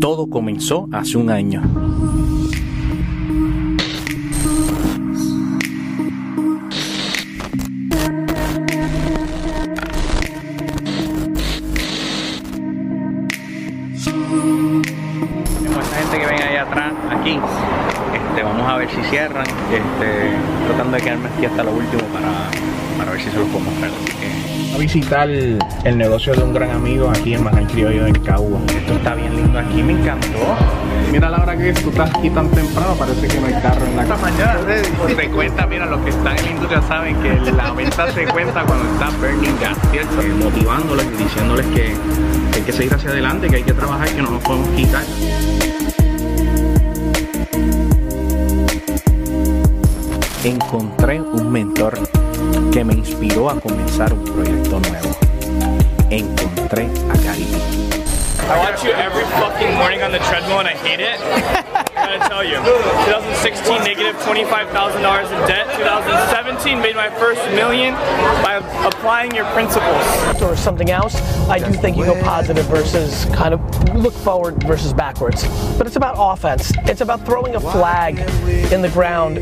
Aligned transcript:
Todo 0.00 0.28
comenzó 0.28 0.88
hace 0.92 1.18
un 1.18 1.30
año. 1.30 1.62
Este, 17.28 18.42
vamos 18.42 18.68
a 18.68 18.76
ver 18.76 18.88
si 18.88 19.02
cierran. 19.10 19.46
Este, 19.46 20.66
tratando 20.66 20.96
de 20.96 21.02
quedarme 21.02 21.28
aquí 21.28 21.44
hasta 21.44 21.62
lo 21.62 21.72
último 21.72 22.02
para, 22.12 22.50
para 22.96 23.10
ver 23.12 23.20
si 23.20 23.30
se 23.30 23.36
los 23.36 23.48
puedo 23.48 23.64
mostrar. 23.64 23.90
Así 23.90 24.12
que 24.16 24.57
a 24.74 24.78
visitar 24.78 25.28
el, 25.30 25.58
el 25.84 25.98
negocio 25.98 26.34
de 26.34 26.42
un 26.42 26.52
gran 26.52 26.70
amigo 26.70 27.10
aquí 27.10 27.34
en 27.34 27.42
Manal 27.44 27.66
Criollo 27.66 28.06
en 28.06 28.14
Cagua. 28.20 28.60
Esto 28.68 28.94
está 28.94 29.14
bien 29.14 29.34
lindo 29.36 29.58
aquí, 29.58 29.82
me 29.82 29.92
encantó. 29.92 30.28
Mira 31.10 31.30
la 31.30 31.38
hora 31.42 31.56
que 31.56 31.70
es, 31.70 31.82
tú 31.82 31.90
estás 31.90 32.10
aquí 32.14 32.28
tan 32.30 32.48
temprano, 32.50 32.94
parece 32.98 33.28
que 33.28 33.40
no 33.40 33.46
hay 33.46 33.54
carro 33.54 33.84
en 33.86 33.96
la 33.96 34.02
Esta 34.02 34.14
casa. 34.16 34.30
mañana 34.30 34.60
se 35.16 35.28
cuenta, 35.30 35.66
mira, 35.66 35.86
los 35.86 36.00
que 36.00 36.10
están 36.10 36.36
en 36.38 36.44
la 36.44 36.50
industria 36.50 36.82
saben 36.82 37.16
que 37.22 37.50
la 37.52 37.72
venta 37.72 38.12
se 38.12 38.24
cuenta 38.26 38.64
cuando 38.64 38.84
está 38.92 39.10
burning 39.18 39.56
gas, 39.60 39.78
¿cierto? 39.90 40.20
Eh, 40.20 40.28
Motivándoles 40.44 41.06
y 41.06 41.22
diciéndoles 41.22 41.66
que, 41.68 41.94
que 42.52 42.56
hay 42.56 42.62
que 42.62 42.72
seguir 42.72 42.94
hacia 42.94 43.10
adelante, 43.10 43.48
que 43.48 43.56
hay 43.56 43.62
que 43.62 43.72
trabajar, 43.72 44.08
que 44.08 44.22
no 44.22 44.30
nos 44.30 44.42
podemos 44.42 44.68
quitar. 44.70 45.02
Encontré 50.44 51.20
un 51.20 51.50
mentor 51.50 51.98
que 52.72 52.84
me 52.84 52.94
inspiró 52.94 53.50
a 53.50 53.60
comenzar 53.60 54.12
un 54.12 54.24
proyecto 54.24 54.80
nuevo. 54.80 55.16
Encontré 56.10 56.88
a 57.10 57.16
Gary 57.22 57.44
Vee. 57.44 57.88
I 58.48 58.56
watch 58.58 58.82
you 58.82 58.92
every 58.92 59.24
fucking 59.24 59.74
morning 59.76 60.02
on 60.02 60.10
the 60.10 60.18
treadmill 60.20 60.60
and 60.60 60.68
I 60.68 60.74
hate 60.74 61.00
it. 61.00 61.18
Gotta 62.08 62.28
tell 62.30 62.44
you. 62.44 62.56
2016, 62.56 63.84
negative 63.84 64.16
$25,000 64.22 65.24
in 65.24 65.48
debt. 65.48 65.76
2017, 65.76 66.80
made 66.80 66.96
my 66.96 67.10
first 67.10 67.44
million 67.50 67.92
by 68.42 68.62
applying 68.86 69.34
your 69.34 69.44
principles. 69.52 70.42
or 70.42 70.56
something 70.56 70.90
else, 70.90 71.16
I 71.50 71.58
do 71.58 71.70
think 71.74 71.98
you 71.98 72.06
go 72.06 72.18
positive 72.22 72.64
versus 72.66 73.26
kind 73.34 73.52
of 73.52 73.94
look 73.94 74.14
forward 74.14 74.62
versus 74.62 74.94
backwards. 74.94 75.46
But 75.76 75.86
it's 75.86 75.96
about 75.96 76.14
offense. 76.18 76.72
It's 76.84 77.02
about 77.02 77.26
throwing 77.26 77.56
a 77.56 77.60
flag 77.60 78.18
in 78.72 78.80
the 78.80 78.88
ground 78.88 79.36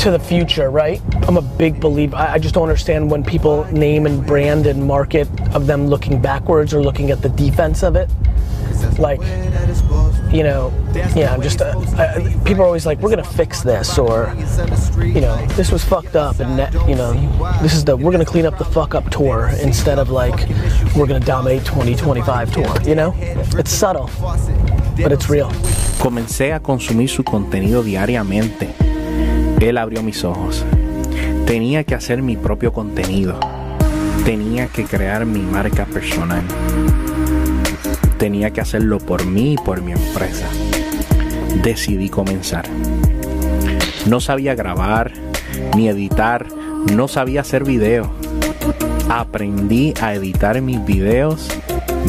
to 0.00 0.10
the 0.10 0.18
future, 0.18 0.70
right? 0.70 1.02
I'm 1.28 1.36
a 1.36 1.42
big 1.42 1.80
believer. 1.80 2.16
I 2.16 2.36
I 2.36 2.38
just 2.38 2.54
don't 2.54 2.64
understand 2.64 3.10
when 3.10 3.24
people 3.24 3.64
name 3.72 4.06
and 4.06 4.24
brand 4.24 4.66
and 4.66 4.86
market 4.86 5.28
of 5.54 5.66
them 5.66 5.86
looking 5.88 6.20
backwards 6.20 6.72
or 6.72 6.82
looking 6.82 7.10
at 7.10 7.20
the 7.20 7.28
defense 7.30 7.82
of 7.82 7.96
it. 7.96 8.08
Like, 8.98 9.20
you 10.32 10.42
know, 10.42 10.72
yeah, 11.14 11.32
I'm 11.32 11.42
just, 11.42 11.60
uh, 11.60 11.74
people 12.44 12.62
are 12.62 12.66
always 12.66 12.86
like, 12.86 13.00
we're 13.00 13.10
gonna 13.10 13.24
fix 13.24 13.62
this, 13.62 13.98
or, 13.98 14.34
you 15.02 15.20
know, 15.20 15.36
this 15.56 15.70
was 15.70 15.84
fucked 15.84 16.16
up, 16.16 16.40
and 16.40 16.58
that, 16.58 16.72
you 16.88 16.94
know, 16.94 17.12
this 17.62 17.74
is 17.74 17.84
the, 17.84 17.96
we're 17.96 18.12
gonna 18.12 18.24
clean 18.24 18.46
up 18.46 18.58
the 18.58 18.64
fuck 18.64 18.94
up 18.94 19.08
tour 19.10 19.50
instead 19.62 19.98
of 19.98 20.10
like, 20.10 20.48
we're 20.96 21.06
gonna 21.06 21.20
dominate 21.20 21.64
2025 21.64 22.52
tour, 22.52 22.82
you 22.82 22.94
know? 22.94 23.14
It's 23.56 23.70
subtle, 23.70 24.10
but 24.96 25.12
it's 25.12 25.28
real. 25.28 25.50
Comencé 26.00 26.52
a 26.52 26.60
consumir 26.60 27.08
su 27.08 27.24
contenido 27.24 27.82
diariamente. 27.82 28.74
Él 29.60 29.78
abrió 29.78 30.02
mis 30.02 30.24
ojos. 30.24 30.64
Tenía 31.46 31.84
que 31.84 31.94
hacer 31.94 32.22
mi 32.22 32.36
propio 32.36 32.72
contenido. 32.72 33.38
Tenía 34.24 34.66
que 34.66 34.84
crear 34.84 35.24
mi 35.24 35.40
marca 35.40 35.86
personal. 35.86 36.42
Tenía 38.18 38.50
que 38.50 38.60
hacerlo 38.60 38.98
por 38.98 39.26
mí 39.26 39.54
y 39.54 39.56
por 39.56 39.82
mi 39.82 39.92
empresa. 39.92 40.46
Decidí 41.62 42.08
comenzar. 42.08 42.66
No 44.06 44.20
sabía 44.20 44.54
grabar, 44.54 45.12
ni 45.74 45.88
editar, 45.88 46.46
no 46.94 47.08
sabía 47.08 47.42
hacer 47.42 47.64
video. 47.64 48.10
Aprendí 49.08 49.94
a 50.00 50.14
editar 50.14 50.60
mis 50.62 50.84
videos 50.84 51.48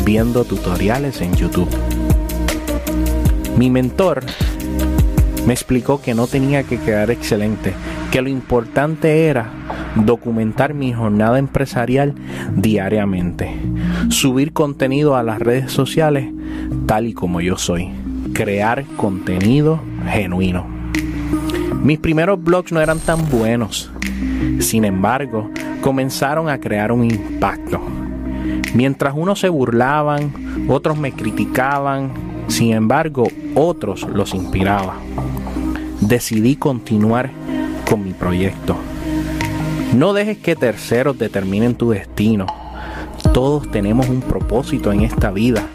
viendo 0.05 0.45
tutoriales 0.45 1.21
en 1.21 1.35
YouTube. 1.35 1.69
Mi 3.57 3.69
mentor 3.69 4.23
me 5.45 5.53
explicó 5.53 6.01
que 6.01 6.13
no 6.13 6.27
tenía 6.27 6.63
que 6.63 6.79
quedar 6.79 7.11
excelente, 7.11 7.73
que 8.11 8.21
lo 8.21 8.29
importante 8.29 9.27
era 9.27 9.51
documentar 10.05 10.73
mi 10.73 10.93
jornada 10.93 11.39
empresarial 11.39 12.13
diariamente, 12.55 13.55
subir 14.09 14.53
contenido 14.53 15.15
a 15.15 15.23
las 15.23 15.39
redes 15.39 15.71
sociales 15.71 16.31
tal 16.85 17.07
y 17.07 17.13
como 17.13 17.41
yo 17.41 17.57
soy, 17.57 17.89
crear 18.33 18.85
contenido 18.97 19.79
genuino. 20.09 20.65
Mis 21.81 21.99
primeros 21.99 22.43
blogs 22.43 22.71
no 22.71 22.81
eran 22.81 22.99
tan 22.99 23.29
buenos, 23.29 23.91
sin 24.59 24.85
embargo, 24.85 25.49
comenzaron 25.81 26.49
a 26.49 26.59
crear 26.59 26.91
un 26.91 27.03
impacto. 27.03 27.81
Mientras 28.73 29.13
unos 29.15 29.39
se 29.39 29.49
burlaban, 29.49 30.33
otros 30.67 30.97
me 30.97 31.11
criticaban, 31.11 32.11
sin 32.47 32.73
embargo, 32.73 33.27
otros 33.55 34.07
los 34.09 34.33
inspiraba. 34.33 34.95
Decidí 36.01 36.55
continuar 36.55 37.29
con 37.89 38.03
mi 38.03 38.13
proyecto. 38.13 38.75
No 39.93 40.13
dejes 40.13 40.37
que 40.37 40.55
terceros 40.55 41.17
determinen 41.17 41.75
tu 41.75 41.91
destino. 41.91 42.45
Todos 43.33 43.71
tenemos 43.71 44.09
un 44.09 44.21
propósito 44.21 44.91
en 44.91 45.01
esta 45.01 45.31
vida. 45.31 45.65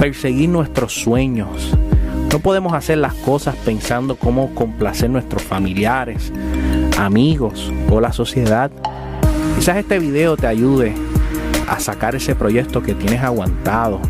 Perseguir 0.00 0.48
nuestros 0.48 0.92
sueños. 0.92 1.72
No 2.32 2.40
podemos 2.40 2.72
hacer 2.72 2.98
las 2.98 3.14
cosas 3.14 3.54
pensando 3.64 4.16
cómo 4.16 4.54
complacer 4.54 5.08
nuestros 5.08 5.42
familiares, 5.42 6.32
amigos 6.98 7.72
o 7.90 8.00
la 8.00 8.12
sociedad. 8.12 8.72
Quizás 9.56 9.76
este 9.76 10.00
video 10.00 10.36
te 10.36 10.48
ayude 10.48 10.92
a 11.68 11.78
sacar 11.78 12.16
ese 12.16 12.34
proyecto 12.34 12.82
que 12.82 12.94
tienes 12.94 13.22
aguantado, 13.22 14.00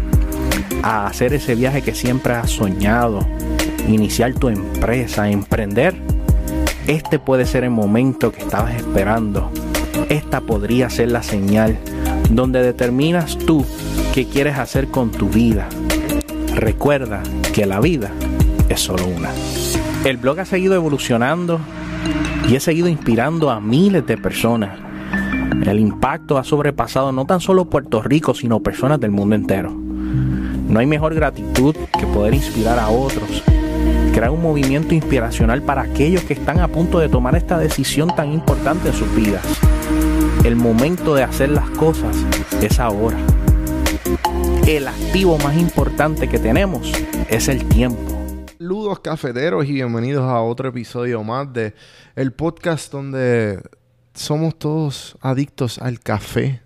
a 0.83 1.07
hacer 1.07 1.35
ese 1.35 1.55
viaje 1.55 1.83
que 1.83 1.95
siempre 1.95 2.33
has 2.33 2.51
soñado, 2.51 3.21
iniciar 3.87 4.33
tu 4.35 4.49
empresa, 4.49 5.29
emprender. 5.29 6.14
Este 6.87 7.19
puede 7.19 7.47
ser 7.47 7.65
el 7.65 7.71
momento 7.71 8.31
que 8.31 8.43
estabas 8.43 8.75
esperando. 8.75 9.51
Esta 10.11 10.43
podría 10.43 10.91
ser 10.91 11.11
la 11.11 11.23
señal 11.23 11.79
donde 12.31 12.63
determinas 12.63 13.39
tú 13.39 13.65
qué 14.13 14.27
quieres 14.27 14.59
hacer 14.59 14.89
con 14.89 15.11
tu 15.11 15.29
vida. 15.29 15.67
Recuerda 16.55 17.23
que 17.55 17.65
la 17.65 17.81
vida 17.81 18.11
es 18.69 18.81
solo 18.81 19.07
una. 19.07 19.31
El 20.05 20.19
blog 20.19 20.41
ha 20.41 20.45
seguido 20.45 20.75
evolucionando 20.75 21.59
y 22.49 22.57
he 22.57 22.61
seguido 22.61 22.89
inspirando 22.89 23.51
a 23.51 23.61
miles 23.61 24.07
de 24.07 24.19
personas. 24.19 24.79
El 25.65 25.79
impacto 25.79 26.37
ha 26.37 26.45
sobrepasado 26.45 27.13
no 27.13 27.25
tan 27.25 27.41
solo 27.41 27.65
Puerto 27.65 28.03
Rico, 28.03 28.35
sino 28.35 28.61
personas 28.61 29.01
del 29.01 29.11
mundo 29.11 29.35
entero. 29.35 29.71
No 29.71 30.81
hay 30.81 30.87
mejor 30.87 31.15
gratitud 31.15 31.75
que 31.99 32.07
poder 32.07 32.35
inspirar 32.35 32.79
a 32.79 32.89
otros, 32.89 33.43
crear 34.15 34.31
un 34.31 34.43
movimiento 34.43 34.95
inspiracional 34.95 35.61
para 35.63 35.83
aquellos 35.83 36.23
que 36.23 36.35
están 36.35 36.61
a 36.61 36.69
punto 36.69 37.01
de 37.01 37.09
tomar 37.09 37.35
esta 37.35 37.59
decisión 37.59 38.15
tan 38.15 38.33
importante 38.33 38.91
en 38.91 38.95
sus 38.95 39.13
vidas. 39.13 39.45
El 40.45 40.55
momento 40.55 41.17
de 41.17 41.25
hacer 41.25 41.49
las 41.49 41.69
cosas 41.71 42.17
es 42.63 42.79
ahora. 42.79 43.19
El 44.69 44.87
activo 44.87 45.37
más 45.39 45.57
importante 45.59 46.29
que 46.29 46.39
tenemos 46.39 46.93
es 47.29 47.49
el 47.49 47.69
tiempo. 47.69 48.17
Saludos 48.57 49.01
cafeteros 49.01 49.67
y 49.67 49.73
bienvenidos 49.73 50.23
a 50.23 50.41
otro 50.43 50.69
episodio 50.69 51.25
más 51.25 51.53
de 51.53 51.75
el 52.15 52.33
podcast 52.33 52.93
donde 52.93 53.61
somos 54.15 54.57
todos 54.57 55.19
adictos 55.23 55.81
al 55.81 55.99
café. 55.99 56.63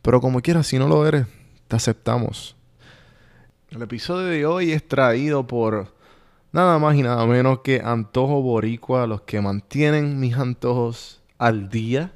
Pero 0.00 0.20
como 0.20 0.40
quieras, 0.40 0.68
si 0.68 0.78
no 0.78 0.86
lo 0.86 1.04
eres, 1.08 1.26
te 1.66 1.74
aceptamos. 1.74 2.54
El 3.68 3.82
episodio 3.82 4.28
de 4.28 4.46
hoy 4.46 4.70
es 4.70 4.86
traído 4.86 5.44
por 5.44 6.00
nada 6.52 6.78
más 6.78 6.94
y 6.96 7.02
nada 7.02 7.26
menos 7.26 7.60
que 7.60 7.80
Antojo 7.82 8.42
Boricua, 8.42 9.06
los 9.06 9.22
que 9.22 9.40
mantienen 9.40 10.20
mis 10.20 10.36
antojos 10.36 11.20
al 11.38 11.68
día. 11.70 12.12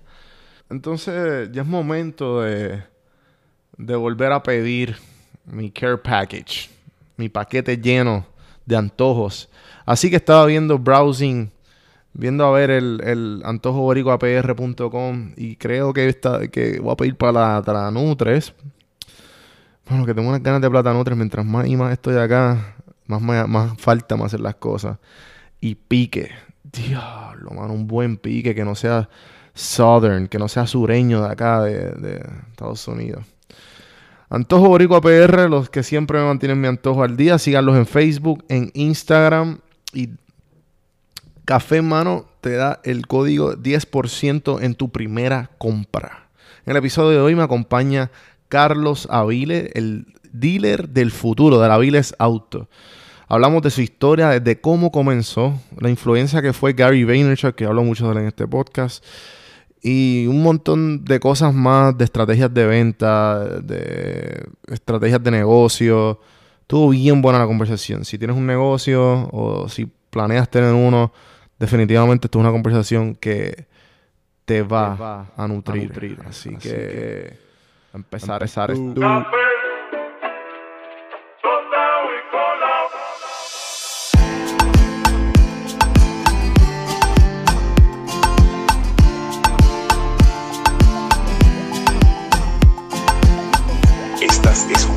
Entonces 0.70 1.50
ya 1.52 1.62
es 1.62 1.68
momento 1.68 2.42
de, 2.42 2.82
volver 3.78 4.32
a 4.32 4.42
pedir 4.42 4.96
mi 5.46 5.70
care 5.70 5.98
package, 5.98 6.70
mi 7.16 7.28
paquete 7.28 7.76
lleno 7.78 8.26
de 8.64 8.76
antojos. 8.76 9.48
Así 9.84 10.10
que 10.10 10.16
estaba 10.16 10.44
viendo 10.46 10.78
browsing, 10.78 11.50
viendo 12.12 12.44
a 12.44 12.50
ver 12.50 12.70
el, 12.70 13.00
el 13.04 13.42
antojoboricuapr.com 13.44 15.32
y 15.36 15.56
creo 15.56 15.92
que, 15.92 16.08
está, 16.08 16.48
que 16.48 16.80
voy 16.80 16.92
a 16.92 16.96
pedir 16.96 17.16
para 17.16 17.32
la 17.32 17.62
Platanutres. 17.62 18.52
Bueno, 19.88 20.04
que 20.04 20.14
tengo 20.14 20.28
unas 20.28 20.42
ganas 20.42 20.60
de 20.60 20.68
Platanutres. 20.68 21.16
Mientras 21.16 21.46
más 21.46 21.68
y 21.68 21.76
más 21.76 21.92
estoy 21.92 22.16
acá, 22.16 22.75
más, 23.06 23.20
me- 23.22 23.46
más 23.46 23.78
falta 23.80 24.14
hacer 24.16 24.40
las 24.40 24.56
cosas. 24.56 24.98
Y 25.60 25.74
pique. 25.74 26.30
Diablo, 26.64 27.50
mano, 27.52 27.72
un 27.72 27.86
buen 27.86 28.16
pique 28.16 28.54
que 28.54 28.64
no 28.64 28.74
sea 28.74 29.08
southern, 29.54 30.28
que 30.28 30.38
no 30.38 30.48
sea 30.48 30.66
sureño 30.66 31.22
de 31.22 31.28
acá, 31.30 31.62
de, 31.62 32.22
Estados 32.50 32.86
Unidos. 32.88 33.24
Antojo 34.28 34.68
Boricua 34.68 35.00
PR, 35.00 35.48
los 35.48 35.70
que 35.70 35.82
siempre 35.82 36.18
me 36.18 36.26
mantienen 36.26 36.60
mi 36.60 36.66
antojo 36.66 37.02
al 37.04 37.16
día, 37.16 37.38
síganlos 37.38 37.76
en 37.76 37.86
Facebook, 37.86 38.44
en 38.48 38.70
Instagram 38.74 39.60
y 39.92 40.10
Café 41.44 41.80
Mano 41.80 42.26
te 42.40 42.56
da 42.56 42.80
el 42.84 43.06
código 43.06 43.54
10% 43.54 44.60
en 44.62 44.74
tu 44.74 44.90
primera 44.90 45.50
compra. 45.58 46.28
En 46.66 46.72
el 46.72 46.76
episodio 46.78 47.10
de 47.10 47.20
hoy 47.20 47.36
me 47.36 47.44
acompaña 47.44 48.10
Carlos 48.48 49.06
Avile, 49.10 49.70
el 49.74 50.06
dealer 50.40 50.88
del 50.88 51.10
futuro 51.10 51.60
de 51.60 51.68
la 51.68 51.74
Aviles 51.74 52.14
Auto. 52.18 52.68
Hablamos 53.28 53.62
de 53.62 53.70
su 53.70 53.80
historia, 53.80 54.38
de 54.38 54.60
cómo 54.60 54.92
comenzó, 54.92 55.60
la 55.80 55.90
influencia 55.90 56.42
que 56.42 56.52
fue 56.52 56.74
Gary 56.74 57.04
Vaynerchuk, 57.04 57.56
que 57.56 57.64
hablo 57.64 57.82
mucho 57.82 58.06
de 58.06 58.12
él 58.12 58.18
en 58.18 58.26
este 58.28 58.46
podcast, 58.46 59.04
y 59.82 60.26
un 60.28 60.42
montón 60.42 61.04
de 61.04 61.18
cosas 61.18 61.52
más, 61.52 61.96
de 61.98 62.04
estrategias 62.04 62.52
de 62.52 62.66
venta, 62.66 63.44
de 63.60 64.46
estrategias 64.68 65.22
de 65.22 65.30
negocio. 65.30 66.20
Estuvo 66.60 66.90
bien 66.90 67.22
buena 67.22 67.38
la 67.38 67.46
conversación. 67.46 68.04
Si 68.04 68.18
tienes 68.18 68.36
un 68.36 68.46
negocio 68.46 69.28
o 69.32 69.68
si 69.68 69.86
planeas 70.10 70.48
tener 70.48 70.72
uno, 70.72 71.12
definitivamente 71.58 72.26
esto 72.26 72.38
es 72.38 72.40
una 72.40 72.52
conversación 72.52 73.14
que 73.14 73.66
te 74.44 74.62
va, 74.62 75.26
a, 75.36 75.48
nutrir. 75.48 76.18
Así, 76.26 76.56
que, 76.56 77.36
empezar, 77.92 78.42
a 94.66 94.68
empezar 94.68 94.90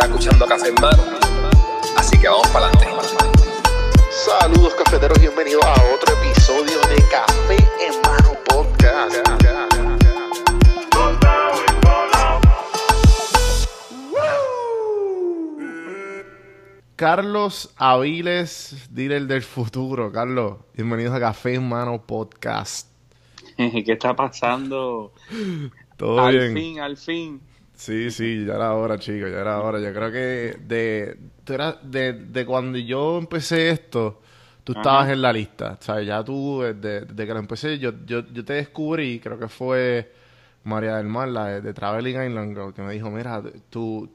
escuchando 0.00 0.46
Café 0.46 0.68
en 0.68 0.74
Mano. 0.80 1.02
Así 1.96 2.18
que 2.18 2.28
vamos 2.28 2.46
para 2.48 2.66
adelante. 2.66 2.88
Saludos 4.10 4.74
cafeteros, 4.74 5.18
bienvenidos 5.18 5.64
a 5.64 5.74
otro 5.94 6.14
episodio 6.22 6.80
de 6.88 7.02
Café 7.08 7.56
en 7.80 8.00
Mano 8.02 8.07
Carlos 16.98 17.72
Aviles, 17.76 18.88
dealer 18.90 19.28
del 19.28 19.42
futuro. 19.42 20.10
Carlos, 20.10 20.56
bienvenidos 20.74 21.14
a 21.14 21.20
Café 21.20 21.54
en 21.54 21.68
Mano 21.68 22.04
Podcast. 22.04 22.88
¿Qué 23.56 23.84
está 23.92 24.16
pasando? 24.16 25.12
Todo 25.96 26.26
al 26.26 26.36
bien. 26.36 26.54
fin, 26.54 26.80
al 26.80 26.96
fin. 26.96 27.40
Sí, 27.72 28.10
sí, 28.10 28.44
ya 28.44 28.54
era 28.54 28.72
hora, 28.74 28.98
chicos, 28.98 29.30
ya 29.30 29.38
era 29.38 29.60
hora. 29.60 29.78
Yo 29.78 29.94
creo 29.94 30.10
que 30.10 30.58
de, 30.66 31.16
tú 31.44 31.52
eras- 31.52 31.76
de, 31.84 32.14
de 32.14 32.44
cuando 32.44 32.78
yo 32.78 33.18
empecé 33.18 33.70
esto, 33.70 34.20
tú 34.64 34.72
estabas 34.72 35.08
en 35.10 35.22
la 35.22 35.32
lista. 35.32 35.78
O 35.80 35.84
sea, 35.84 36.02
ya 36.02 36.24
tú, 36.24 36.62
desde, 36.62 37.02
desde 37.02 37.26
que 37.28 37.32
lo 37.32 37.38
empecé, 37.38 37.78
yo, 37.78 37.92
yo, 38.06 38.24
yo 38.32 38.44
te 38.44 38.54
descubrí, 38.54 39.20
creo 39.20 39.38
que 39.38 39.46
fue 39.46 40.12
María 40.64 40.96
del 40.96 41.06
Mar, 41.06 41.28
la 41.28 41.46
de, 41.46 41.60
de 41.60 41.72
Traveling 41.72 42.20
Island 42.24 42.56
Girl, 42.56 42.74
que 42.74 42.82
me 42.82 42.92
dijo, 42.92 43.08
mira, 43.08 43.40
tu- 43.70 44.10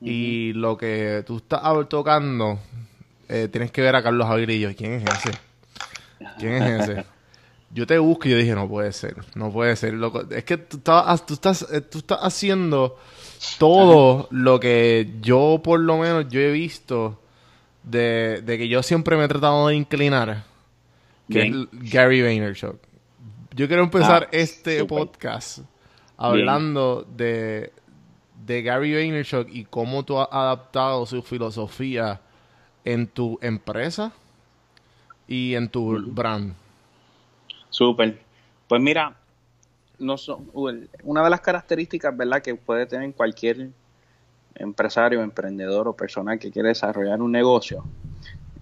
y 0.00 0.52
lo 0.52 0.76
que 0.76 1.22
tú 1.26 1.38
estás 1.38 1.62
tocando, 1.88 2.58
eh, 3.28 3.48
tienes 3.50 3.70
que 3.70 3.80
ver 3.82 3.96
a 3.96 4.02
Carlos 4.02 4.28
yo, 4.28 4.74
¿quién 4.74 4.92
es 4.94 5.04
ese? 5.04 5.30
¿Quién 6.38 6.52
es 6.62 6.88
ese? 6.88 7.04
Yo 7.74 7.84
te 7.86 7.98
busco 7.98 8.28
y 8.28 8.30
yo 8.30 8.36
dije, 8.38 8.54
no 8.54 8.68
puede 8.68 8.92
ser, 8.92 9.16
no 9.34 9.50
puede 9.52 9.74
ser, 9.74 9.92
loco. 9.94 10.22
Es 10.30 10.44
que 10.44 10.56
tú, 10.56 10.76
estabas- 10.78 11.26
tú 11.26 11.34
estás, 11.34 11.66
eh, 11.72 11.80
tú 11.80 11.98
estás 11.98 12.20
haciendo 12.22 12.96
todo 13.58 14.28
lo 14.30 14.60
que 14.60 15.14
yo, 15.20 15.60
por 15.62 15.80
lo 15.80 15.98
menos, 15.98 16.28
yo 16.30 16.40
he 16.40 16.52
visto 16.52 17.20
de, 17.82 18.40
de 18.46 18.56
que 18.56 18.68
yo 18.68 18.82
siempre 18.82 19.16
me 19.16 19.24
he 19.24 19.28
tratado 19.28 19.66
de 19.68 19.74
inclinar, 19.74 20.44
que 21.28 21.42
Bien. 21.42 21.68
es 21.82 21.92
Gary 21.92 22.22
Vaynerchuk. 22.22 22.76
Yo 23.54 23.66
quiero 23.66 23.82
empezar 23.82 24.24
Ah, 24.26 24.28
este 24.32 24.84
podcast 24.84 25.58
hablando 26.16 27.06
de, 27.16 27.72
de 28.46 28.62
Gary 28.62 28.94
Vaynerchuk 28.94 29.48
y 29.50 29.64
cómo 29.64 30.04
tú 30.04 30.18
has 30.18 30.28
adaptado 30.30 31.04
su 31.06 31.22
filosofía 31.22 32.20
en 32.84 33.08
tu 33.08 33.38
empresa 33.42 34.12
y 35.26 35.54
en 35.54 35.68
tu 35.68 35.98
brand. 36.12 36.54
Súper. 37.70 38.18
Pues 38.68 38.80
mira, 38.80 39.16
no 39.98 40.16
son- 40.16 40.50
una 41.02 41.24
de 41.24 41.30
las 41.30 41.40
características, 41.40 42.16
¿verdad?, 42.16 42.42
que 42.42 42.54
puede 42.54 42.86
tener 42.86 43.12
cualquier 43.14 43.70
empresario, 44.54 45.22
emprendedor 45.22 45.88
o 45.88 45.92
persona 45.94 46.38
que 46.38 46.50
quiere 46.50 46.68
desarrollar 46.68 47.20
un 47.20 47.32
negocio 47.32 47.84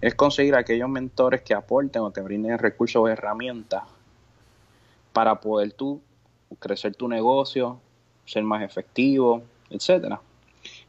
es 0.01 0.13
conseguir 0.13 0.55
aquellos 0.55 0.89
mentores 0.89 1.41
que 1.41 1.53
aporten 1.53 2.01
o 2.01 2.11
te 2.11 2.21
brinden 2.21 2.59
recursos 2.59 3.01
o 3.01 3.07
herramientas 3.07 3.83
para 5.13 5.39
poder 5.39 5.71
tú 5.71 6.01
crecer 6.59 6.95
tu 6.95 7.07
negocio, 7.07 7.79
ser 8.25 8.43
más 8.43 8.61
efectivo, 8.61 9.43
etcétera. 9.69 10.21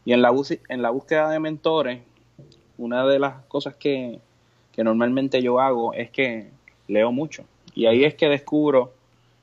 Y 0.05 0.13
en 0.13 0.23
la, 0.23 0.33
en 0.69 0.83
la 0.83 0.91
búsqueda 0.91 1.31
de 1.31 1.41
mentores, 1.41 2.01
una 2.79 3.07
de 3.07 3.19
las 3.19 3.45
cosas 3.47 3.75
que, 3.75 4.21
que 4.73 4.85
normalmente 4.85 5.43
yo 5.43 5.61
hago 5.61 5.95
es 5.95 6.11
que 6.11 6.51
leo 6.89 7.13
mucho. 7.13 7.45
Y 7.75 7.87
ahí 7.87 8.05
es 8.05 8.15
que 8.15 8.29
descubro 8.29 8.93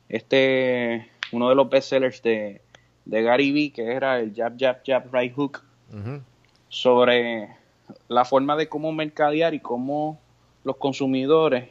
este 0.10 1.10
uno 1.32 1.50
de 1.50 1.56
los 1.56 1.70
bestsellers 1.70 2.22
de, 2.22 2.62
de 3.06 3.22
Gary 3.24 3.52
Vee, 3.52 3.72
que 3.72 3.92
era 3.92 4.20
el 4.20 4.34
Jab, 4.36 4.56
Jab, 4.58 4.82
Jab, 4.86 5.14
Right 5.14 5.34
Hook, 5.36 5.64
sobre 6.70 7.50
la 8.08 8.26
forma 8.26 8.56
de 8.56 8.68
cómo 8.70 8.92
mercadear 8.92 9.54
y 9.54 9.60
cómo 9.60 10.20
los 10.64 10.78
consumidores 10.78 11.70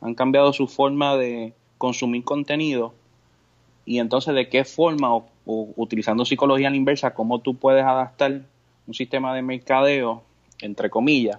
han 0.00 0.14
cambiado 0.14 0.52
su 0.52 0.66
forma 0.66 1.16
de 1.16 1.52
consumir 1.78 2.24
contenido 2.24 2.94
y 3.84 3.98
entonces 3.98 4.34
de 4.34 4.48
qué 4.48 4.64
forma 4.64 5.14
o, 5.14 5.26
o 5.46 5.72
utilizando 5.76 6.24
psicología 6.24 6.68
a 6.68 6.70
la 6.70 6.76
inversa, 6.76 7.14
cómo 7.14 7.40
tú 7.40 7.56
puedes 7.56 7.84
adaptar 7.84 8.42
un 8.86 8.94
sistema 8.94 9.34
de 9.34 9.42
mercadeo, 9.42 10.22
entre 10.60 10.90
comillas, 10.90 11.38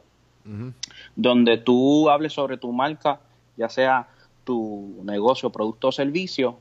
donde 1.15 1.57
tú 1.57 2.09
hables 2.09 2.33
sobre 2.33 2.57
tu 2.57 2.71
marca, 2.71 3.19
ya 3.55 3.69
sea 3.69 4.07
tu 4.43 5.01
negocio, 5.03 5.51
producto 5.51 5.89
o 5.89 5.91
servicio, 5.91 6.57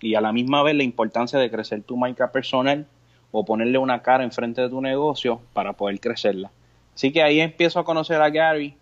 y 0.00 0.14
a 0.14 0.20
la 0.20 0.32
misma 0.32 0.62
vez 0.62 0.74
la 0.76 0.82
importancia 0.82 1.38
de 1.38 1.50
crecer 1.50 1.82
tu 1.82 1.96
marca 1.96 2.30
personal 2.30 2.86
o 3.32 3.44
ponerle 3.44 3.78
una 3.78 4.02
cara 4.02 4.24
enfrente 4.24 4.62
de 4.62 4.68
tu 4.68 4.80
negocio 4.80 5.40
para 5.52 5.72
poder 5.72 5.98
crecerla. 6.00 6.50
Así 6.94 7.12
que 7.12 7.22
ahí 7.22 7.40
empiezo 7.40 7.80
a 7.80 7.84
conocer 7.84 8.20
a 8.20 8.30
Gary, 8.30 8.76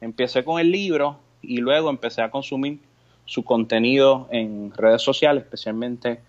empecé 0.00 0.44
con 0.44 0.60
el 0.60 0.70
libro 0.70 1.18
y 1.42 1.58
luego 1.58 1.90
empecé 1.90 2.22
a 2.22 2.30
consumir 2.30 2.78
su 3.24 3.44
contenido 3.44 4.28
en 4.30 4.72
redes 4.74 5.02
sociales, 5.02 5.44
especialmente 5.44 6.20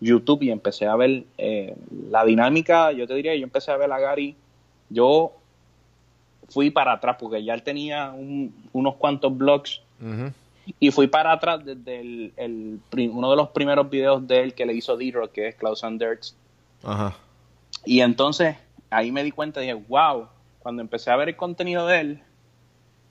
YouTube, 0.00 0.42
y 0.42 0.50
empecé 0.50 0.86
a 0.86 0.96
ver 0.96 1.24
eh, 1.38 1.74
la 2.10 2.24
dinámica, 2.24 2.92
yo 2.92 3.06
te 3.06 3.14
diría, 3.14 3.34
yo 3.34 3.42
empecé 3.44 3.70
a 3.72 3.76
ver 3.76 3.90
a 3.92 3.98
Gary, 3.98 4.36
yo 4.90 5.32
fui 6.48 6.70
para 6.70 6.92
atrás 6.92 7.16
porque 7.18 7.42
ya 7.44 7.54
él 7.54 7.62
tenía 7.62 8.10
un- 8.12 8.54
unos 8.72 8.94
cuantos 8.96 9.36
blogs 9.36 9.80
y 10.80 10.90
fui 10.90 11.06
para 11.08 11.32
atrás 11.32 11.64
desde 11.64 12.00
el, 12.00 12.32
el 12.36 12.80
pri- 12.90 13.08
uno 13.08 13.30
de 13.30 13.36
los 13.36 13.48
primeros 13.50 13.90
videos 13.90 14.26
de 14.26 14.42
él 14.42 14.54
que 14.54 14.64
le 14.66 14.74
hizo 14.74 14.96
D-Rock, 14.96 15.32
que 15.32 15.48
es 15.48 15.54
Klaus 15.56 15.82
and 15.84 16.00
Dirts. 16.02 16.34
Ajá. 16.84 17.14
Y 17.84 18.00
entonces 18.00 18.56
ahí 18.90 19.10
me 19.12 19.24
di 19.24 19.30
cuenta 19.32 19.60
dije, 19.60 19.74
wow, 19.74 20.28
cuando 20.60 20.80
empecé 20.82 21.10
a 21.10 21.16
ver 21.16 21.28
el 21.30 21.36
contenido 21.36 21.86
de 21.86 22.00
él, 22.00 22.20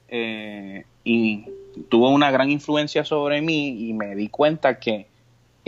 eh, 0.09 0.85
y 1.03 1.45
tuvo 1.89 2.09
una 2.09 2.31
gran 2.31 2.49
influencia 2.49 3.03
sobre 3.03 3.41
mí 3.41 3.89
y 3.89 3.93
me 3.93 4.15
di 4.15 4.29
cuenta 4.29 4.79
que 4.79 5.07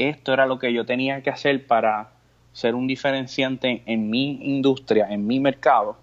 esto 0.03 0.33
era 0.33 0.45
lo 0.45 0.59
que 0.59 0.71
yo 0.73 0.85
tenía 0.85 1.21
que 1.21 1.29
hacer 1.29 1.67
para 1.67 2.11
ser 2.53 2.75
un 2.75 2.87
diferenciante 2.87 3.83
en 3.85 4.09
mi 4.09 4.39
industria, 4.41 5.07
en 5.09 5.25
mi 5.27 5.39
mercado, 5.39 5.97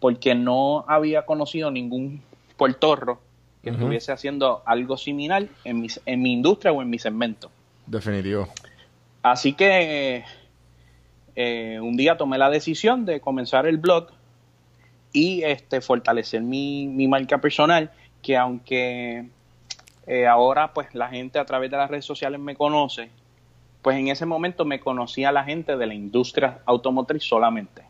porque 0.00 0.34
no 0.34 0.84
había 0.88 1.24
conocido 1.24 1.70
ningún 1.70 2.22
puertorro 2.56 3.20
que 3.62 3.70
estuviese 3.70 4.10
haciendo 4.10 4.62
algo 4.66 4.96
similar 4.96 5.46
en 5.64 5.80
mi, 5.80 5.88
en 6.04 6.22
mi 6.22 6.32
industria 6.32 6.72
o 6.72 6.82
en 6.82 6.90
mi 6.90 6.98
segmento. 6.98 7.50
Definitivo. 7.86 8.48
Así 9.22 9.52
que 9.52 10.24
eh, 11.36 11.78
un 11.80 11.96
día 11.96 12.16
tomé 12.16 12.38
la 12.38 12.50
decisión 12.50 13.04
de 13.04 13.20
comenzar 13.20 13.66
el 13.66 13.78
blog 13.78 14.08
y 15.12 15.42
este 15.44 15.80
fortalecer 15.80 16.42
mi, 16.42 16.88
mi 16.88 17.06
marca 17.06 17.38
personal, 17.38 17.92
que 18.20 18.36
aunque 18.36 19.28
eh, 20.06 20.26
ahora 20.26 20.72
pues 20.72 20.94
la 20.94 21.08
gente 21.08 21.38
a 21.38 21.44
través 21.44 21.70
de 21.70 21.76
las 21.76 21.90
redes 21.90 22.04
sociales 22.04 22.40
me 22.40 22.56
conoce, 22.56 23.10
pues 23.82 23.96
en 23.96 24.08
ese 24.08 24.26
momento 24.26 24.64
me 24.64 24.80
conocía 24.80 25.32
la 25.32 25.44
gente 25.44 25.76
de 25.76 25.86
la 25.86 25.94
industria 25.94 26.60
automotriz 26.66 27.24
solamente. 27.24 27.82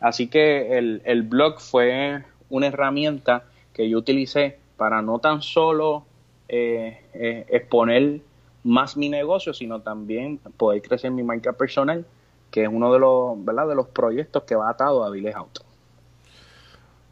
Así 0.00 0.28
que 0.28 0.78
el, 0.78 1.02
el 1.04 1.22
blog 1.22 1.60
fue 1.60 2.22
una 2.50 2.68
herramienta 2.68 3.44
que 3.72 3.88
yo 3.88 3.98
utilicé 3.98 4.58
para 4.76 5.02
no 5.02 5.18
tan 5.18 5.42
solo 5.42 6.04
eh, 6.48 7.04
eh, 7.12 7.46
exponer 7.50 8.20
más 8.64 8.96
mi 8.96 9.08
negocio, 9.08 9.52
sino 9.52 9.80
también 9.80 10.38
poder 10.56 10.80
crecer 10.82 11.10
mi 11.10 11.22
marca 11.22 11.52
personal, 11.52 12.06
que 12.50 12.62
es 12.62 12.68
uno 12.68 12.92
de 12.92 12.98
los, 12.98 13.44
de 13.44 13.74
los 13.74 13.88
proyectos 13.88 14.44
que 14.44 14.54
va 14.54 14.70
atado 14.70 15.04
a 15.04 15.10
Viles 15.10 15.34
Auto. 15.34 15.62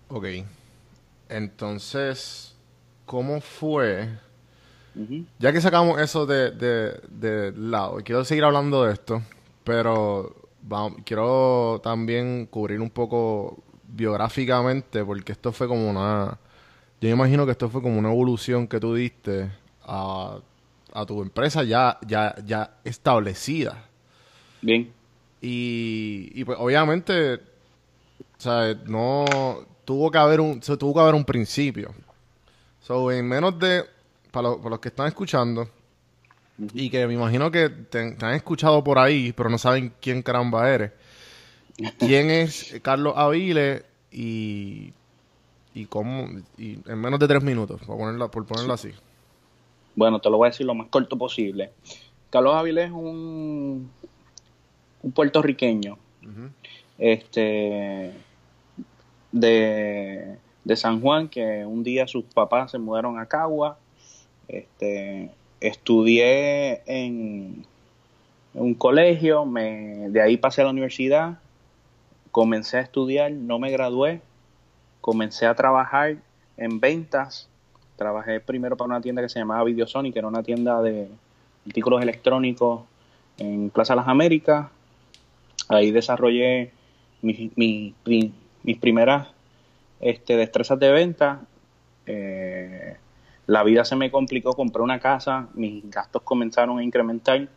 Ok. 0.08 0.26
Entonces, 1.28 2.56
¿cómo 3.04 3.40
fue? 3.40 4.08
Ya 5.38 5.52
que 5.52 5.60
sacamos 5.60 6.00
eso 6.00 6.24
de, 6.24 6.50
de, 6.52 7.00
de 7.08 7.52
lado, 7.52 7.98
quiero 8.02 8.24
seguir 8.24 8.44
hablando 8.44 8.84
de 8.84 8.94
esto, 8.94 9.22
pero 9.62 10.34
vamos, 10.62 11.00
quiero 11.04 11.80
también 11.82 12.46
cubrir 12.46 12.80
un 12.80 12.90
poco 12.90 13.62
biográficamente, 13.88 15.04
porque 15.04 15.32
esto 15.32 15.52
fue 15.52 15.68
como 15.68 15.88
una... 15.88 16.38
Yo 17.00 17.08
me 17.08 17.14
imagino 17.14 17.44
que 17.44 17.52
esto 17.52 17.68
fue 17.68 17.82
como 17.82 17.98
una 17.98 18.10
evolución 18.10 18.66
que 18.66 18.80
tú 18.80 18.94
diste 18.94 19.50
a, 19.84 20.38
a 20.92 21.06
tu 21.06 21.20
empresa 21.20 21.62
ya, 21.62 21.98
ya, 22.06 22.34
ya 22.44 22.78
establecida. 22.82 23.84
Bien. 24.62 24.90
Y, 25.42 26.30
y 26.34 26.44
pues 26.44 26.56
obviamente, 26.58 27.34
o 27.34 27.40
sea, 28.38 28.74
no 28.86 29.26
tuvo 29.84 30.10
que 30.10 30.18
haber 30.18 30.40
un, 30.40 30.60
tuvo 30.60 30.94
que 30.94 31.00
haber 31.00 31.14
un 31.14 31.24
principio. 31.24 31.94
So, 32.80 33.12
en 33.12 33.28
menos 33.28 33.58
de, 33.58 33.84
para, 34.36 34.48
lo- 34.50 34.58
para 34.58 34.70
los 34.70 34.80
que 34.80 34.88
están 34.88 35.06
escuchando, 35.08 35.66
y 36.74 36.90
que 36.90 37.06
me 37.06 37.14
imagino 37.14 37.50
que 37.50 37.70
te, 37.70 38.12
te 38.12 38.26
han 38.26 38.34
escuchado 38.34 38.84
por 38.84 38.98
ahí, 38.98 39.32
pero 39.32 39.48
no 39.48 39.56
saben 39.58 39.92
quién 40.00 40.22
caramba 40.22 40.68
eres. 40.70 40.92
¿Quién 41.98 42.30
es 42.30 42.78
Carlos 42.82 43.14
Avile 43.16 43.84
y, 44.10 44.92
y 45.74 45.84
cómo, 45.86 46.28
y 46.58 46.78
en 46.86 46.98
menos 46.98 47.18
de 47.20 47.28
tres 47.28 47.42
minutos, 47.42 47.80
por 47.86 47.96
ponerlo, 47.98 48.30
por 48.30 48.44
ponerlo 48.46 48.72
así? 48.74 48.90
Bueno, 49.94 50.18
te 50.20 50.28
lo 50.30 50.36
voy 50.38 50.46
a 50.48 50.50
decir 50.50 50.66
lo 50.66 50.74
más 50.74 50.88
corto 50.88 51.16
posible. 51.16 51.72
Carlos 52.30 52.54
Avilés 52.54 52.86
es 52.86 52.92
un, 52.92 53.90
un 55.02 55.12
puertorriqueño 55.12 55.96
este, 56.98 58.12
de, 59.32 60.36
de 60.64 60.76
San 60.76 61.00
Juan 61.00 61.28
que 61.28 61.64
un 61.66 61.82
día 61.82 62.06
sus 62.06 62.24
papás 62.24 62.70
se 62.70 62.78
mudaron 62.78 63.18
a 63.18 63.26
Cagua. 63.26 63.78
Este, 64.48 65.30
estudié 65.60 66.82
en 66.86 67.64
un 68.54 68.74
colegio, 68.74 69.44
me, 69.44 70.08
de 70.10 70.22
ahí 70.22 70.36
pasé 70.36 70.60
a 70.60 70.64
la 70.64 70.70
universidad, 70.70 71.38
comencé 72.30 72.78
a 72.78 72.80
estudiar, 72.80 73.32
no 73.32 73.58
me 73.58 73.70
gradué, 73.70 74.20
comencé 75.00 75.46
a 75.46 75.54
trabajar 75.54 76.16
en 76.56 76.80
ventas. 76.80 77.48
Trabajé 77.96 78.40
primero 78.40 78.76
para 78.76 78.88
una 78.88 79.00
tienda 79.00 79.22
que 79.22 79.28
se 79.28 79.38
llamaba 79.38 79.64
Videosonic, 79.64 80.12
que 80.12 80.18
era 80.18 80.28
una 80.28 80.42
tienda 80.42 80.82
de 80.82 81.08
artículos 81.66 82.02
electrónicos 82.02 82.82
en 83.38 83.70
Plaza 83.70 83.94
Las 83.94 84.06
Américas. 84.08 84.68
Ahí 85.68 85.90
desarrollé 85.90 86.70
mis, 87.22 87.56
mis, 87.56 87.94
pri- 88.04 88.32
mis 88.62 88.78
primeras 88.78 89.28
este, 90.00 90.36
destrezas 90.36 90.78
de 90.78 90.90
venta. 90.92 91.40
Eh, 92.06 92.96
la 93.46 93.62
vida 93.62 93.84
se 93.84 93.96
me 93.96 94.10
complicó, 94.10 94.52
compré 94.52 94.82
una 94.82 94.98
casa, 94.98 95.48
mis 95.54 95.88
gastos 95.88 96.22
comenzaron 96.22 96.78
a 96.78 96.84
incrementar 96.84 97.48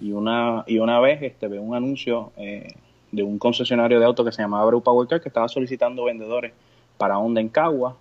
y 0.00 0.12
una 0.12 0.64
y 0.66 0.78
una 0.78 0.98
vez 0.98 1.20
este 1.20 1.46
veo 1.46 1.60
un 1.60 1.74
anuncio 1.74 2.32
eh, 2.38 2.74
de 3.12 3.22
un 3.22 3.38
concesionario 3.38 4.00
de 4.00 4.06
autos 4.06 4.24
que 4.24 4.32
se 4.32 4.40
llamaba 4.40 4.62
Abreu 4.62 4.82
Power 4.82 5.06
Car 5.06 5.20
que 5.20 5.28
estaba 5.28 5.46
solicitando 5.46 6.04
vendedores 6.04 6.54
para 6.96 7.18
Honda 7.18 7.42
en 7.42 7.50
Cagua 7.50 7.96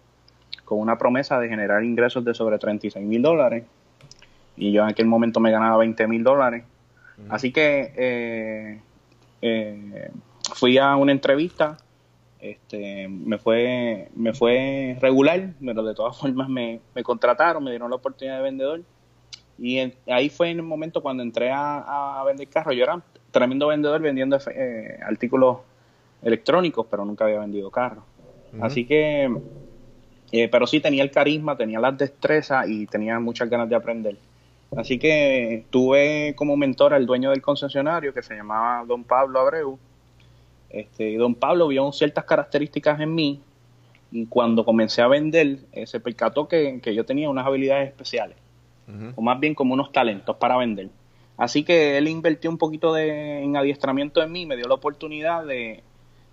con 0.63 0.79
una 0.79 0.98
promesa 0.98 1.39
de 1.39 1.50
generar 1.50 1.84
ingresos 1.84 2.24
de 2.24 2.34
sobre 2.34 2.58
36 2.58 3.06
mil 3.06 3.22
dólares 3.22 3.65
y 4.56 4.72
yo 4.72 4.84
en 4.84 4.89
aquel 4.89 5.08
momento 5.08 5.39
me 5.39 5.51
ganaba 5.51 5.77
20 5.77 6.08
mil 6.08 6.24
dólares. 6.24 6.63
Así 7.29 7.51
que 7.51 7.94
eh, 7.96 8.82
eh, 9.41 10.12
fui 10.53 10.77
a 10.77 10.96
una 10.96 11.12
entrevista 11.12 11.77
este 12.39 13.08
me 13.08 13.38
fue 13.38 14.10
me 14.15 14.34
fue 14.34 14.98
regular 15.01 15.53
pero 15.60 15.84
de 15.84 15.96
todas 15.96 16.17
formas 16.20 16.48
me, 16.50 16.79
me 16.94 17.03
contrataron 17.03 17.63
me 17.63 17.72
dieron 17.72 17.89
la 17.89 17.96
oportunidad 17.96 18.38
de 18.38 18.44
vendedor 18.44 18.82
y 19.60 19.91
ahí 20.08 20.29
fue 20.29 20.51
en 20.51 20.58
el 20.58 20.63
momento 20.63 21.01
cuando 21.01 21.24
entré 21.24 21.51
a, 21.51 22.20
a 22.20 22.24
vender 22.24 22.48
carros. 22.48 22.75
Yo 22.75 22.84
era 22.84 23.01
tremendo 23.32 23.67
vendedor 23.67 24.01
vendiendo 24.01 24.38
eh, 24.53 25.00
artículos 25.06 25.58
electrónicos, 26.22 26.86
pero 26.89 27.06
nunca 27.06 27.25
había 27.25 27.39
vendido 27.39 27.72
carros. 27.72 28.03
Así 28.62 28.86
que, 28.86 29.29
eh, 30.32 30.48
pero 30.50 30.67
sí 30.67 30.79
tenía 30.79 31.03
el 31.03 31.12
carisma, 31.12 31.58
tenía 31.58 31.79
las 31.79 31.98
destrezas 31.98 32.67
y 32.70 32.86
tenía 32.88 33.20
muchas 33.20 33.50
ganas 33.50 33.70
de 33.70 33.75
aprender. 33.75 34.17
Así 34.75 35.00
que 35.00 35.65
tuve 35.70 36.34
como 36.36 36.56
mentor 36.58 36.94
al 36.94 37.06
dueño 37.06 37.32
del 37.32 37.41
concesionario 37.41 38.13
que 38.13 38.22
se 38.22 38.36
llamaba 38.36 38.84
Don 38.86 39.03
Pablo 39.03 39.39
Abreu. 39.39 39.79
Este, 40.70 41.16
don 41.18 41.36
Pablo 41.36 41.68
vio 41.68 41.92
ciertas 41.92 42.26
características 42.26 43.00
en 43.00 43.16
mí 43.16 43.42
y 44.12 44.26
cuando 44.26 44.66
comencé 44.66 45.02
a 45.02 45.08
vender 45.08 45.60
eh, 45.72 45.88
se 45.88 46.00
percató 46.00 46.48
que, 46.48 46.80
que 46.82 46.94
yo 46.94 47.06
tenía 47.06 47.30
unas 47.30 47.46
habilidades 47.46 47.90
especiales 47.90 48.38
o 49.16 49.22
más 49.22 49.40
bien 49.40 49.54
como 49.54 49.74
unos 49.74 49.92
talentos 49.92 50.38
para 50.38 50.56
vender. 50.58 50.90
Así 51.36 51.64
que 51.64 51.98
él 51.98 52.08
invirtió 52.08 52.50
un 52.50 52.58
poquito 52.58 52.94
de, 52.94 53.44
en 53.44 53.58
adiestramiento 53.58 54.24
en 54.24 54.32
mí, 54.32 54.46
me 54.46 54.56
dio 54.56 54.68
la 54.68 54.76
oportunidad 54.76 55.46
de, 55.46 55.84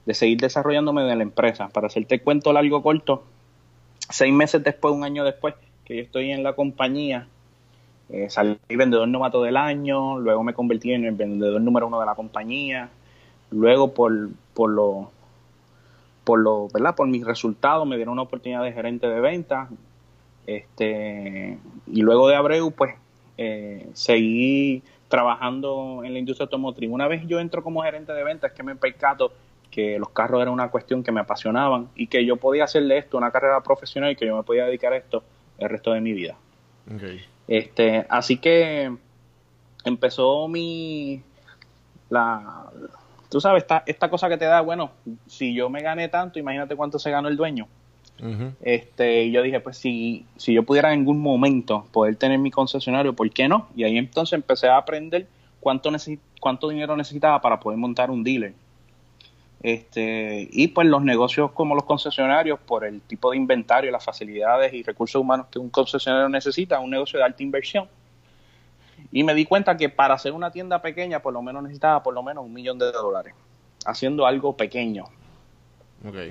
de 0.06 0.14
seguir 0.14 0.38
desarrollándome 0.38 1.02
de 1.02 1.16
la 1.16 1.22
empresa. 1.22 1.68
Para 1.68 1.88
hacerte 1.88 2.20
cuento 2.20 2.52
largo 2.52 2.82
corto, 2.82 3.24
seis 4.08 4.32
meses 4.32 4.62
después, 4.62 4.94
un 4.94 5.04
año 5.04 5.24
después 5.24 5.54
que 5.84 5.96
yo 5.96 6.02
estoy 6.02 6.30
en 6.30 6.42
la 6.42 6.54
compañía, 6.54 7.26
eh, 8.08 8.30
salí 8.30 8.56
vendedor 8.68 9.08
novato 9.08 9.42
del 9.42 9.56
año, 9.56 10.18
luego 10.18 10.42
me 10.42 10.54
convertí 10.54 10.92
en 10.92 11.04
el 11.04 11.14
vendedor 11.14 11.60
número 11.60 11.88
uno 11.88 12.00
de 12.00 12.06
la 12.06 12.14
compañía, 12.14 12.88
luego 13.50 13.94
por, 13.94 14.30
por 14.54 14.70
lo 14.70 15.10
por 16.24 16.40
lo, 16.40 16.68
¿verdad? 16.72 16.94
Por 16.94 17.06
mis 17.06 17.24
resultados 17.24 17.86
me 17.86 17.96
dieron 17.96 18.12
una 18.12 18.22
oportunidad 18.22 18.62
de 18.62 18.72
gerente 18.72 19.06
de 19.06 19.20
ventas, 19.20 19.68
este, 20.46 21.58
y 21.86 22.00
luego 22.02 22.28
de 22.28 22.36
Abreu, 22.36 22.70
pues, 22.72 22.94
eh, 23.38 23.88
seguí 23.92 24.82
trabajando 25.08 26.02
en 26.04 26.12
la 26.12 26.18
industria 26.18 26.44
automotriz. 26.44 26.90
Una 26.90 27.08
vez 27.08 27.26
yo 27.26 27.40
entro 27.40 27.62
como 27.62 27.82
gerente 27.82 28.12
de 28.12 28.24
ventas, 28.24 28.50
es 28.50 28.56
que 28.56 28.62
me 28.62 28.74
percato 28.74 29.32
que 29.70 29.98
los 29.98 30.10
carros 30.10 30.40
eran 30.40 30.54
una 30.54 30.70
cuestión 30.70 31.02
que 31.02 31.12
me 31.12 31.20
apasionaban 31.20 31.88
y 31.94 32.06
que 32.06 32.24
yo 32.24 32.36
podía 32.36 32.64
hacer 32.64 32.84
de 32.84 32.98
esto 32.98 33.18
una 33.18 33.30
carrera 33.30 33.60
profesional 33.62 34.12
y 34.12 34.16
que 34.16 34.26
yo 34.26 34.36
me 34.36 34.42
podía 34.42 34.66
dedicar 34.66 34.92
a 34.92 34.96
esto 34.96 35.22
el 35.58 35.68
resto 35.68 35.92
de 35.92 36.00
mi 36.00 36.12
vida. 36.12 36.36
Este, 37.48 38.06
así 38.08 38.38
que 38.38 38.92
empezó 39.84 40.48
mi 40.48 41.22
la 42.08 42.66
tú 43.34 43.40
sabes 43.40 43.64
esta, 43.64 43.82
esta 43.84 44.08
cosa 44.08 44.28
que 44.28 44.36
te 44.36 44.44
da, 44.44 44.60
bueno, 44.60 44.92
si 45.26 45.54
yo 45.54 45.68
me 45.68 45.82
gané 45.82 46.06
tanto, 46.06 46.38
imagínate 46.38 46.76
cuánto 46.76 47.00
se 47.00 47.10
ganó 47.10 47.26
el 47.26 47.36
dueño. 47.36 47.66
Este, 48.62 49.24
y 49.24 49.32
yo 49.32 49.42
dije, 49.42 49.58
pues 49.58 49.76
si, 49.76 50.24
si 50.36 50.54
yo 50.54 50.62
pudiera 50.62 50.92
en 50.92 51.00
algún 51.00 51.20
momento 51.20 51.84
poder 51.90 52.14
tener 52.14 52.38
mi 52.38 52.52
concesionario, 52.52 53.12
¿por 53.12 53.28
qué 53.32 53.48
no? 53.48 53.66
Y 53.74 53.82
ahí 53.82 53.98
entonces 53.98 54.34
empecé 54.34 54.68
a 54.68 54.76
aprender 54.76 55.26
cuánto, 55.58 55.90
necesi- 55.90 56.20
cuánto 56.38 56.68
dinero 56.68 56.96
necesitaba 56.96 57.40
para 57.40 57.58
poder 57.58 57.76
montar 57.76 58.08
un 58.08 58.22
dealer. 58.22 58.54
Este, 59.64 60.48
y 60.52 60.68
pues 60.68 60.86
los 60.86 61.02
negocios 61.02 61.50
como 61.50 61.74
los 61.74 61.82
concesionarios, 61.82 62.60
por 62.60 62.84
el 62.84 63.00
tipo 63.00 63.32
de 63.32 63.36
inventario, 63.36 63.90
las 63.90 64.04
facilidades 64.04 64.72
y 64.72 64.84
recursos 64.84 65.20
humanos 65.20 65.48
que 65.50 65.58
un 65.58 65.70
concesionario 65.70 66.28
necesita, 66.28 66.78
un 66.78 66.90
negocio 66.90 67.18
de 67.18 67.24
alta 67.24 67.42
inversión. 67.42 67.88
Y 69.12 69.22
me 69.22 69.34
di 69.34 69.44
cuenta 69.44 69.76
que 69.76 69.88
para 69.88 70.14
hacer 70.14 70.32
una 70.32 70.50
tienda 70.50 70.82
pequeña, 70.82 71.20
por 71.20 71.32
lo 71.32 71.42
menos 71.42 71.62
necesitaba 71.62 72.02
por 72.02 72.14
lo 72.14 72.22
menos 72.22 72.44
un 72.44 72.52
millón 72.52 72.78
de 72.78 72.90
dólares, 72.90 73.34
haciendo 73.86 74.26
algo 74.26 74.56
pequeño. 74.56 75.04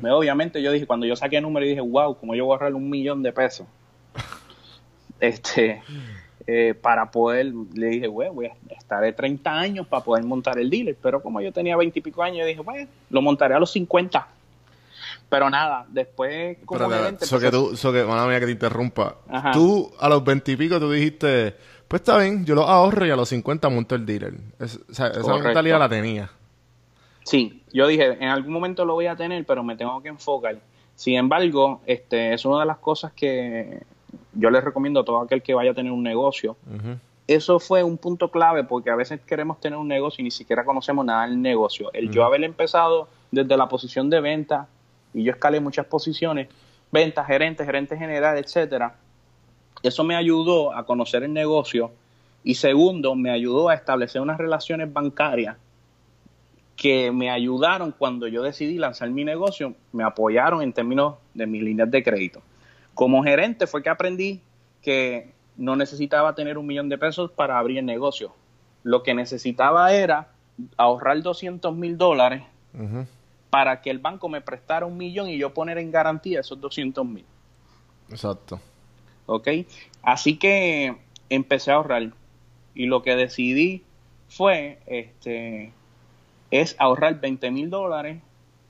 Me- 0.02 0.12
obviamente 0.12 0.62
yo 0.62 0.72
dije, 0.72 0.86
cuando 0.86 1.06
yo 1.06 1.16
saqué 1.16 1.38
el 1.38 1.44
número, 1.44 1.66
dije, 1.66 1.82
wow, 1.82 2.16
como 2.18 2.36
yo 2.36 2.46
voy 2.46 2.54
a 2.54 2.56
ahorrar 2.56 2.76
un 2.76 2.90
millón 2.90 3.24
de 3.24 3.34
pesos. 3.34 3.66
este, 5.20 5.82
eh, 6.46 6.76
para 6.80 7.10
poder, 7.10 7.54
le 7.74 7.88
dije, 7.88 8.08
güey, 8.08 8.30
voy 8.30 8.48
a 8.48 8.54
estar 8.78 9.02
de 9.02 9.14
30 9.14 9.52
años 9.52 9.88
para 9.88 10.04
poder 10.04 10.24
montar 10.26 10.60
el 10.60 10.70
dealer. 10.70 10.96
Pero 11.02 11.22
como 11.22 11.42
yo 11.42 11.52
tenía 11.52 11.76
20 11.78 11.98
y 11.98 12.02
pico 12.02 12.22
años, 12.22 12.40
yo 12.40 12.46
dije, 12.46 12.62
bueno, 12.62 12.88
lo 13.10 13.22
montaré 13.22 13.56
a 13.56 13.60
los 13.60 13.72
50. 13.72 14.28
Pero 15.30 15.50
nada, 15.50 15.86
después 15.90 16.58
como 16.66 16.84
Espérate, 16.84 17.26
so 17.26 17.40
que 17.40 17.50
tú, 17.50 17.76
so 17.76 17.92
que, 17.92 18.04
mía 18.04 18.40
que 18.40 18.46
te 18.46 18.52
interrumpa. 18.52 19.16
Ajá. 19.28 19.52
Tú, 19.52 19.92
a 20.00 20.08
los 20.08 20.24
veintipico, 20.24 20.80
tú 20.80 20.92
dijiste, 20.92 21.56
pues 21.88 22.02
está 22.02 22.18
bien, 22.18 22.46
yo 22.46 22.56
lo 22.56 22.64
ahorro 22.64 23.06
y 23.06 23.12
a 23.12 23.16
los 23.16 23.30
50 23.30 23.70
monto 23.70 23.96
el 23.96 24.06
dealer. 24.06 24.34
Es- 24.60 24.80
o 24.90 24.94
sea, 24.94 25.08
esa 25.08 25.22
mentalidad 25.44 25.80
la 25.80 25.90
tenía. 25.90 26.30
Sí, 27.24 27.64
yo 27.72 27.88
dije, 27.88 28.18
en 28.20 28.30
algún 28.30 28.52
momento 28.52 28.84
lo 28.86 28.94
voy 28.94 29.06
a 29.08 29.16
tener, 29.16 29.46
pero 29.46 29.64
me 29.64 29.76
tengo 29.78 30.02
que 30.02 30.10
enfocar. 30.10 30.58
Sin 30.96 31.16
embargo, 31.16 31.82
este 31.86 32.34
es 32.34 32.46
una 32.46 32.60
de 32.62 32.66
las 32.66 32.78
cosas 32.78 33.14
que 33.14 33.82
yo 34.34 34.50
les 34.50 34.64
recomiendo 34.64 35.00
a 35.00 35.06
todo 35.06 35.22
aquel 35.22 35.42
que 35.42 35.54
vaya 35.54 35.72
a 35.72 35.74
tener 35.74 35.92
un 35.92 36.04
negocio, 36.04 36.58
eso 37.28 37.60
fue 37.60 37.84
un 37.84 37.98
punto 37.98 38.30
clave 38.30 38.64
porque 38.66 38.90
a 38.90 38.96
veces 38.96 39.22
queremos 39.22 39.60
tener 39.62 39.80
un 39.80 39.88
negocio 39.88 40.22
y 40.22 40.26
ni 40.26 40.32
siquiera 40.32 40.66
conocemos 40.66 41.06
nada 41.06 41.26
del 41.26 41.42
negocio. 41.42 41.90
El 41.94 42.12
yo 42.12 42.26
haber 42.26 42.44
empezado 42.44 43.08
desde 43.32 43.56
la 43.56 43.70
posición 43.70 44.10
de 44.10 44.20
venta 44.20 44.68
y 45.14 45.24
yo 45.24 45.32
escalé 45.32 45.60
muchas 45.62 45.86
posiciones, 45.86 46.50
venta, 46.92 47.24
gerente, 47.24 47.64
gerente 47.66 47.96
general, 47.98 48.38
etcétera. 48.38 48.96
Eso 49.82 50.04
me 50.04 50.16
ayudó 50.16 50.74
a 50.74 50.86
conocer 50.86 51.24
el 51.24 51.34
negocio 51.34 51.92
y 52.44 52.56
segundo, 52.56 53.16
me 53.16 53.32
ayudó 53.32 53.70
a 53.70 53.74
establecer 53.74 54.22
unas 54.22 54.38
relaciones 54.38 54.92
bancarias 54.92 55.58
que 56.76 57.12
me 57.12 57.30
ayudaron 57.30 57.94
cuando 57.98 58.28
yo 58.28 58.42
decidí 58.42 58.78
lanzar 58.78 59.10
mi 59.10 59.24
negocio, 59.24 59.76
me 59.92 60.04
apoyaron 60.04 60.62
en 60.62 60.74
términos 60.74 61.16
de 61.34 61.46
mis 61.46 61.64
líneas 61.64 61.90
de 61.90 62.04
crédito. 62.04 62.42
Como 62.94 63.24
gerente 63.24 63.68
fue 63.68 63.84
que 63.84 63.90
aprendí 63.90 64.42
que 64.82 65.32
no 65.56 65.76
necesitaba 65.76 66.36
tener 66.36 66.58
un 66.58 66.66
millón 66.66 66.90
de 66.90 66.98
pesos 66.98 67.32
para 67.32 67.58
abrir 67.58 67.78
el 67.78 67.86
negocio. 67.86 68.34
Lo 68.84 69.04
que 69.04 69.14
necesitaba 69.14 69.94
era 69.94 70.30
ahorrar 70.78 71.22
200 71.22 71.74
mil 71.76 71.98
dólares 71.98 72.44
para 73.50 73.82
que 73.82 73.92
el 73.92 74.00
banco 74.00 74.30
me 74.30 74.42
prestara 74.42 74.86
un 74.86 74.98
millón 74.98 75.30
y 75.30 75.38
yo 75.38 75.54
poner 75.54 75.78
en 75.78 75.92
garantía 75.92 76.40
esos 76.40 76.60
200 76.60 77.06
mil. 77.06 77.26
Exacto. 78.10 78.60
¿Ok? 79.26 79.48
Así 80.02 80.38
que 80.38 80.96
empecé 81.30 81.72
a 81.72 81.76
ahorrar 81.76 82.12
y 82.76 82.86
lo 82.86 83.04
que 83.04 83.16
decidí 83.16 83.84
fue 84.28 84.80
este 84.88 85.72
es 86.52 86.76
ahorrar 86.80 87.20
20 87.20 87.52
mil 87.52 87.70
dólares 87.70 88.22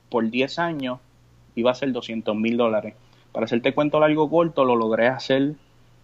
por 0.08 0.30
10 0.30 0.58
años 0.58 1.00
y 1.54 1.62
va 1.62 1.72
a 1.72 1.74
ser 1.74 1.92
200 1.92 2.34
mil 2.36 2.56
dólares. 2.56 2.94
Para 3.32 3.46
hacerte 3.46 3.74
cuento 3.74 4.00
largo 4.00 4.30
corto, 4.30 4.64
lo 4.64 4.76
logré 4.76 5.08
hacer 5.08 5.54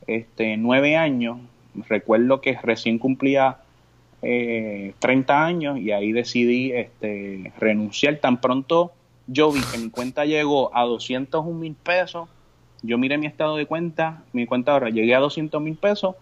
este, 0.07 0.57
9 0.57 0.97
años. 0.97 1.38
Recuerdo 1.88 2.40
que 2.40 2.59
recién 2.62 2.99
cumplía 2.99 3.59
eh, 4.23 4.95
30 4.99 5.45
años 5.47 5.78
y 5.78 5.92
ahí 5.92 6.12
decidí 6.12 6.73
este, 6.73 7.52
renunciar. 7.59 8.16
Tan 8.16 8.40
pronto 8.40 8.92
yo 9.26 9.52
vi 9.52 9.61
que 9.73 9.78
mi 9.78 9.90
cuenta 9.90 10.25
llegó 10.25 10.76
a 10.76 10.83
201 10.85 11.59
mil 11.59 11.75
pesos, 11.75 12.28
yo 12.83 12.99
miré 12.99 13.19
mi 13.19 13.27
estado 13.27 13.57
de 13.57 13.67
cuenta, 13.67 14.23
mi 14.33 14.47
cuenta 14.47 14.73
ahora 14.73 14.91
llegué 14.91 15.15
a 15.15 15.21
200 15.21 15.61
mil 15.61 15.77
pesos, 15.77 16.15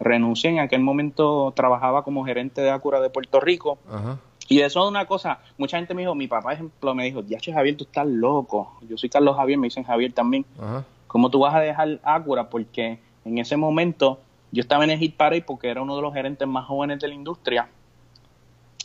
renuncié. 0.00 0.50
En 0.50 0.58
aquel 0.60 0.80
momento 0.80 1.52
trabajaba 1.54 2.02
como 2.02 2.24
gerente 2.24 2.60
de 2.60 2.70
Acura 2.70 3.00
de 3.00 3.10
Puerto 3.10 3.40
Rico. 3.40 3.78
Ajá. 3.90 4.18
Y 4.48 4.60
eso 4.60 4.82
es 4.82 4.88
una 4.88 5.04
cosa, 5.04 5.40
mucha 5.58 5.76
gente 5.76 5.92
me 5.92 6.02
dijo, 6.02 6.14
mi 6.14 6.26
papá, 6.26 6.54
ejemplo, 6.54 6.94
me 6.94 7.04
dijo, 7.04 7.22
ya 7.22 7.38
Javier, 7.52 7.76
tú 7.76 7.84
estás 7.84 8.06
loco. 8.06 8.78
Yo 8.88 8.96
soy 8.96 9.10
Carlos 9.10 9.36
Javier, 9.36 9.58
me 9.58 9.66
dicen 9.66 9.84
Javier 9.84 10.12
también. 10.12 10.46
Ajá. 10.58 10.84
¿Cómo 11.06 11.30
tú 11.30 11.40
vas 11.40 11.54
a 11.54 11.60
dejar 11.60 12.00
Acura? 12.02 12.48
Porque 12.48 12.98
en 13.26 13.38
ese 13.38 13.58
momento 13.58 14.20
yo 14.50 14.62
estaba 14.62 14.84
en 14.84 14.90
el 14.90 14.98
Hit 14.98 15.16
Parade 15.16 15.42
porque 15.42 15.68
era 15.68 15.82
uno 15.82 15.96
de 15.96 16.02
los 16.02 16.14
gerentes 16.14 16.48
más 16.48 16.66
jóvenes 16.66 17.00
de 17.00 17.08
la 17.08 17.14
industria. 17.14 17.68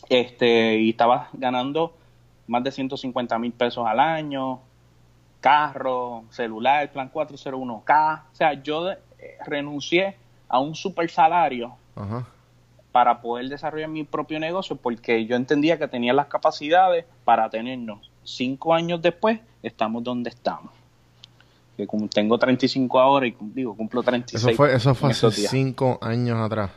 Este, 0.10 0.80
y 0.80 0.90
estaba 0.90 1.30
ganando 1.34 1.94
más 2.48 2.64
de 2.64 2.72
150 2.72 3.40
mil 3.40 3.54
pesos 3.54 3.86
al 3.88 4.00
año, 4.00 4.60
carro, 5.44 6.24
celular, 6.30 6.90
plan 6.94 7.12
401K. 7.12 8.22
O 8.32 8.36
sea, 8.36 8.54
yo 8.64 8.90
eh, 8.92 8.98
renuncié 9.46 10.16
a 10.48 10.60
un 10.60 10.74
super 10.74 11.10
salario 11.10 11.76
Ajá. 11.98 12.26
para 12.94 13.20
poder 13.20 13.50
desarrollar 13.50 13.90
mi 13.90 14.06
propio 14.06 14.40
negocio 14.40 14.78
porque 14.78 15.26
yo 15.26 15.36
entendía 15.36 15.78
que 15.78 15.90
tenía 15.90 16.14
las 16.14 16.28
capacidades 16.28 17.04
para 17.26 17.50
tenernos. 17.50 18.10
Cinco 18.24 18.74
años 18.74 19.02
después 19.02 19.42
estamos 19.62 20.02
donde 20.02 20.30
estamos. 20.30 20.72
Que 21.76 21.88
como 21.88 22.08
tengo 22.08 22.38
35 22.38 22.98
ahora 22.98 23.28
y 23.28 23.36
digo, 23.42 23.76
cumplo 23.76 24.02
36. 24.02 24.46
Eso 24.46 24.56
fue, 24.56 24.74
eso 24.74 24.96
fue 24.96 25.12
hace 25.12 25.30
días. 25.30 25.52
cinco 25.52 26.00
años 26.02 26.40
atrás. 26.40 26.72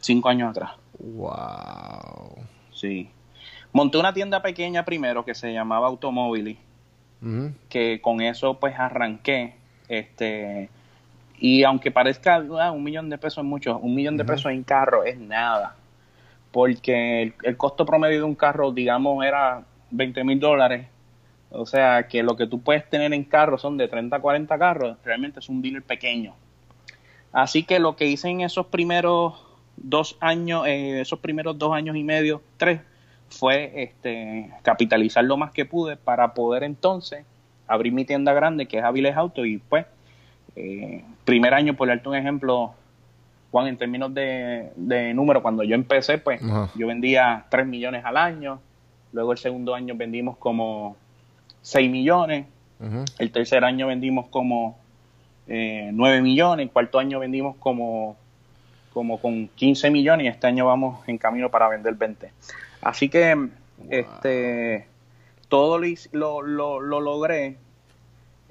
Cinco 0.00 0.30
años 0.30 0.52
atrás. 0.52 0.70
Wow. 0.98 2.46
Sí. 2.72 3.10
Monté 3.72 3.98
una 3.98 4.14
tienda 4.14 4.40
pequeña 4.40 4.86
primero 4.86 5.22
que 5.22 5.34
se 5.34 5.52
llamaba 5.52 5.88
Que 7.68 8.00
con 8.00 8.20
eso 8.20 8.58
pues 8.58 8.78
arranqué. 8.78 9.54
Este, 9.88 10.70
y 11.38 11.64
aunque 11.64 11.90
parezca 11.90 12.44
ah, 12.60 12.70
un 12.70 12.82
millón 12.82 13.10
de 13.10 13.18
pesos 13.18 13.38
es 13.38 13.48
mucho, 13.48 13.78
un 13.78 13.94
millón 13.94 14.16
de 14.16 14.24
pesos 14.24 14.52
en 14.52 14.62
carro 14.62 15.04
es 15.04 15.18
nada. 15.18 15.76
Porque 16.52 17.22
el, 17.22 17.34
el 17.42 17.56
costo 17.56 17.86
promedio 17.86 18.18
de 18.18 18.24
un 18.24 18.34
carro, 18.34 18.72
digamos, 18.72 19.24
era 19.24 19.62
20 19.90 20.24
mil 20.24 20.40
dólares. 20.40 20.86
O 21.50 21.66
sea, 21.66 22.06
que 22.06 22.22
lo 22.22 22.36
que 22.36 22.46
tú 22.46 22.60
puedes 22.60 22.88
tener 22.88 23.12
en 23.12 23.24
carro 23.24 23.58
son 23.58 23.76
de 23.76 23.88
30 23.88 24.16
a 24.16 24.20
40 24.20 24.58
carros, 24.58 24.96
realmente 25.04 25.40
es 25.40 25.48
un 25.48 25.60
dealer 25.60 25.82
pequeño. 25.82 26.34
Así 27.32 27.64
que 27.64 27.78
lo 27.78 27.96
que 27.96 28.06
hice 28.06 28.28
en 28.28 28.40
esos 28.40 28.66
primeros 28.66 29.34
dos 29.76 30.16
años, 30.20 30.66
eh, 30.66 31.00
esos 31.00 31.18
primeros 31.18 31.58
dos 31.58 31.72
años 31.72 31.96
y 31.96 32.04
medio, 32.04 32.42
tres, 32.56 32.80
fue 33.30 33.82
este, 33.82 34.50
capitalizar 34.62 35.24
lo 35.24 35.36
más 35.36 35.52
que 35.52 35.64
pude 35.64 35.96
para 35.96 36.34
poder 36.34 36.62
entonces 36.64 37.24
abrir 37.66 37.92
mi 37.92 38.04
tienda 38.04 38.32
grande, 38.32 38.66
que 38.66 38.78
es 38.78 38.84
Aviles 38.84 39.16
Auto, 39.16 39.46
y 39.46 39.58
pues, 39.58 39.86
eh, 40.56 41.04
primer 41.24 41.54
año, 41.54 41.74
por 41.74 41.88
darte 41.88 42.08
un 42.08 42.16
ejemplo, 42.16 42.74
Juan, 43.52 43.68
en 43.68 43.76
términos 43.76 44.12
de, 44.12 44.72
de 44.74 45.14
número, 45.14 45.42
cuando 45.42 45.62
yo 45.62 45.74
empecé, 45.74 46.18
pues, 46.18 46.40
yo 46.74 46.86
vendía 46.88 47.46
3 47.48 47.66
millones 47.66 48.04
al 48.04 48.16
año, 48.16 48.60
luego 49.12 49.32
el 49.32 49.38
segundo 49.38 49.74
año 49.74 49.94
vendimos 49.96 50.36
como 50.36 50.96
6 51.62 51.90
millones, 51.90 52.46
el 53.18 53.30
tercer 53.30 53.64
año 53.64 53.86
vendimos 53.86 54.26
como 54.28 54.78
eh, 55.46 55.90
9 55.92 56.22
millones, 56.22 56.64
el 56.64 56.72
cuarto 56.72 56.98
año 56.98 57.20
vendimos 57.20 57.56
como, 57.56 58.16
como 58.92 59.20
con 59.20 59.48
15 59.48 59.90
millones 59.90 60.24
y 60.24 60.28
este 60.28 60.46
año 60.46 60.66
vamos 60.66 61.06
en 61.08 61.18
camino 61.18 61.50
para 61.50 61.68
vender 61.68 61.94
20. 61.94 62.32
Así 62.82 63.08
que 63.08 63.48
este 63.88 64.86
todo 65.48 65.78
lo, 66.12 66.42
lo- 66.42 66.80
lo 66.80 67.00
logré, 67.00 67.56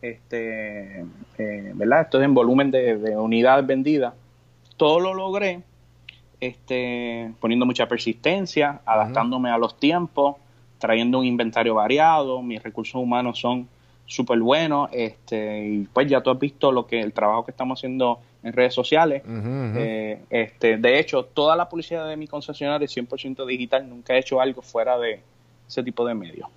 este, 0.01 1.01
eh, 1.37 1.71
¿verdad? 1.75 2.01
Esto 2.01 2.19
es 2.19 2.25
en 2.25 2.33
volumen 2.33 2.71
de, 2.71 2.97
de 2.97 3.17
unidades 3.17 3.65
vendidas. 3.65 4.13
Todo 4.77 4.99
lo 4.99 5.13
logré 5.13 5.61
este, 6.39 7.31
poniendo 7.39 7.65
mucha 7.65 7.87
persistencia, 7.87 8.81
adaptándome 8.85 9.49
a 9.49 9.57
los 9.57 9.77
tiempos, 9.79 10.37
trayendo 10.77 11.19
un 11.19 11.25
inventario 11.25 11.75
variado, 11.75 12.41
mis 12.41 12.63
recursos 12.63 12.95
humanos 12.95 13.39
son 13.39 13.67
súper 14.05 14.39
buenos, 14.39 14.89
este, 14.93 15.67
y 15.67 15.79
pues 15.93 16.07
ya 16.09 16.21
tú 16.21 16.31
has 16.31 16.39
visto 16.39 16.71
lo 16.71 16.87
que 16.87 16.99
el 17.01 17.13
trabajo 17.13 17.45
que 17.45 17.51
estamos 17.51 17.79
haciendo 17.79 18.19
en 18.43 18.53
redes 18.53 18.73
sociales. 18.73 19.23
Eh, 19.27 20.21
este, 20.29 20.77
de 20.77 20.99
hecho, 20.99 21.25
toda 21.25 21.55
la 21.55 21.67
publicidad 21.67 22.07
de 22.07 22.15
mi 22.17 22.27
concesionario 22.27 22.85
es 22.85 22.95
100% 22.95 23.45
digital, 23.45 23.87
nunca 23.89 24.13
he 24.15 24.19
hecho 24.19 24.39
algo 24.39 24.61
fuera 24.61 24.97
de 24.97 25.21
ese 25.67 25.83
tipo 25.83 26.05
de 26.05 26.13
medios. 26.15 26.47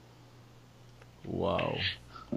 Wow. 1.25 1.59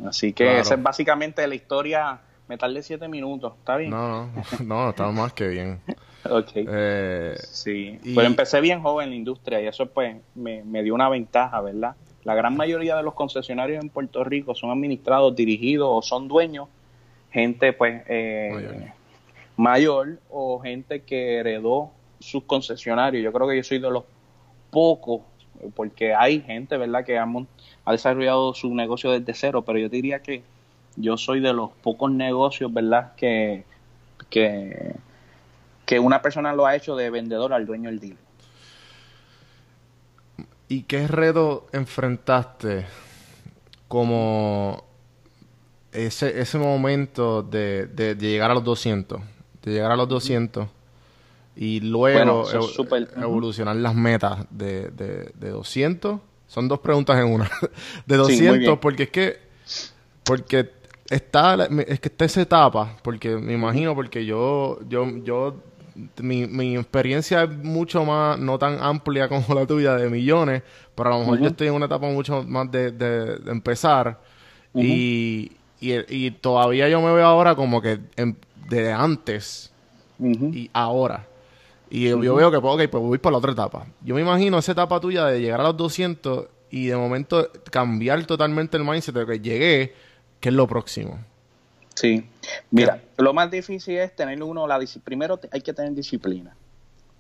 Así 0.08 0.34
que 0.34 0.44
Claro. 0.46 0.60
esa 0.60 0.76
es 0.76 0.84
básicamente 0.84 1.46
la 1.48 1.56
historia. 1.56 2.20
Me 2.48 2.58
tardé 2.58 2.84
siete 2.84 3.08
minutos, 3.08 3.54
¿está 3.58 3.76
bien? 3.78 3.90
No, 3.90 4.28
no, 4.28 4.32
no, 4.64 4.90
está 4.90 5.10
más 5.12 5.34
que 5.34 5.48
bien. 5.48 5.80
Ok. 6.28 6.54
Eh, 6.56 7.36
Sí, 7.44 8.00
Y- 8.04 8.16
pero 8.16 8.26
empecé 8.26 8.60
bien 8.60 8.82
joven 8.82 9.04
en 9.06 9.10
la 9.12 9.16
industria 9.16 9.62
y 9.62 9.68
eso 9.68 9.86
pues 9.86 10.16
me, 10.34 10.64
me 10.64 10.82
dio 10.82 10.96
una 10.96 11.08
ventaja, 11.08 11.62
¿verdad? 11.62 11.96
La 12.24 12.34
gran 12.34 12.58
mayoría 12.58 12.96
de 12.96 13.04
los 13.04 13.14
concesionarios 13.14 13.80
en 13.84 13.90
Puerto 13.92 14.24
Rico 14.24 14.56
son 14.56 14.72
administrados, 14.72 15.36
dirigidos 15.36 15.88
o 15.92 16.02
son 16.02 16.28
dueños, 16.28 16.68
gente 17.32 17.74
pues 17.74 18.02
eh, 18.08 18.92
Mayor. 19.58 20.20
o 20.30 20.60
gente 20.60 21.02
que 21.04 21.38
heredó 21.38 21.92
sus 22.20 22.44
concesionarios. 22.44 23.24
Yo 23.24 23.32
creo 23.32 23.48
que 23.48 23.58
yo 23.58 23.64
soy 23.64 23.80
de 23.80 23.90
los 23.90 24.04
pocos, 24.72 25.22
porque 25.76 26.14
hay 26.14 26.42
gente, 26.42 26.78
¿verdad?, 26.78 27.06
que 27.06 27.18
ha, 27.18 27.28
desarrollado 27.92 28.54
su 28.54 28.74
negocio 28.74 29.12
desde 29.12 29.34
cero, 29.34 29.64
pero 29.64 29.80
yo 29.80 29.90
diría 29.90 30.22
que 30.22 30.44
yo 30.98 31.18
soy 31.18 31.40
de 31.40 31.54
los 31.54 31.72
pocos 31.84 32.12
negocios, 32.12 32.74
¿verdad?, 32.74 33.14
que, 33.16 33.64
que, 34.30 34.96
que 35.86 36.00
una 36.00 36.22
persona 36.22 36.54
lo 36.54 36.66
ha 36.66 36.76
hecho 36.76 36.96
de 36.96 37.10
vendedor 37.10 37.54
al 37.54 37.66
dueño 37.66 37.90
del 37.90 38.00
dealer. 38.00 38.18
¿Y 40.68 40.84
qué 40.84 41.08
reto 41.08 41.68
enfrentaste 41.74 42.86
como 43.88 44.84
ese, 45.92 46.42
ese 46.42 46.58
momento 46.58 47.44
de, 47.44 47.86
de- 47.86 48.16
de 48.16 48.28
llegar 48.28 48.50
a 48.52 48.56
los 48.56 48.64
200? 48.64 49.22
De 49.66 49.72
llegar 49.74 49.92
a 49.92 49.96
los 49.96 50.08
200 50.08 50.68
y 51.58 51.80
luego 51.80 52.44
Bueno, 52.44 52.44
evolucionar 53.18 53.76
las 53.78 53.96
metas 53.96 54.46
de, 54.50 54.90
de, 54.90 55.32
de 55.36 55.50
200. 55.50 56.20
Son 56.48 56.68
dos 56.68 56.80
preguntas 56.80 57.18
en 57.18 57.26
una. 57.28 57.46
de 58.06 58.16
Sí, 58.16 58.42
muy 58.44 58.60
200, 58.60 58.60
bien. 58.60 58.80
porque 58.80 59.04
es 59.04 59.10
que 59.10 59.40
porque 60.24 60.72
está 61.10 61.56
es 61.88 62.00
que 62.00 62.10
está 62.10 62.26
esa 62.26 62.42
etapa, 62.42 62.98
porque 63.04 63.36
me 63.38 63.54
imagino 63.54 63.96
porque 63.96 64.26
yo 64.26 64.80
yo 64.88 65.06
yo 65.24 65.56
mi, 66.22 66.46
mi 66.46 66.76
experiencia 66.76 67.44
es 67.44 67.50
mucho 67.58 68.04
más 68.06 68.38
no 68.38 68.58
tan 68.60 68.78
amplia 68.82 69.30
como 69.30 69.56
la 69.56 69.66
tuya 69.66 69.96
de 69.96 70.10
millones, 70.10 70.62
pero 70.94 71.10
a 71.10 71.14
lo 71.14 71.20
mejor 71.20 71.40
yo 71.40 71.48
estoy 71.48 71.68
en 71.68 71.74
una 71.74 71.86
etapa 71.86 72.08
mucho 72.08 72.44
más 72.44 72.70
de, 72.72 72.92
de- 72.92 73.38
de 73.38 73.52
empezar 73.52 74.20
y, 74.74 75.52
y, 75.80 75.94
y 76.10 76.32
todavía 76.32 76.90
yo 76.90 77.02
me 77.02 77.14
veo 77.14 77.26
ahora 77.26 77.56
como 77.56 77.82
que 77.82 78.00
en- 78.18 78.38
de 78.70 78.92
antes 78.92 79.72
y 80.20 80.70
ahora. 80.74 81.28
Y 81.90 82.10
yo, 82.10 82.22
yo 82.24 82.36
veo 82.36 82.52
que, 82.52 82.60
pues, 82.60 82.74
ok, 82.74 82.92
pues 82.92 83.04
voy 83.04 83.18
por 83.18 83.32
la 83.32 83.38
otra 83.38 83.52
etapa. 83.52 83.86
Yo 84.02 84.16
me 84.16 84.22
imagino 84.22 84.58
esa 84.58 84.72
etapa 84.72 85.00
tuya 85.00 85.26
de 85.26 85.40
llegar 85.40 85.62
a 85.62 85.64
los 85.64 85.78
200 85.78 86.48
y 86.72 86.88
de 86.88 86.98
momento 86.98 87.50
cambiar 87.72 88.26
totalmente 88.26 88.78
el 88.78 88.84
mindset 88.84 89.16
de 89.16 89.26
que 89.26 89.40
llegué, 89.40 89.94
que 90.40 90.50
es 90.50 90.56
lo 90.56 90.68
próximo. 90.68 91.20
Sí. 91.94 92.26
Mira, 92.72 93.02
lo 93.18 93.34
más 93.34 93.50
difícil 93.50 93.98
es 93.98 94.16
tener 94.16 94.42
uno, 94.44 94.68
la 94.68 94.80
primero 95.04 95.40
hay 95.52 95.62
que 95.62 95.74
tener 95.74 95.94
disciplina. 95.94 96.56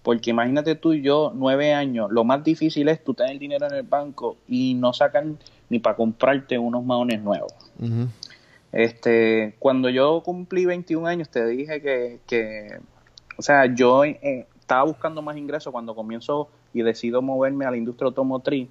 Porque 0.03 0.29
imagínate 0.29 0.75
tú 0.75 0.93
y 0.93 1.01
yo, 1.01 1.31
nueve 1.33 1.73
años, 1.73 2.11
lo 2.11 2.23
más 2.23 2.43
difícil 2.43 2.89
es 2.89 3.03
tú 3.03 3.13
tener 3.13 3.39
dinero 3.39 3.65
en 3.65 3.73
el 3.73 3.83
banco 3.83 4.37
y 4.47 4.75
no 4.75 4.93
sacar 4.93 5.25
ni 5.69 5.79
para 5.79 5.95
comprarte 5.95 6.59
unos 6.59 6.83
maones 6.85 7.21
nuevos. 7.21 7.53
Este, 8.71 9.55
cuando 9.59 9.89
yo 9.89 10.21
cumplí 10.23 10.65
21 10.65 11.07
años, 11.07 11.29
te 11.29 11.45
dije 11.45 11.81
que, 11.81 12.19
que 12.27 12.79
o 13.37 13.41
sea, 13.41 13.65
yo 13.73 14.03
eh, 14.03 14.47
estaba 14.59 14.83
buscando 14.83 15.21
más 15.21 15.37
ingresos 15.37 15.71
cuando 15.71 15.95
comienzo 15.95 16.49
y 16.73 16.81
decido 16.81 17.21
moverme 17.21 17.65
a 17.65 17.71
la 17.71 17.77
industria 17.77 18.07
automotriz. 18.07 18.67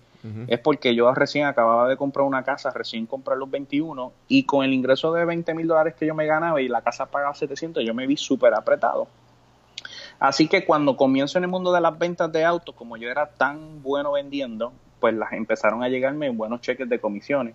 Es 0.46 0.58
porque 0.58 0.94
yo 0.94 1.12
recién 1.12 1.44
acababa 1.44 1.86
de 1.86 1.98
comprar 1.98 2.26
una 2.26 2.44
casa, 2.44 2.70
recién 2.70 3.04
compré 3.04 3.36
los 3.36 3.50
21, 3.50 4.10
y 4.26 4.44
con 4.44 4.64
el 4.64 4.72
ingreso 4.72 5.12
de 5.12 5.26
20 5.26 5.52
mil 5.52 5.66
dólares 5.66 5.94
que 5.98 6.06
yo 6.06 6.14
me 6.14 6.24
ganaba 6.24 6.62
y 6.62 6.68
la 6.68 6.80
casa 6.80 7.04
pagaba 7.04 7.34
700, 7.34 7.84
yo 7.84 7.92
me 7.92 8.06
vi 8.06 8.16
súper 8.16 8.54
apretado. 8.54 9.06
Así 10.18 10.48
que 10.48 10.64
cuando 10.64 10.96
comienzo 10.96 11.36
en 11.36 11.44
el 11.44 11.50
mundo 11.50 11.74
de 11.74 11.82
las 11.82 11.98
ventas 11.98 12.32
de 12.32 12.42
autos, 12.42 12.74
como 12.74 12.96
yo 12.96 13.10
era 13.10 13.26
tan 13.26 13.82
bueno 13.82 14.12
vendiendo, 14.12 14.72
pues 14.98 15.14
las 15.14 15.34
empezaron 15.34 15.82
a 15.82 15.90
llegarme 15.90 16.30
buenos 16.30 16.62
cheques 16.62 16.88
de 16.88 16.98
comisiones. 16.98 17.54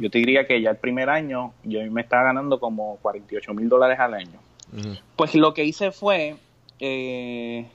Yo 0.00 0.10
te 0.10 0.18
diría 0.18 0.46
que 0.46 0.60
ya 0.60 0.70
el 0.70 0.76
primer 0.76 1.08
año 1.08 1.52
yo 1.62 1.80
me 1.90 2.00
estaba 2.00 2.24
ganando 2.24 2.58
como 2.58 2.96
48 2.96 3.54
mil 3.54 3.68
dólares 3.68 3.98
al 4.00 4.14
año. 4.14 4.40
Pues 5.16 5.34
lo 5.34 5.54
que 5.54 5.64
hice 5.64 5.92
fue, 5.92 6.36
eh, 6.80 7.66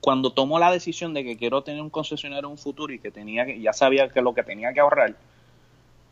cuando 0.00 0.32
tomo 0.32 0.58
la 0.58 0.72
decisión 0.72 1.12
de 1.14 1.24
que 1.24 1.36
quiero 1.36 1.62
tener 1.62 1.82
un 1.82 1.90
concesionario 1.90 2.46
en 2.46 2.52
un 2.52 2.58
futuro 2.58 2.92
y 2.92 2.98
que 2.98 3.10
tenía 3.10 3.44
que, 3.44 3.60
ya 3.60 3.72
sabía 3.72 4.08
que 4.08 4.22
lo 4.22 4.34
que 4.34 4.42
tenía 4.42 4.72
que 4.72 4.80
ahorrar, 4.80 5.14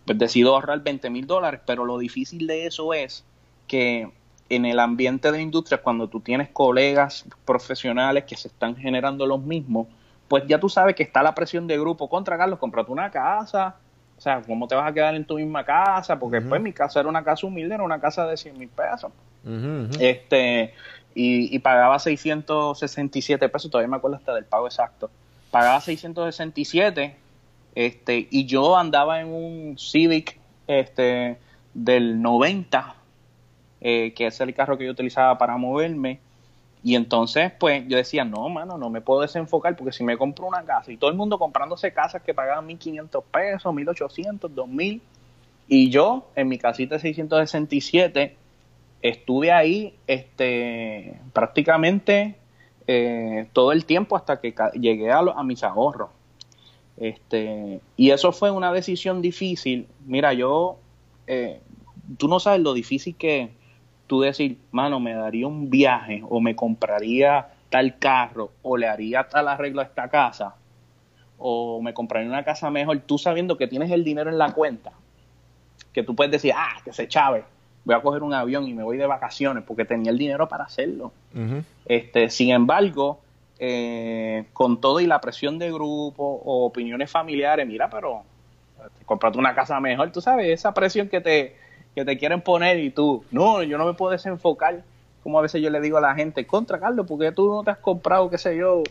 pues 0.04 0.18
decido 0.18 0.54
ahorrar 0.54 0.82
20 0.82 1.08
mil 1.10 1.26
dólares, 1.26 1.60
pero 1.66 1.84
lo 1.84 1.98
difícil 1.98 2.46
de 2.46 2.66
eso 2.66 2.92
es 2.92 3.24
que 3.66 4.08
en 4.50 4.64
el 4.66 4.78
ambiente 4.78 5.32
de 5.32 5.40
industria, 5.40 5.80
cuando 5.80 6.08
tú 6.08 6.20
tienes 6.20 6.50
colegas 6.50 7.24
profesionales 7.44 8.24
que 8.24 8.36
se 8.36 8.48
están 8.48 8.76
generando 8.76 9.26
los 9.26 9.42
mismos, 9.42 9.86
pues 10.28 10.44
ya 10.46 10.60
tú 10.60 10.68
sabes 10.68 10.94
que 10.94 11.02
está 11.02 11.22
la 11.22 11.34
presión 11.34 11.66
de 11.66 11.78
grupo 11.78 12.08
contra 12.08 12.36
Carlos, 12.36 12.58
comprate 12.58 12.92
una 12.92 13.10
casa, 13.10 13.76
o 14.20 14.22
sea, 14.22 14.42
¿cómo 14.46 14.68
te 14.68 14.74
vas 14.74 14.86
a 14.86 14.92
quedar 14.92 15.14
en 15.14 15.24
tu 15.24 15.36
misma 15.36 15.64
casa? 15.64 16.18
Porque 16.18 16.42
pues 16.42 16.60
mi 16.60 16.74
casa 16.74 17.00
era 17.00 17.08
una 17.08 17.24
casa 17.24 17.46
humilde, 17.46 17.74
era 17.74 17.82
una 17.82 17.98
casa 17.98 18.26
de 18.26 18.36
100 18.36 18.58
mil 18.58 18.68
pesos. 18.68 19.10
Ujú, 19.42 19.54
ujú. 19.54 19.96
Este, 19.98 20.74
y, 21.14 21.56
y 21.56 21.58
pagaba 21.60 21.98
667 21.98 23.48
pesos, 23.48 23.70
todavía 23.70 23.88
me 23.88 23.96
acuerdo 23.96 24.18
hasta 24.18 24.34
del 24.34 24.44
pago 24.44 24.66
exacto. 24.66 25.10
Pagaba 25.50 25.80
667, 25.80 27.16
este, 27.74 28.28
y 28.30 28.44
yo 28.44 28.76
andaba 28.76 29.22
en 29.22 29.28
un 29.28 29.78
Civic 29.78 30.38
este, 30.66 31.38
del 31.72 32.20
90, 32.20 32.96
eh, 33.80 34.12
que 34.12 34.26
es 34.26 34.38
el 34.42 34.52
carro 34.52 34.76
que 34.76 34.84
yo 34.84 34.90
utilizaba 34.90 35.38
para 35.38 35.56
moverme. 35.56 36.20
Y 36.82 36.94
entonces, 36.94 37.52
pues, 37.58 37.86
yo 37.88 37.96
decía, 37.96 38.24
no, 38.24 38.48
mano, 38.48 38.78
no 38.78 38.88
me 38.88 39.00
puedo 39.00 39.20
desenfocar 39.20 39.76
porque 39.76 39.92
si 39.92 40.02
me 40.02 40.16
compro 40.16 40.46
una 40.46 40.64
casa 40.64 40.90
y 40.90 40.96
todo 40.96 41.10
el 41.10 41.16
mundo 41.16 41.38
comprándose 41.38 41.92
casas 41.92 42.22
que 42.22 42.32
pagaban 42.32 42.66
1.500 42.66 43.22
pesos, 43.30 43.72
1.800, 43.72 44.40
2.000, 44.40 45.00
y 45.68 45.90
yo 45.90 46.26
en 46.34 46.48
mi 46.48 46.58
casita 46.58 46.96
de 46.96 47.00
667 47.00 48.36
estuve 49.02 49.52
ahí 49.52 49.94
este 50.06 51.18
prácticamente 51.32 52.34
eh, 52.86 53.46
todo 53.52 53.72
el 53.72 53.84
tiempo 53.84 54.16
hasta 54.16 54.40
que 54.40 54.52
llegué 54.74 55.12
a, 55.12 55.18
a 55.18 55.44
mis 55.44 55.62
ahorros. 55.62 56.10
Este, 56.96 57.80
y 57.96 58.10
eso 58.10 58.32
fue 58.32 58.50
una 58.50 58.72
decisión 58.72 59.22
difícil. 59.22 59.86
Mira, 60.06 60.32
yo, 60.32 60.76
eh, 61.26 61.60
tú 62.18 62.26
no 62.26 62.40
sabes 62.40 62.60
lo 62.60 62.74
difícil 62.74 63.14
que 63.14 63.50
tú 64.10 64.20
decir, 64.22 64.58
mano, 64.72 64.98
me 64.98 65.14
daría 65.14 65.46
un 65.46 65.70
viaje 65.70 66.20
o 66.28 66.40
me 66.40 66.56
compraría 66.56 67.46
tal 67.68 67.96
carro 67.96 68.50
o 68.60 68.76
le 68.76 68.88
haría 68.88 69.28
tal 69.28 69.46
arreglo 69.46 69.82
a 69.82 69.84
esta 69.84 70.08
casa 70.08 70.56
o 71.38 71.80
me 71.80 71.94
compraría 71.94 72.28
una 72.28 72.42
casa 72.42 72.70
mejor, 72.70 72.98
tú 73.06 73.18
sabiendo 73.18 73.56
que 73.56 73.68
tienes 73.68 73.88
el 73.92 74.02
dinero 74.02 74.28
en 74.28 74.36
la 74.36 74.52
cuenta, 74.52 74.90
que 75.92 76.02
tú 76.02 76.16
puedes 76.16 76.32
decir, 76.32 76.52
ah, 76.56 76.80
que 76.84 76.92
se 76.92 77.06
chave, 77.06 77.44
voy 77.84 77.94
a 77.94 78.02
coger 78.02 78.24
un 78.24 78.34
avión 78.34 78.66
y 78.66 78.74
me 78.74 78.82
voy 78.82 78.96
de 78.96 79.06
vacaciones 79.06 79.62
porque 79.64 79.84
tenía 79.84 80.10
el 80.10 80.18
dinero 80.18 80.48
para 80.48 80.64
hacerlo. 80.64 81.12
Este, 81.86 82.30
sin 82.30 82.50
embargo, 82.50 83.20
eh, 83.60 84.46
con 84.52 84.80
todo 84.80 84.98
y 84.98 85.06
la 85.06 85.20
presión 85.20 85.56
de 85.60 85.70
grupo 85.70 86.42
o 86.44 86.66
opiniones 86.66 87.12
familiares, 87.12 87.64
mira, 87.64 87.88
pero 87.88 88.24
este, 88.84 89.04
comprate 89.04 89.38
una 89.38 89.54
casa 89.54 89.78
mejor, 89.78 90.10
tú 90.10 90.20
sabes, 90.20 90.48
esa 90.48 90.74
presión 90.74 91.08
que 91.08 91.20
te, 91.20 91.69
que 91.94 92.04
te 92.04 92.18
quieren 92.18 92.40
poner 92.40 92.78
y 92.78 92.90
tú, 92.90 93.24
no, 93.30 93.62
yo 93.62 93.78
no 93.78 93.86
me 93.86 93.94
puedo 93.94 94.12
desenfocar, 94.12 94.82
como 95.22 95.38
a 95.38 95.42
veces 95.42 95.60
yo 95.60 95.70
le 95.70 95.80
digo 95.80 95.98
a 95.98 96.00
la 96.00 96.14
gente, 96.14 96.46
contra 96.46 96.78
Carlos, 96.78 97.06
porque 97.08 97.32
tú 97.32 97.48
no 97.48 97.62
te 97.62 97.70
has 97.70 97.78
comprado, 97.78 98.30
qué 98.30 98.38
sé 98.38 98.56
yo, 98.56 98.82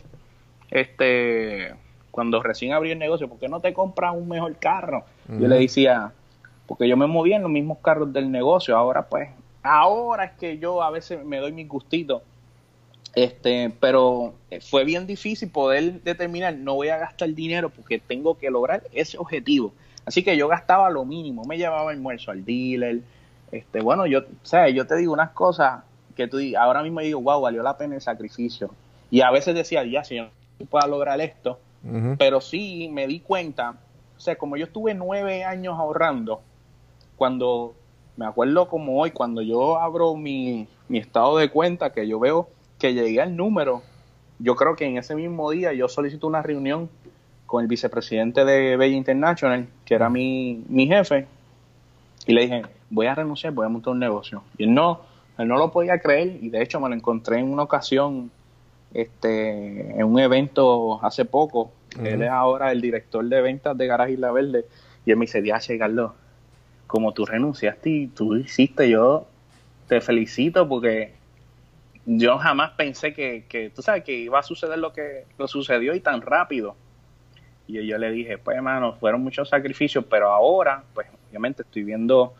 este, 0.70 1.74
cuando 2.10 2.42
recién 2.42 2.72
abrí 2.72 2.90
el 2.90 2.98
negocio, 2.98 3.28
¿por 3.28 3.38
qué 3.38 3.48
no 3.48 3.60
te 3.60 3.72
compras 3.72 4.14
un 4.14 4.28
mejor 4.28 4.56
carro? 4.56 5.04
Yo 5.28 5.48
le 5.48 5.58
decía, 5.58 6.12
porque 6.66 6.88
yo 6.88 6.96
me 6.96 7.06
movía 7.06 7.36
en 7.36 7.42
los 7.42 7.50
mismos 7.50 7.78
carros 7.78 8.12
del 8.12 8.30
negocio, 8.30 8.76
ahora 8.76 9.08
pues, 9.08 9.28
ahora 9.62 10.24
es 10.24 10.32
que 10.32 10.58
yo 10.58 10.82
a 10.82 10.90
veces 10.90 11.24
me 11.24 11.38
doy 11.38 11.52
mis 11.52 11.68
gustitos, 11.68 12.22
este, 13.14 13.72
pero 13.80 14.34
fue 14.60 14.84
bien 14.84 15.06
difícil 15.06 15.50
poder 15.50 16.02
determinar, 16.02 16.54
no 16.54 16.74
voy 16.74 16.88
a 16.88 16.98
gastar 16.98 17.32
dinero 17.34 17.70
porque 17.70 17.98
tengo 17.98 18.38
que 18.38 18.50
lograr 18.50 18.82
ese 18.92 19.18
objetivo. 19.18 19.72
Así 20.10 20.24
que 20.24 20.36
yo 20.36 20.48
gastaba 20.48 20.90
lo 20.90 21.04
mínimo, 21.04 21.44
me 21.44 21.56
llevaba 21.56 21.92
almuerzo 21.92 22.32
al 22.32 22.44
dealer, 22.44 22.98
este, 23.52 23.80
bueno, 23.80 24.06
yo, 24.06 24.22
sea, 24.42 24.68
yo 24.68 24.84
te 24.84 24.96
digo 24.96 25.12
unas 25.12 25.30
cosas 25.30 25.84
que 26.16 26.26
tú 26.26 26.38
ahora 26.58 26.82
mismo 26.82 26.98
digo, 26.98 27.20
wow, 27.20 27.40
valió 27.40 27.62
la 27.62 27.78
pena 27.78 27.94
el 27.94 28.00
sacrificio. 28.00 28.70
Y 29.08 29.20
a 29.20 29.30
veces 29.30 29.54
decía, 29.54 29.84
ya, 29.84 30.02
si 30.02 30.16
yo 30.16 30.24
no 30.24 30.66
puedo 30.66 30.84
lograr 30.88 31.20
esto, 31.20 31.60
pero 32.18 32.40
sí 32.40 32.90
me 32.92 33.06
di 33.06 33.20
cuenta, 33.20 33.76
o 34.16 34.20
sea, 34.20 34.34
como 34.34 34.56
yo 34.56 34.64
estuve 34.64 34.94
nueve 34.94 35.44
años 35.44 35.78
ahorrando, 35.78 36.40
cuando 37.14 37.76
me 38.16 38.26
acuerdo 38.26 38.66
como 38.66 39.00
hoy, 39.00 39.12
cuando 39.12 39.42
yo 39.42 39.78
abro 39.78 40.16
mi, 40.16 40.66
mi 40.88 40.98
estado 40.98 41.38
de 41.38 41.50
cuenta, 41.50 41.92
que 41.92 42.08
yo 42.08 42.18
veo 42.18 42.48
que 42.80 42.94
llegué 42.94 43.20
al 43.20 43.36
número, 43.36 43.84
yo 44.40 44.56
creo 44.56 44.74
que 44.74 44.86
en 44.86 44.98
ese 44.98 45.14
mismo 45.14 45.52
día 45.52 45.72
yo 45.72 45.86
solicito 45.86 46.26
una 46.26 46.42
reunión 46.42 46.90
con 47.50 47.62
el 47.62 47.66
vicepresidente 47.66 48.44
de 48.44 48.76
Bella 48.76 48.94
International, 48.94 49.66
que 49.84 49.96
era 49.96 50.08
mi, 50.08 50.62
mi 50.68 50.86
jefe, 50.86 51.26
y 52.24 52.32
le 52.32 52.42
dije, 52.42 52.62
voy 52.90 53.06
a 53.06 53.14
renunciar, 53.16 53.52
voy 53.52 53.66
a 53.66 53.68
montar 53.68 53.92
un 53.92 53.98
negocio. 53.98 54.44
Y 54.56 54.62
él 54.62 54.72
no, 54.72 55.00
él 55.36 55.48
no 55.48 55.58
lo 55.58 55.72
podía 55.72 55.98
creer, 55.98 56.38
y 56.40 56.48
de 56.48 56.62
hecho 56.62 56.78
me 56.78 56.88
lo 56.88 56.94
encontré 56.94 57.40
en 57.40 57.52
una 57.52 57.64
ocasión, 57.64 58.30
este, 58.94 59.98
en 59.98 60.04
un 60.04 60.20
evento 60.20 61.04
hace 61.04 61.24
poco. 61.24 61.72
Él 62.00 62.22
es 62.22 62.30
ahora 62.30 62.70
el 62.70 62.80
director 62.80 63.24
de 63.24 63.42
ventas 63.42 63.76
de 63.76 63.88
Garaje 63.88 64.12
Isla 64.12 64.30
Verde, 64.30 64.64
y 65.04 65.10
él 65.10 65.16
me 65.16 65.24
dice, 65.24 65.42
Diache, 65.42 65.76
Carlos, 65.76 66.12
como 66.86 67.10
tú 67.10 67.26
renunciaste 67.26 67.90
y 67.90 68.06
tú 68.06 68.36
hiciste, 68.36 68.88
yo 68.88 69.26
te 69.88 70.00
felicito 70.00 70.68
porque 70.68 71.14
yo 72.06 72.38
jamás 72.38 72.70
pensé 72.76 73.12
que, 73.12 73.44
que, 73.48 73.70
tú 73.70 73.82
sabes, 73.82 74.04
que 74.04 74.16
iba 74.16 74.38
a 74.38 74.44
suceder 74.44 74.78
lo 74.78 74.92
que 74.92 75.24
lo 75.36 75.48
sucedió 75.48 75.96
y 75.96 76.00
tan 76.00 76.22
rápido. 76.22 76.76
Y 77.78 77.86
yo 77.86 77.98
le 77.98 78.10
dije, 78.10 78.38
pues 78.38 78.56
hermano, 78.56 78.94
fueron 78.94 79.22
muchos 79.22 79.48
sacrificios, 79.48 80.04
pero 80.08 80.30
ahora, 80.30 80.82
pues 80.94 81.06
obviamente 81.28 81.62
estoy 81.62 81.84
viendo 81.84 82.34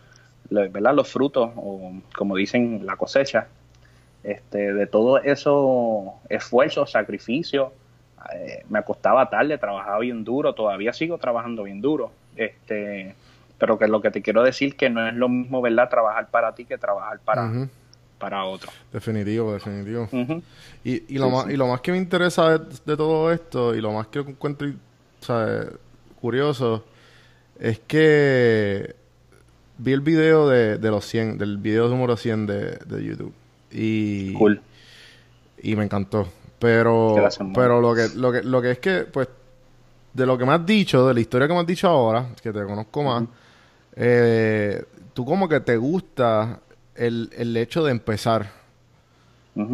¿verdad? 0.50 0.94
los 0.94 1.08
frutos, 1.08 1.50
o 1.56 1.92
como 2.16 2.36
dicen, 2.36 2.84
la 2.84 2.96
cosecha, 2.96 3.46
este, 4.22 4.72
de 4.74 4.86
todo 4.86 5.18
eso 5.18 6.14
esfuerzo, 6.28 6.86
sacrificio. 6.86 7.72
Eh, 8.34 8.64
me 8.68 8.78
acostaba 8.78 9.30
tarde, 9.30 9.56
trabajaba 9.58 9.98
bien 10.00 10.24
duro, 10.24 10.52
todavía 10.54 10.92
sigo 10.92 11.18
trabajando 11.18 11.62
bien 11.62 11.80
duro. 11.80 12.12
Este, 12.36 13.14
pero 13.58 13.78
que 13.78 13.86
lo 13.88 14.00
que 14.00 14.10
te 14.10 14.22
quiero 14.22 14.42
decir 14.42 14.76
que 14.76 14.90
no 14.90 15.06
es 15.06 15.14
lo 15.14 15.28
mismo, 15.28 15.62
¿verdad? 15.62 15.88
Trabajar 15.88 16.28
para 16.30 16.54
ti 16.54 16.64
que 16.64 16.76
trabajar 16.78 17.18
para, 17.20 17.50
para 18.18 18.44
otro. 18.44 18.70
Definitivo, 18.92 19.52
definitivo. 19.52 20.08
Y, 20.84 21.14
y, 21.14 21.18
lo 21.18 21.26
Sí, 21.26 21.32
más, 21.32 21.44
sí. 21.46 21.52
y 21.52 21.56
lo 21.56 21.66
más 21.66 21.80
que 21.80 21.92
me 21.92 21.98
interesa 21.98 22.58
de, 22.58 22.66
de 22.84 22.96
todo 22.96 23.32
esto, 23.32 23.74
y 23.74 23.80
lo 23.80 23.92
más 23.92 24.06
que 24.08 24.18
encuentro 24.20 24.66
o 25.20 25.24
sea, 25.24 25.66
curioso, 26.20 26.84
es 27.58 27.78
que 27.80 28.94
vi 29.78 29.92
el 29.92 30.00
video 30.00 30.48
de, 30.48 30.78
de 30.78 30.90
los 30.90 31.04
100, 31.06 31.38
del 31.38 31.58
video 31.58 31.88
número 31.88 32.16
100 32.16 32.46
de, 32.46 32.76
de 32.86 33.04
YouTube. 33.04 33.32
Y, 33.70 34.32
Cool. 34.34 34.60
y 35.62 35.76
me 35.76 35.84
encantó. 35.84 36.28
Pero, 36.58 37.14
pero 37.54 37.80
lo 37.80 37.94
que, 37.94 38.08
lo 38.16 38.32
que, 38.32 38.42
lo 38.42 38.60
que 38.60 38.72
es 38.72 38.78
que, 38.78 39.00
pues, 39.10 39.28
de 40.12 40.26
lo 40.26 40.36
que 40.36 40.44
me 40.44 40.52
has 40.52 40.66
dicho, 40.66 41.06
de 41.06 41.14
la 41.14 41.20
historia 41.20 41.48
que 41.48 41.54
me 41.54 41.60
has 41.60 41.66
dicho 41.66 41.88
ahora, 41.88 42.26
que 42.42 42.52
te 42.52 42.64
conozco 42.64 43.02
más, 43.02 43.24
eh, 43.96 44.84
tú 45.14 45.24
como 45.24 45.48
que 45.48 45.60
te 45.60 45.76
gusta 45.78 46.60
el, 46.94 47.30
el 47.36 47.56
hecho 47.56 47.82
de 47.84 47.92
empezar. 47.92 48.59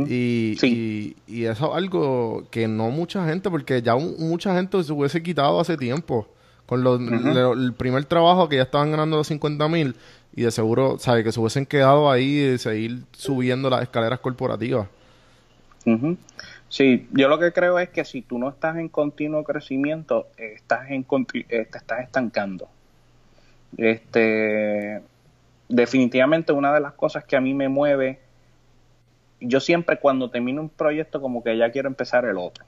Y, 0.09 0.57
Sí. 0.59 1.17
y, 1.27 1.33
y 1.41 1.45
eso 1.45 1.71
es 1.71 1.77
algo 1.77 2.45
que 2.51 2.67
no 2.69 2.91
mucha 2.91 3.27
gente, 3.27 3.51
porque 3.51 3.83
ya 3.83 3.95
un- 3.95 4.17
mucha 4.19 4.55
gente 4.57 4.83
se 4.83 4.93
hubiese 4.93 5.23
quitado 5.23 5.61
hace 5.61 5.77
tiempo. 5.77 6.29
Con 6.67 6.83
los- 6.83 7.01
el 7.01 7.73
primer 7.75 8.05
trabajo 8.07 8.49
que 8.49 8.57
ya 8.57 8.63
estaban 8.63 8.91
ganando 8.91 9.17
los 9.17 9.27
50 9.29 9.69
mil 9.69 9.95
y 10.35 10.43
de 10.43 10.51
seguro, 10.51 10.99
¿sabes? 10.99 11.23
Que 11.25 11.33
se 11.33 11.39
hubiesen 11.41 11.65
quedado 11.67 12.11
ahí 12.11 12.41
y 12.55 12.59
seguir 12.59 13.05
subiendo 13.13 13.71
las 13.71 13.83
escaleras 13.83 14.19
corporativas. 14.21 14.89
Sí, 16.69 17.07
yo 17.13 17.29
lo 17.29 17.39
que 17.39 17.53
creo 17.53 17.79
es 17.79 17.89
que 17.91 18.05
si 18.05 18.23
tú 18.23 18.39
no 18.39 18.49
estás 18.49 18.77
en 18.77 18.89
continuo 18.89 19.45
crecimiento, 19.45 20.27
estás 20.37 20.91
en 20.91 21.07
eh, 21.35 21.69
te 21.71 21.79
estás 21.79 22.01
estancando. 22.01 22.69
Este, 23.77 25.01
definitivamente 25.69 26.53
una 26.53 26.75
de 26.75 26.81
las 26.81 26.93
cosas 26.95 27.25
que 27.25 27.37
a 27.37 27.41
mí 27.41 27.55
me 27.55 27.69
mueve, 27.69 28.19
yo 29.41 29.61
siempre 29.61 29.99
cuando 29.99 30.31
termino 30.31 30.63
un 30.63 30.69
proyecto 30.69 31.21
como 31.21 31.43
que 31.43 31.57
ya 31.57 31.71
quiero 31.71 31.89
empezar 31.89 32.25
el 32.25 32.39
otro. 32.39 32.65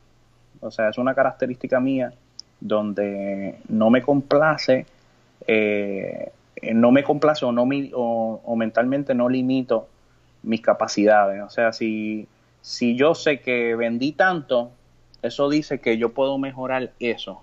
O 0.61 0.71
sea, 0.71 0.89
es 0.89 0.99
una 0.99 1.15
característica 1.15 1.81
mía 1.81 2.13
donde 2.61 3.57
no 3.69 3.91
me 3.91 4.03
complace, 4.03 4.87
eh, 5.47 6.31
no 6.73 6.91
me 6.91 7.05
complace 7.05 7.45
o, 7.45 7.53
no 7.53 7.67
mi- 7.67 7.91
o, 7.95 8.41
o 8.45 8.57
mentalmente 8.57 9.15
no 9.15 9.29
limito 9.29 9.89
mis 10.43 10.61
capacidades. 10.61 11.43
O 11.43 11.51
sea, 11.51 11.73
si, 11.73 12.27
si 12.61 12.97
yo 12.97 13.15
sé 13.15 13.41
que 13.41 13.75
vendí 13.77 14.13
tanto, 14.13 14.71
eso 15.23 15.49
dice 15.49 15.81
que 15.81 15.99
yo 15.99 16.13
puedo 16.13 16.39
mejorar 16.39 16.93
eso. 17.01 17.43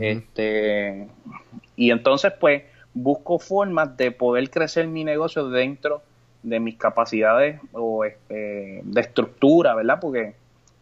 Este, 0.00 1.08
y 1.76 1.90
entonces, 1.90 2.32
pues, 2.38 2.62
busco 2.94 3.38
formas 3.38 3.96
de 3.96 4.10
poder 4.12 4.50
crecer 4.50 4.86
mi 4.88 5.04
negocio 5.04 5.48
dentro 5.50 6.02
de 6.42 6.60
mis 6.60 6.76
capacidades 6.76 7.60
o 7.72 8.04
este, 8.04 8.80
de 8.82 9.00
estructura, 9.00 9.74
¿verdad? 9.74 9.98
Porque 10.00 10.34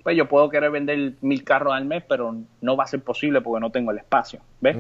pues 0.02 0.16
yo 0.16 0.28
puedo 0.28 0.48
querer 0.48 0.70
vender 0.70 1.14
mil 1.20 1.42
carros 1.42 1.74
al 1.74 1.84
mes, 1.84 2.04
pero 2.06 2.36
no 2.60 2.76
va 2.76 2.84
a 2.84 2.86
ser 2.86 3.00
posible 3.00 3.40
porque 3.40 3.60
no 3.60 3.70
tengo 3.70 3.90
el 3.90 3.98
espacio, 3.98 4.38
¿ves? 4.60 4.76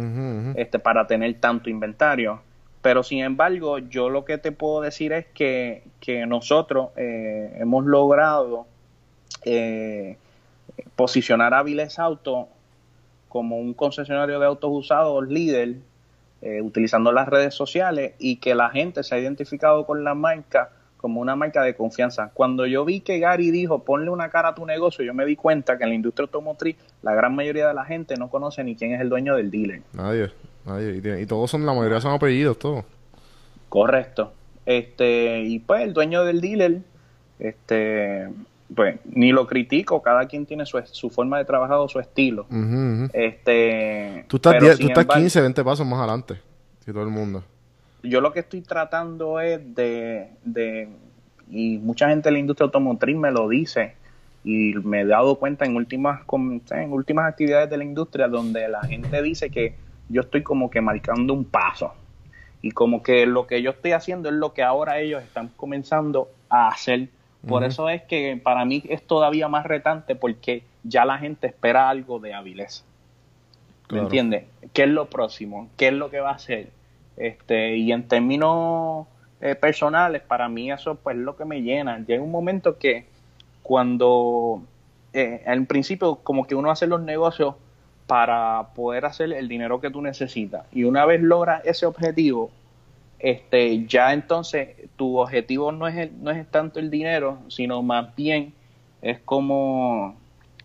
Este, 0.54 0.78
para 0.78 1.08
tener 1.08 1.34
tanto 1.40 1.68
inventario. 1.68 2.40
Pero 2.80 3.02
sin 3.02 3.24
embargo, 3.24 3.78
yo 3.78 4.08
lo 4.08 4.24
que 4.24 4.38
te 4.38 4.52
puedo 4.52 4.82
decir 4.82 5.12
es 5.12 5.26
que, 5.34 5.82
que 5.98 6.26
nosotros 6.26 6.90
eh, 6.96 7.56
hemos 7.58 7.84
logrado 7.86 8.66
eh, 9.44 10.16
posicionar 10.94 11.54
a 11.54 11.64
Viles 11.64 11.98
Auto 11.98 12.48
como 13.28 13.58
un 13.58 13.74
concesionario 13.74 14.38
de 14.38 14.46
autos 14.46 14.70
usados 14.72 15.26
líder, 15.26 15.78
eh, 16.42 16.60
utilizando 16.60 17.12
las 17.12 17.28
redes 17.28 17.54
sociales 17.54 18.14
y 18.18 18.36
que 18.36 18.54
la 18.54 18.70
gente 18.70 19.02
se 19.02 19.14
ha 19.14 19.18
identificado 19.18 19.86
con 19.86 20.04
la 20.04 20.14
marca 20.14 20.70
como 20.96 21.20
una 21.20 21.36
marca 21.36 21.62
de 21.62 21.74
confianza. 21.74 22.30
Cuando 22.34 22.66
yo 22.66 22.84
vi 22.84 23.00
que 23.00 23.18
Gary 23.18 23.50
dijo 23.50 23.84
ponle 23.84 24.10
una 24.10 24.28
cara 24.28 24.48
a 24.48 24.54
tu 24.54 24.66
negocio, 24.66 25.04
yo 25.04 25.14
me 25.14 25.24
di 25.24 25.36
cuenta 25.36 25.78
que 25.78 25.84
en 25.84 25.90
la 25.90 25.94
industria 25.94 26.24
automotriz 26.24 26.76
la 27.02 27.14
gran 27.14 27.34
mayoría 27.34 27.68
de 27.68 27.74
la 27.74 27.84
gente 27.84 28.16
no 28.16 28.28
conoce 28.28 28.64
ni 28.64 28.76
quién 28.76 28.92
es 28.92 29.00
el 29.00 29.08
dueño 29.08 29.36
del 29.36 29.50
dealer. 29.50 29.82
Nadie, 29.92 30.30
nadie. 30.64 31.00
Y, 31.02 31.22
y 31.22 31.26
todos 31.26 31.50
son, 31.50 31.64
la 31.64 31.72
mayoría 31.72 32.00
son 32.00 32.12
apellidos, 32.12 32.58
todos. 32.58 32.84
Correcto. 33.68 34.32
Este, 34.64 35.40
y 35.42 35.60
pues 35.60 35.82
el 35.82 35.92
dueño 35.92 36.24
del 36.24 36.40
dealer, 36.40 36.80
este, 37.38 38.28
pues 38.74 38.98
ni 39.04 39.32
lo 39.32 39.46
critico, 39.46 40.02
cada 40.02 40.26
quien 40.26 40.46
tiene 40.46 40.66
su, 40.66 40.80
su 40.90 41.10
forma 41.10 41.38
de 41.38 41.44
trabajar 41.44 41.76
o 41.78 41.88
su 41.88 42.00
estilo. 42.00 42.46
Este, 43.12 44.24
Tú 44.28 44.36
estás, 44.36 44.54
pero 44.54 44.66
10 44.66 44.76
sin 44.76 44.86
tú 44.86 44.90
estás 44.90 45.04
embargo, 45.04 45.22
15, 45.22 45.40
20 45.40 45.64
pasos 45.64 45.86
más 45.86 45.98
adelante 45.98 46.40
que 46.84 46.92
todo 46.92 47.02
el 47.02 47.10
mundo. 47.10 47.44
Yo 48.02 48.20
lo 48.20 48.32
que 48.32 48.40
estoy 48.40 48.60
tratando 48.60 49.40
es 49.40 49.60
de, 49.74 50.30
de, 50.44 50.88
y 51.50 51.78
mucha 51.78 52.08
gente 52.08 52.28
de 52.28 52.32
la 52.32 52.38
industria 52.38 52.66
automotriz 52.66 53.16
me 53.16 53.30
lo 53.30 53.48
dice, 53.48 53.94
y 54.46 54.74
me 54.74 55.00
he 55.00 55.04
dado 55.04 55.34
cuenta 55.34 55.64
en 55.64 55.74
últimas, 55.74 56.20
en 56.70 56.92
últimas 56.92 57.28
actividades 57.28 57.68
de 57.68 57.78
la 57.78 57.84
industria 57.84 58.28
donde 58.28 58.68
la 58.68 58.80
gente 58.84 59.20
dice 59.20 59.50
que 59.50 59.74
yo 60.08 60.20
estoy 60.20 60.44
como 60.44 60.70
que 60.70 60.80
marcando 60.80 61.34
un 61.34 61.44
paso. 61.44 61.92
Y 62.62 62.70
como 62.70 63.02
que 63.02 63.26
lo 63.26 63.48
que 63.48 63.60
yo 63.60 63.70
estoy 63.70 63.90
haciendo 63.90 64.28
es 64.28 64.36
lo 64.36 64.52
que 64.52 64.62
ahora 64.62 65.00
ellos 65.00 65.20
están 65.20 65.48
comenzando 65.56 66.30
a 66.48 66.68
hacer. 66.68 67.08
Por 67.48 67.64
eso 67.64 67.88
es 67.88 68.02
que 68.02 68.40
para 68.42 68.64
mí 68.64 68.82
es 68.88 69.02
todavía 69.02 69.48
más 69.48 69.66
retante 69.66 70.16
porque 70.16 70.64
ya 70.82 71.04
la 71.04 71.18
gente 71.18 71.46
espera 71.46 71.88
algo 71.88 72.18
de 72.18 72.34
Avilés. 72.34 72.84
¿Me 73.88 74.00
entiendes? 74.00 74.44
¿Qué 74.72 74.82
es 74.82 74.88
lo 74.88 75.08
próximo? 75.08 75.68
¿Qué 75.76 75.88
es 75.88 75.92
lo 75.92 76.10
que 76.10 76.20
va 76.20 76.30
a 76.30 76.34
hacer? 76.34 76.70
Este, 77.16 77.76
y 77.76 77.92
en 77.92 78.08
términos 78.08 79.06
eh, 79.40 79.54
personales, 79.54 80.22
para 80.22 80.48
mí 80.48 80.72
eso 80.72 80.96
pues 80.96 81.16
es 81.16 81.22
lo 81.22 81.36
que 81.36 81.44
me 81.44 81.62
llena. 81.62 81.98
Llega 82.04 82.22
un 82.22 82.32
momento 82.32 82.78
que 82.78 83.06
cuando 83.62 84.62
eh, 85.12 85.42
en 85.46 85.66
principio 85.66 86.16
como 86.16 86.46
que 86.46 86.54
uno 86.54 86.70
hace 86.70 86.86
los 86.86 87.00
negocios 87.00 87.54
para 88.06 88.68
poder 88.74 89.04
hacer 89.04 89.32
el 89.32 89.48
dinero 89.48 89.80
que 89.80 89.90
tú 89.90 90.00
necesitas 90.00 90.66
y 90.72 90.84
una 90.84 91.04
vez 91.04 91.20
logras 91.20 91.64
ese 91.64 91.86
objetivo 91.86 92.50
este 93.18 93.86
ya 93.86 94.12
entonces 94.12 94.76
tu 94.96 95.18
objetivo 95.18 95.72
no 95.72 95.88
es 95.88 95.96
el- 95.96 96.22
no 96.22 96.30
es 96.30 96.46
tanto 96.50 96.78
el 96.78 96.90
dinero 96.90 97.38
sino 97.48 97.82
más 97.82 98.14
bien 98.14 98.52
es 99.02 99.20
como 99.20 100.16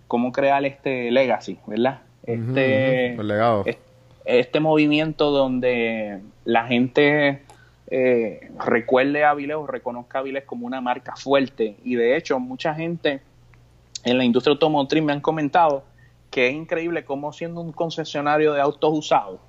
como 0.08 0.32
crear 0.32 0.64
este 0.66 1.12
legacy 1.12 1.58
verdad 1.66 2.02
este 2.24 3.18
legado. 3.24 3.64
es- 3.66 3.78
este 4.26 4.60
movimiento 4.60 5.32
donde 5.32 6.20
la 6.46 6.66
gente 6.68 7.42
eh, 7.94 8.50
recuerde 8.66 9.24
a 9.26 9.32
Avilés 9.32 9.58
o 9.58 9.68
reconozca 9.68 10.20
a 10.20 10.22
Avilés 10.22 10.46
como 10.46 10.66
una 10.66 10.80
marca 10.80 11.14
fuerte. 11.18 11.76
Y 11.84 11.96
de 11.96 12.16
hecho, 12.16 12.40
mucha 12.40 12.74
gente 12.74 13.20
en 14.06 14.18
la 14.18 14.24
industria 14.24 14.54
automotriz 14.54 15.04
me 15.04 15.12
han 15.12 15.20
comentado 15.20 15.84
que 16.30 16.48
es 16.48 16.54
increíble 16.54 17.04
cómo 17.04 17.34
siendo 17.34 17.60
un 17.60 17.74
concesionario 17.74 18.54
de 18.54 18.62
autos 18.62 18.98
usados, 18.98 19.42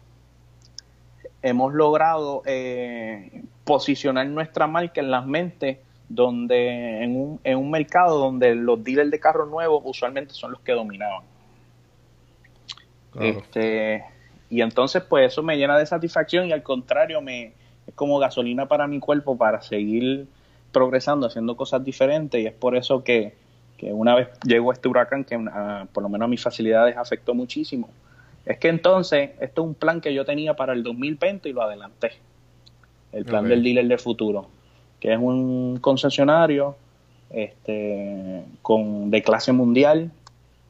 hemos 1.42 1.74
logrado 1.74 2.42
eh, 2.46 3.42
posicionar 3.64 4.26
nuestra 4.28 4.66
marca 4.66 5.00
en 5.00 5.10
las 5.10 5.26
mentes 5.26 5.78
donde 6.08 7.02
en 7.02 7.16
un, 7.16 7.40
en 7.42 7.58
un 7.58 7.70
mercado 7.70 8.18
donde 8.18 8.54
los 8.54 8.82
dealers 8.84 9.10
de 9.10 9.18
carros 9.18 9.48
nuevos 9.48 9.82
usualmente 9.84 10.34
son 10.34 10.52
los 10.52 10.60
que 10.60 10.72
dominaban. 10.72 11.24
Claro. 13.12 13.28
Este, 13.28 14.04
y 14.50 14.60
entonces, 14.60 15.02
pues 15.02 15.32
eso 15.32 15.42
me 15.42 15.56
llena 15.56 15.78
de 15.78 15.86
satisfacción 15.86 16.46
y 16.46 16.52
al 16.52 16.62
contrario, 16.62 17.20
me 17.22 17.54
es 17.86 17.94
como 17.94 18.18
gasolina 18.18 18.66
para 18.66 18.86
mi 18.86 19.00
cuerpo 19.00 19.36
para 19.36 19.62
seguir 19.62 20.26
progresando, 20.72 21.26
haciendo 21.26 21.56
cosas 21.56 21.84
diferentes. 21.84 22.40
Y 22.40 22.46
es 22.46 22.52
por 22.52 22.76
eso 22.76 23.02
que, 23.02 23.34
que 23.76 23.92
una 23.92 24.14
vez 24.14 24.28
llegó 24.44 24.72
este 24.72 24.88
huracán, 24.88 25.24
que 25.24 25.38
ah, 25.52 25.86
por 25.92 26.02
lo 26.02 26.08
menos 26.08 26.26
a 26.26 26.28
mis 26.28 26.42
facilidades 26.42 26.96
afectó 26.96 27.34
muchísimo, 27.34 27.88
es 28.44 28.58
que 28.58 28.68
entonces 28.68 29.30
esto 29.40 29.62
es 29.62 29.68
un 29.68 29.74
plan 29.74 30.00
que 30.00 30.12
yo 30.12 30.24
tenía 30.24 30.54
para 30.54 30.72
el 30.72 30.82
2020 30.82 31.48
y 31.48 31.52
lo 31.52 31.62
adelanté. 31.62 32.12
El 33.12 33.24
plan 33.26 33.46
del 33.46 33.62
dealer 33.62 33.86
del 33.86 33.98
futuro, 33.98 34.46
que 34.98 35.12
es 35.12 35.18
un 35.18 35.78
concesionario 35.82 36.76
este, 37.28 38.42
con, 38.62 39.10
de 39.10 39.22
clase 39.22 39.52
mundial, 39.52 40.10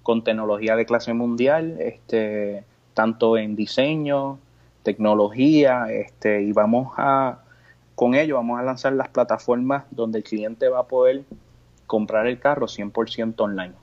con 0.03 0.25
tecnología 0.25 0.75
de 0.75 0.85
clase 0.85 1.13
mundial, 1.13 1.77
este, 1.79 2.65
tanto 2.95 3.37
en 3.37 3.55
diseño, 3.55 4.41
tecnología, 4.83 5.87
este, 5.89 6.43
y 6.43 6.53
vamos 6.53 6.93
a, 6.97 7.39
con 7.95 8.17
ello 8.17 8.35
vamos 8.35 8.59
a 8.59 8.65
lanzar 8.65 8.93
las 8.95 9.09
plataformas 9.09 9.85
donde 9.93 10.19
el 10.19 10.25
cliente 10.25 10.69
va 10.69 10.81
a 10.81 10.89
poder 10.89 11.23
comprar 11.87 12.27
el 12.27 12.41
carro 12.41 12.67
100% 12.67 13.35
online. 13.39 13.75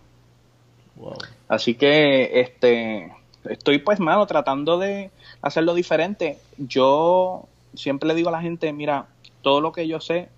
Wow. 0.97 1.17
Así 1.47 1.75
que 1.75 2.41
este 2.41 3.13
estoy 3.45 3.79
pues 3.79 3.99
mano 3.99 4.25
tratando 4.27 4.77
de 4.77 5.11
hacerlo 5.41 5.73
diferente. 5.73 6.39
Yo 6.57 7.45
siempre 7.73 8.07
le 8.07 8.15
digo 8.15 8.29
a 8.29 8.33
la 8.33 8.41
gente, 8.41 8.71
mira, 8.73 9.07
todo 9.41 9.61
lo 9.61 9.71
que 9.71 9.87
yo 9.87 9.99
sé 10.01 10.29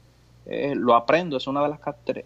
eh, 0.45 0.73
lo 0.75 0.95
aprendo, 0.95 1.37
es 1.37 1.47
una 1.47 1.61
de 1.63 1.69
las 1.69 1.79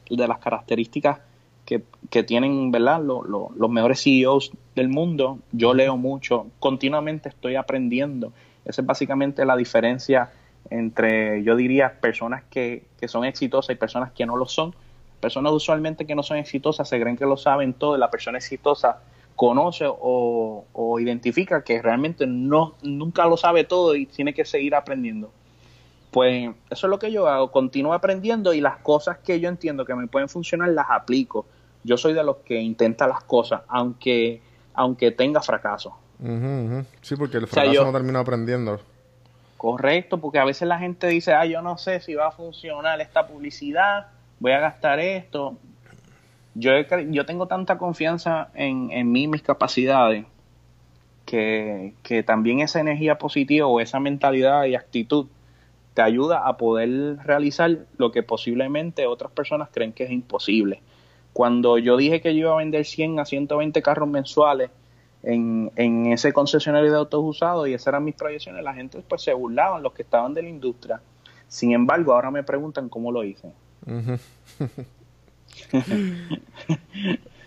de 0.10 0.28
las 0.28 0.40
características 0.40 1.20
que, 1.66 1.84
que 2.10 2.24
tienen, 2.24 2.72
¿verdad? 2.72 3.02
Lo- 3.02 3.24
los 3.24 3.70
mejores 3.70 4.02
CEOs 4.04 4.52
del 4.76 4.90
mundo. 4.90 5.40
Yo 5.52 5.74
leo 5.74 5.98
mucho, 5.98 6.48
continuamente 6.60 7.30
estoy 7.30 7.56
aprendiendo. 7.56 8.32
Esa 8.66 8.82
es 8.82 8.88
básicamente 8.88 9.46
la 9.46 9.56
diferencia 9.56 10.32
entre, 10.70 11.44
yo 11.44 11.56
diría, 11.56 12.00
personas 12.00 12.44
que, 12.50 12.84
que 13.00 13.08
son 13.08 13.26
exitosas 13.26 13.76
y 13.76 13.78
personas 13.78 14.12
que 14.12 14.26
no 14.26 14.36
lo 14.38 14.48
son. 14.48 14.74
Personas 15.20 15.54
usualmente 15.54 16.06
que 16.06 16.16
no 16.16 16.24
son 16.24 16.38
exitosas 16.38 16.88
se 16.90 17.00
creen 17.00 17.18
que 17.18 17.26
lo 17.26 17.38
saben 17.38 17.74
todo 17.74 17.96
y 17.96 18.00
la 18.00 18.10
persona 18.10 18.38
exitosa 18.38 19.00
conoce 19.36 19.86
o, 19.88 20.66
o 20.72 21.00
identifica 21.00 21.64
que 21.64 21.82
realmente 21.82 22.26
no 22.26 22.76
nunca 22.84 23.26
lo 23.26 23.36
sabe 23.38 23.64
todo 23.66 23.96
y 23.96 24.06
tiene 24.06 24.34
que 24.34 24.46
seguir 24.46 24.76
aprendiendo. 24.76 25.32
Pues 26.12 26.50
eso 26.70 26.88
es 26.88 26.90
lo 26.90 26.98
que 27.00 27.12
yo 27.12 27.28
hago, 27.28 27.52
continúo 27.52 27.94
aprendiendo 27.94 28.54
y 28.54 28.62
las 28.62 28.78
cosas 28.78 29.18
que 29.18 29.40
yo 29.42 29.50
entiendo 29.50 29.84
que 29.86 29.94
me 29.96 30.08
pueden 30.08 30.30
funcionar 30.30 30.70
las 30.70 30.88
aplico. 30.90 31.46
Yo 31.84 31.98
soy 31.98 32.14
de 32.14 32.24
los 32.24 32.38
que 32.38 32.62
intenta 32.62 33.08
las 33.08 33.24
cosas, 33.26 33.62
aunque, 33.68 34.42
aunque 34.74 35.12
tenga 35.12 35.42
fracaso. 35.42 35.98
Sí, 37.02 37.16
porque 37.18 37.38
el 37.38 37.48
sea, 37.48 37.64
fracaso 37.64 37.74
yo- 37.74 37.86
no 37.86 37.92
termina 37.92 38.20
aprendiendo. 38.22 38.80
Correcto, 39.58 40.20
porque 40.20 40.40
a 40.40 40.46
veces 40.46 40.68
la 40.68 40.78
gente 40.80 41.08
dice, 41.08 41.34
ah, 41.34 41.46
yo 41.46 41.62
no 41.62 41.78
sé 41.78 42.00
si 42.00 42.14
va 42.14 42.28
a 42.28 42.32
funcionar 42.32 43.02
esta 43.02 43.26
publicidad, 43.28 44.08
voy 44.40 44.52
a 44.52 44.60
gastar 44.60 45.00
esto. 45.00 45.58
Yo, 46.56 46.72
he 46.72 46.88
yo 47.12 47.26
tengo 47.26 47.48
tanta 47.48 47.78
confianza 47.78 48.50
en, 48.56 48.90
en 48.92 49.12
mí 49.12 49.28
mis 49.28 49.42
capacidades 49.42 50.26
que, 51.26 51.94
que 52.02 52.24
también 52.24 52.62
esa 52.62 52.80
energía 52.80 53.18
positiva 53.18 53.68
o 53.68 53.80
esa 53.80 54.00
mentalidad 54.00 54.66
y 54.66 54.76
actitud 54.76 55.28
te 55.94 56.02
ayuda 56.02 56.48
a 56.48 56.58
poder 56.58 57.18
realizar 57.24 57.86
lo 57.98 58.12
que 58.12 58.24
posiblemente 58.24 59.06
otras 59.08 59.32
personas 59.32 59.70
creen 59.72 59.94
que 59.94 60.04
es 60.04 60.12
imposible. 60.12 60.82
Cuando 61.34 61.78
yo 61.78 61.98
dije 61.98 62.22
que 62.22 62.34
yo 62.34 62.42
iba 62.42 62.54
a 62.54 62.58
vender 62.58 62.86
100 62.86 63.20
a 63.20 63.26
120 63.26 63.82
carros 63.82 64.08
mensuales 64.08 64.72
en, 65.24 65.72
en 65.76 66.08
ese 66.08 66.32
concesionario 66.32 66.92
de 66.92 66.98
autos 66.98 67.22
usados 67.24 67.68
y 67.68 67.74
esas 67.74 67.88
eran 67.88 68.04
mis 68.04 68.16
proyecciones, 68.16 68.64
la 68.64 68.74
gente 68.74 69.04
pues 69.08 69.22
se 69.22 69.34
burlaban, 69.34 69.84
los 69.84 69.94
que 69.94 70.04
estaban 70.04 70.34
de 70.34 70.44
la 70.44 70.50
industria. 70.50 71.02
Sin 71.48 71.74
embargo, 71.74 72.14
ahora 72.14 72.32
me 72.32 72.44
preguntan 72.44 72.90
cómo 72.90 73.12
lo 73.12 73.24
hice. 73.24 73.52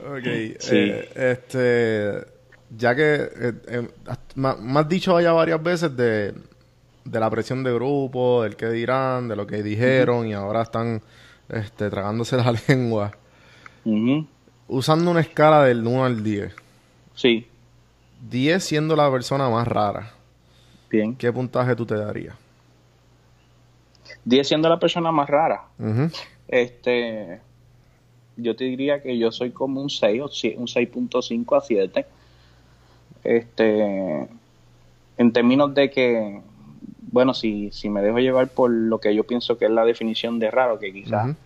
ok, 0.00 0.24
Sí. 0.58 0.76
eh, 0.76 1.08
este, 1.14 2.26
ya 2.76 2.94
que 2.94 3.14
eh, 3.14 3.52
eh, 3.68 3.88
me, 4.36 4.78
has 4.80 4.88
dicho 4.88 5.18
ya 5.20 5.32
varias 5.32 5.62
veces 5.62 5.96
de, 5.96 6.34
de 7.04 7.20
la 7.20 7.30
presión 7.30 7.62
de 7.64 7.72
grupo, 7.72 8.42
del 8.42 8.56
que 8.56 8.68
dirán, 8.68 9.28
de 9.28 9.36
lo 9.36 9.46
que 9.46 9.62
dijeron 9.62 10.26
y 10.26 10.34
ahora 10.34 10.62
están 10.62 11.02
este, 11.48 11.90
tragándose 11.90 12.36
la 12.42 12.54
lengua. 12.68 13.12
Usando 14.68 15.10
una 15.10 15.20
escala 15.20 15.64
del 15.64 15.86
1 15.86 16.04
al 16.04 16.22
10. 16.22 16.54
Sí, 17.14 17.46
10 18.28 18.62
siendo 18.62 18.94
la 18.96 19.10
persona 19.10 19.48
más 19.48 19.66
rara. 19.66 20.12
bien. 20.90 21.16
¿Qué 21.16 21.32
puntaje 21.32 21.74
tú 21.74 21.86
te 21.86 21.96
darías? 21.96 22.34
10 24.24 24.46
siendo 24.46 24.68
la 24.68 24.78
persona 24.78 25.10
más 25.10 25.28
rara. 25.28 25.62
Este, 26.48 27.40
yo 28.38 28.56
te 28.56 28.64
diría 28.64 29.02
que 29.02 29.18
yo 29.18 29.30
soy 29.32 29.50
como 29.50 29.82
un 29.82 29.90
6 29.90 30.20
o 30.22 30.24
un 30.60 30.66
6.5 30.66 31.56
a 31.56 31.60
7. 31.60 32.06
Este, 33.24 34.28
en 35.18 35.32
términos 35.32 35.74
de 35.74 35.90
que, 35.90 36.40
bueno, 37.10 37.34
si, 37.34 37.70
si 37.72 37.90
me 37.90 38.00
dejo 38.00 38.18
llevar 38.18 38.48
por 38.48 38.70
lo 38.70 38.98
que 38.98 39.14
yo 39.14 39.24
pienso 39.24 39.58
que 39.58 39.64
es 39.66 39.70
la 39.70 39.84
definición 39.84 40.38
de 40.38 40.50
raro, 40.50 40.78
que 40.78 40.92
quizás 40.92 41.36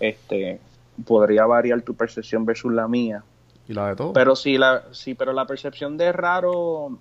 este, 0.00 0.60
podría 1.04 1.46
variar 1.46 1.82
tu 1.82 1.94
percepción 1.94 2.44
versus 2.46 2.72
la 2.72 2.86
mía. 2.88 3.22
¿Y 3.68 3.74
la 3.74 3.88
de 3.88 3.96
todo? 3.96 4.12
Pero 4.12 4.36
sí, 4.36 4.56
la, 4.56 4.84
sí, 4.92 5.14
pero 5.14 5.32
la 5.32 5.46
percepción 5.46 5.96
de 5.96 6.12
raro, 6.12 6.98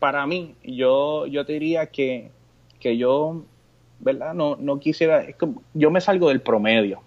para 0.00 0.26
mí, 0.26 0.56
yo, 0.64 1.26
yo 1.26 1.46
te 1.46 1.52
diría 1.54 1.86
que, 1.86 2.30
que 2.80 2.96
yo, 2.96 3.44
¿verdad? 4.00 4.34
No, 4.34 4.56
no 4.56 4.80
quisiera, 4.80 5.22
es 5.22 5.36
como- 5.36 5.62
yo 5.74 5.90
me 5.92 6.00
salgo 6.00 6.28
del 6.28 6.40
promedio. 6.40 7.00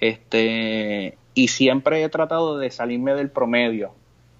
Este, 0.00 1.16
y 1.34 1.48
siempre 1.48 2.02
he 2.02 2.08
tratado 2.08 2.58
de 2.58 2.70
salirme 2.70 3.14
del 3.14 3.30
promedio. 3.30 3.92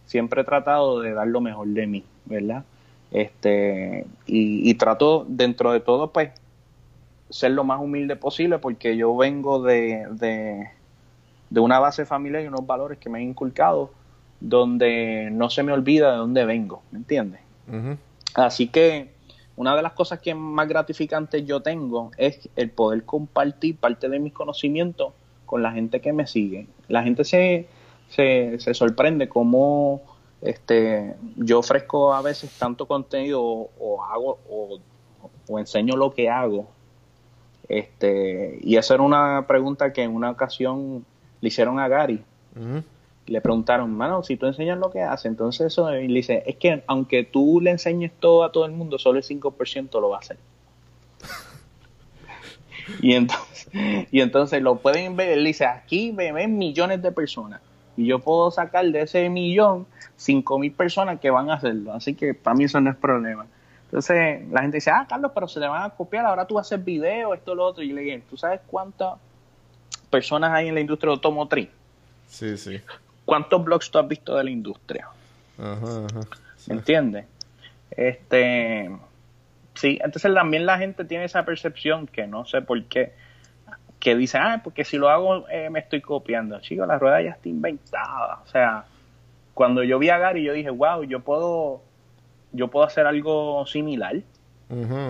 Siempre 0.06 0.42
he 0.42 0.44
tratado 0.44 1.00
de 1.00 1.12
dar 1.12 1.26
lo 1.26 1.40
mejor 1.40 1.68
de 1.68 1.86
mí, 1.86 2.04
¿verdad? 2.26 2.64
Este, 3.10 4.06
y, 4.26 4.68
y 4.68 4.74
trato 4.74 5.24
dentro 5.28 5.72
de 5.72 5.80
todo, 5.80 6.12
pues, 6.12 6.30
ser 7.30 7.52
lo 7.52 7.64
más 7.64 7.80
humilde 7.80 8.16
posible 8.16 8.58
porque 8.58 8.96
yo 8.96 9.16
vengo 9.16 9.62
de, 9.62 10.06
de, 10.12 10.68
de 11.50 11.60
una 11.60 11.78
base 11.78 12.06
familiar 12.06 12.42
y 12.42 12.46
unos 12.46 12.66
valores 12.66 12.98
que 12.98 13.08
me 13.08 13.18
han 13.18 13.24
inculcado 13.24 13.90
donde 14.40 15.30
no 15.32 15.50
se 15.50 15.62
me 15.62 15.72
olvida 15.72 16.12
de 16.12 16.18
dónde 16.18 16.44
vengo, 16.44 16.82
¿me 16.90 16.98
entiendes? 16.98 17.40
Así 18.34 18.68
que 18.68 19.10
una 19.56 19.74
de 19.74 19.82
las 19.82 19.92
cosas 19.92 20.20
que 20.20 20.34
más 20.34 20.68
gratificantes 20.68 21.44
yo 21.46 21.62
tengo 21.62 22.10
es 22.16 22.48
el 22.54 22.70
poder 22.70 23.04
compartir 23.04 23.76
parte 23.76 24.08
de 24.08 24.18
mis 24.18 24.32
conocimientos 24.32 25.12
con 25.46 25.62
la 25.62 25.72
gente 25.72 26.00
que 26.00 26.12
me 26.12 26.26
sigue. 26.26 26.66
La 26.88 27.02
gente 27.02 27.24
se, 27.24 27.66
se, 28.08 28.58
se 28.58 28.74
sorprende 28.74 29.28
cómo 29.28 30.02
este, 30.42 31.14
yo 31.36 31.60
ofrezco 31.60 32.12
a 32.12 32.20
veces 32.20 32.50
tanto 32.58 32.86
contenido 32.86 33.42
o, 33.42 33.70
o 33.78 34.04
hago 34.04 34.38
o, 34.50 34.78
o 35.48 35.58
enseño 35.58 35.96
lo 35.96 36.12
que 36.12 36.28
hago. 36.28 36.66
Este, 37.68 38.58
y 38.62 38.76
esa 38.76 38.94
era 38.94 39.02
una 39.02 39.46
pregunta 39.48 39.92
que 39.92 40.02
en 40.02 40.14
una 40.14 40.30
ocasión 40.30 41.04
le 41.40 41.48
hicieron 41.48 41.80
a 41.80 41.88
Gary 41.88 42.22
Ujú. 42.56 42.82
le 43.26 43.40
preguntaron, 43.40 43.92
mano, 43.92 44.22
si 44.22 44.36
tú 44.36 44.46
enseñas 44.46 44.78
lo 44.78 44.90
que 44.90 45.02
hace, 45.02 45.28
entonces 45.28 45.66
eso, 45.66 45.94
y 45.94 46.08
le 46.08 46.14
dice, 46.14 46.42
es 46.46 46.56
que 46.56 46.82
aunque 46.86 47.24
tú 47.24 47.60
le 47.60 47.70
enseñes 47.70 48.12
todo 48.18 48.44
a 48.44 48.52
todo 48.52 48.64
el 48.64 48.72
mundo, 48.72 48.98
solo 48.98 49.18
el 49.18 49.24
5% 49.24 50.00
lo 50.00 50.08
va 50.08 50.16
a 50.16 50.20
hacer. 50.20 50.38
y 53.02 53.14
entonces, 53.14 53.55
y 54.10 54.20
entonces 54.20 54.62
lo 54.62 54.76
pueden 54.76 55.16
ver, 55.16 55.30
él 55.30 55.44
dice, 55.44 55.66
aquí 55.66 56.12
me 56.12 56.32
ven 56.32 56.58
millones 56.58 57.02
de 57.02 57.12
personas, 57.12 57.60
y 57.96 58.06
yo 58.06 58.18
puedo 58.18 58.50
sacar 58.50 58.86
de 58.86 59.02
ese 59.02 59.28
millón 59.28 59.86
5 60.16 60.58
mil 60.58 60.72
personas 60.72 61.20
que 61.20 61.30
van 61.30 61.50
a 61.50 61.54
hacerlo, 61.54 61.92
así 61.92 62.14
que 62.14 62.34
para 62.34 62.56
mí 62.56 62.64
eso 62.64 62.80
no 62.80 62.90
es 62.90 62.96
problema. 62.96 63.46
Entonces 63.84 64.46
la 64.50 64.62
gente 64.62 64.78
dice, 64.78 64.90
ah, 64.90 65.06
Carlos, 65.08 65.30
pero 65.34 65.46
se 65.46 65.60
le 65.60 65.68
van 65.68 65.82
a 65.82 65.90
copiar, 65.90 66.26
ahora 66.26 66.46
tú 66.46 66.54
vas 66.54 66.66
a 66.66 66.74
hacer 66.74 66.84
video, 66.84 67.34
esto, 67.34 67.54
lo 67.54 67.64
otro, 67.64 67.82
y 67.82 67.88
yo 67.88 67.94
le 67.94 68.02
dije, 68.02 68.22
¿tú 68.28 68.36
sabes 68.36 68.60
cuántas 68.66 69.14
personas 70.10 70.52
hay 70.52 70.68
en 70.68 70.74
la 70.74 70.80
industria 70.80 71.12
automotriz? 71.12 71.68
Sí, 72.26 72.56
sí. 72.56 72.80
¿Cuántos 73.24 73.64
blogs 73.64 73.90
tú 73.90 73.98
has 73.98 74.08
visto 74.08 74.36
de 74.36 74.44
la 74.44 74.50
industria? 74.50 75.08
Ajá, 75.58 76.06
ajá. 76.10 76.20
Sí. 76.56 76.70
¿Me 76.70 76.76
entiendes? 76.76 77.26
Este, 77.90 78.90
sí, 79.74 79.98
entonces 80.02 80.34
también 80.34 80.66
la 80.66 80.78
gente 80.78 81.04
tiene 81.04 81.24
esa 81.24 81.44
percepción 81.44 82.06
que 82.06 82.26
no 82.26 82.44
sé 82.44 82.62
por 82.62 82.82
qué, 82.84 83.14
que 84.06 84.14
dice, 84.14 84.38
ah, 84.38 84.60
porque 84.62 84.84
si 84.84 84.98
lo 84.98 85.08
hago 85.08 85.48
eh, 85.48 85.68
me 85.68 85.80
estoy 85.80 86.00
copiando. 86.00 86.60
Chico, 86.60 86.86
la 86.86 86.96
rueda 86.96 87.20
ya 87.22 87.30
está 87.30 87.48
inventada. 87.48 88.38
O 88.44 88.46
sea, 88.46 88.84
cuando 89.52 89.82
yo 89.82 89.98
vi 89.98 90.10
a 90.10 90.18
Gary, 90.18 90.44
yo 90.44 90.52
dije, 90.52 90.70
wow, 90.70 91.02
yo 91.02 91.18
puedo, 91.20 91.82
yo 92.52 92.68
puedo 92.68 92.86
hacer 92.86 93.04
algo 93.04 93.66
similar, 93.66 94.14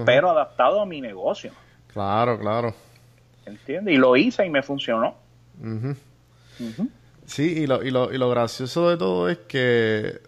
pero 0.07 0.31
adaptado 0.31 0.81
a 0.81 0.87
mi 0.87 1.03
negocio. 1.03 1.53
Claro, 1.93 2.39
claro. 2.39 2.75
¿Entiendes? 3.45 3.93
Y 3.95 3.99
lo 3.99 4.17
hice 4.17 4.47
y 4.47 4.49
me 4.51 4.63
funcionó. 4.63 5.15
Sí, 7.27 7.43
y 7.63 7.67
lo, 7.67 7.83
y, 7.83 7.91
lo, 7.91 8.13
y 8.15 8.17
lo 8.17 8.31
gracioso 8.31 8.89
de 8.89 8.97
todo 8.97 9.29
es 9.29 9.37
que 9.47 10.21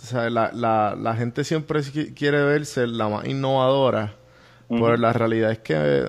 o 0.00 0.04
sea, 0.04 0.30
la, 0.30 0.50
la, 0.52 0.94
la 0.96 1.14
gente 1.16 1.42
siempre 1.42 1.80
qui- 1.80 2.14
quiere 2.14 2.40
verse 2.44 2.86
la 2.86 3.08
más 3.08 3.26
innovadora, 3.26 4.14
pero 4.68 4.96
la 4.96 5.12
realidad 5.12 5.50
es 5.52 5.58
que, 5.58 6.04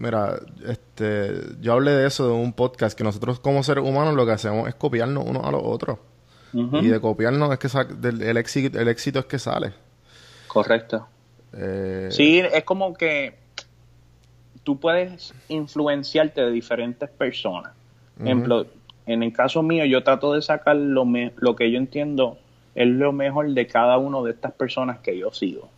mira, 0.00 0.40
este, 0.66 1.32
yo 1.60 1.74
hablé 1.74 1.92
de 1.92 2.06
eso 2.08 2.26
de 2.26 2.32
un 2.32 2.52
podcast, 2.52 2.96
que 2.98 3.04
nosotros 3.04 3.38
como 3.38 3.62
seres 3.62 3.84
humanos 3.84 4.14
lo 4.14 4.26
que 4.26 4.32
hacemos 4.32 4.68
es 4.68 4.74
copiarnos 4.74 5.24
unos 5.26 5.44
a 5.44 5.50
los 5.52 5.62
otros. 5.64 5.98
Y 6.52 6.88
de 6.88 7.00
copiarnos 7.00 7.52
es 7.52 7.58
que 7.60 7.68
del- 7.94 8.22
el, 8.22 8.36
éxito, 8.36 8.80
el 8.80 8.88
éxito 8.88 9.20
es 9.20 9.26
que 9.26 9.38
sale. 9.38 9.72
Correcto. 10.48 11.06
Eh, 11.52 12.08
Sí, 12.10 12.40
es 12.40 12.64
como 12.64 12.92
que 12.94 13.36
tú 14.64 14.80
puedes 14.80 15.32
influenciarte 15.48 16.40
de 16.40 16.50
diferentes 16.50 17.08
personas. 17.08 17.72
Ejemplo, 18.20 18.66
en 19.06 19.22
el 19.22 19.32
caso 19.32 19.62
mío, 19.62 19.84
yo 19.84 20.02
trato 20.02 20.32
de 20.34 20.42
sacar 20.42 20.74
lo, 20.76 21.04
me- 21.04 21.32
lo 21.36 21.54
que 21.56 21.70
yo 21.70 21.78
entiendo 21.78 22.36
es 22.74 22.88
lo 22.88 23.12
mejor 23.12 23.48
de 23.52 23.66
cada 23.66 23.96
uno 23.98 24.22
de 24.24 24.32
estas 24.32 24.52
personas 24.52 24.98
que 24.98 25.16
yo 25.18 25.32
sigo. 25.32 25.68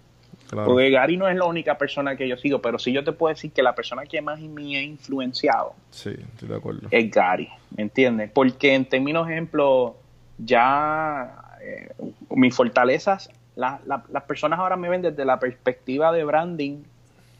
Claro. 0.52 0.66
Porque 0.70 0.90
Gary 0.90 1.16
no 1.16 1.28
es 1.28 1.36
la 1.36 1.44
única 1.46 1.76
persona 1.76 2.14
que 2.16 2.28
yo 2.28 2.36
sigo, 2.36 2.60
pero 2.62 2.78
sí 2.78 2.92
yo 2.92 3.02
te 3.02 3.12
puedo 3.12 3.34
decir 3.34 3.50
que 3.52 3.62
la 3.62 3.74
persona 3.74 4.04
que 4.04 4.20
más 4.22 4.38
me 4.40 4.76
ha 4.76 4.82
influenciado 4.82 5.74
Sí, 5.90 6.10
estoy 6.10 6.48
de 6.48 6.56
acuerdo. 6.56 6.88
es 6.90 7.10
Gary, 7.10 7.48
¿me 7.76 7.82
entiendes? 7.82 8.30
Porque 8.32 8.74
en 8.74 8.84
términos, 8.84 9.28
ejemplo, 9.28 9.96
ya 10.38 11.38
eh, 11.62 11.90
mis 12.30 12.54
fortalezas, 12.54 13.30
la- 13.56 13.80
la- 13.86 14.04
las 14.10 14.22
personas 14.24 14.58
ahora 14.58 14.76
me 14.76 14.88
ven 14.88 15.02
desde 15.02 15.24
la 15.24 15.38
perspectiva 15.38 16.12
de 16.12 16.24
branding 16.24 16.82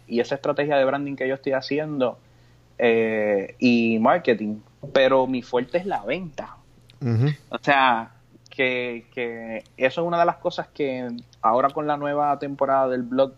y 0.07 0.21
esa 0.21 0.35
estrategia 0.35 0.77
de 0.77 0.85
branding 0.85 1.15
que 1.17 1.27
yo 1.29 1.35
estoy 1.35 1.53
haciendo 1.53 2.19
eh, 2.79 3.55
y 3.59 3.99
marketing, 4.01 4.57
pero 4.93 5.27
mi 5.27 5.43
fuerte 5.43 5.79
es 5.79 5.87
la 5.87 6.03
venta. 6.05 6.57
O 7.51 7.59
sea, 7.59 8.11
que, 8.55 9.07
que 9.15 9.65
eso 9.77 10.01
es 10.03 10.07
una 10.07 10.21
de 10.21 10.27
las 10.27 10.37
cosas 10.37 10.69
que 10.69 11.09
ahora 11.41 11.71
con 11.71 11.87
la 11.87 11.97
nueva 11.97 12.39
temporada 12.39 12.89
del 12.89 13.03
blog 13.03 13.33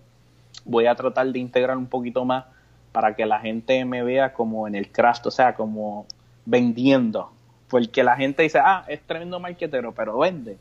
voy 0.65 0.87
a 0.87 0.95
tratar 0.95 1.29
de 1.29 1.39
integrar 1.39 1.77
un 1.77 1.87
poquito 1.87 2.25
más 2.25 2.45
para 2.93 3.15
que 3.15 3.25
la 3.25 3.41
gente 3.41 3.85
me 3.85 4.03
vea 4.03 4.33
como 4.33 4.67
en 4.67 4.75
el 4.75 4.91
craft, 4.91 5.27
o 5.27 5.31
sea, 5.31 5.55
como 5.55 6.07
vendiendo. 6.45 7.31
Porque 7.69 8.05
la 8.05 8.17
gente 8.17 8.43
dice, 8.43 8.59
ah, 8.59 8.85
es 8.89 9.01
tremendo 9.03 9.41
marketero, 9.41 9.93
pero 9.93 10.19
vende. 10.19 10.59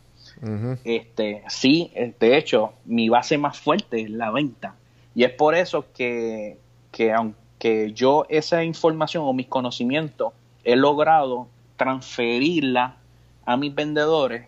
Este, 0.84 1.43
sí, 1.47 1.91
eh, 1.93 2.14
de 2.20 2.38
hecho, 2.38 2.74
mi 2.86 3.10
base 3.10 3.38
más 3.38 3.60
fuerte 3.60 4.01
es 4.01 4.10
la 4.10 4.32
venta. 4.32 4.76
Y 5.14 5.24
es 5.24 5.32
por 5.32 5.54
eso 5.54 5.86
que, 5.93 6.58
que 6.91 7.12
aunque 7.12 7.91
yo 7.93 8.26
esa 8.30 8.64
información 8.64 9.24
o 9.26 9.34
mis 9.34 9.47
conocimientos 9.47 10.34
he 10.64 10.76
logrado 10.76 11.47
transferirla 11.78 12.97
a 13.46 13.58
mis 13.58 13.74
vendedores, 13.74 14.48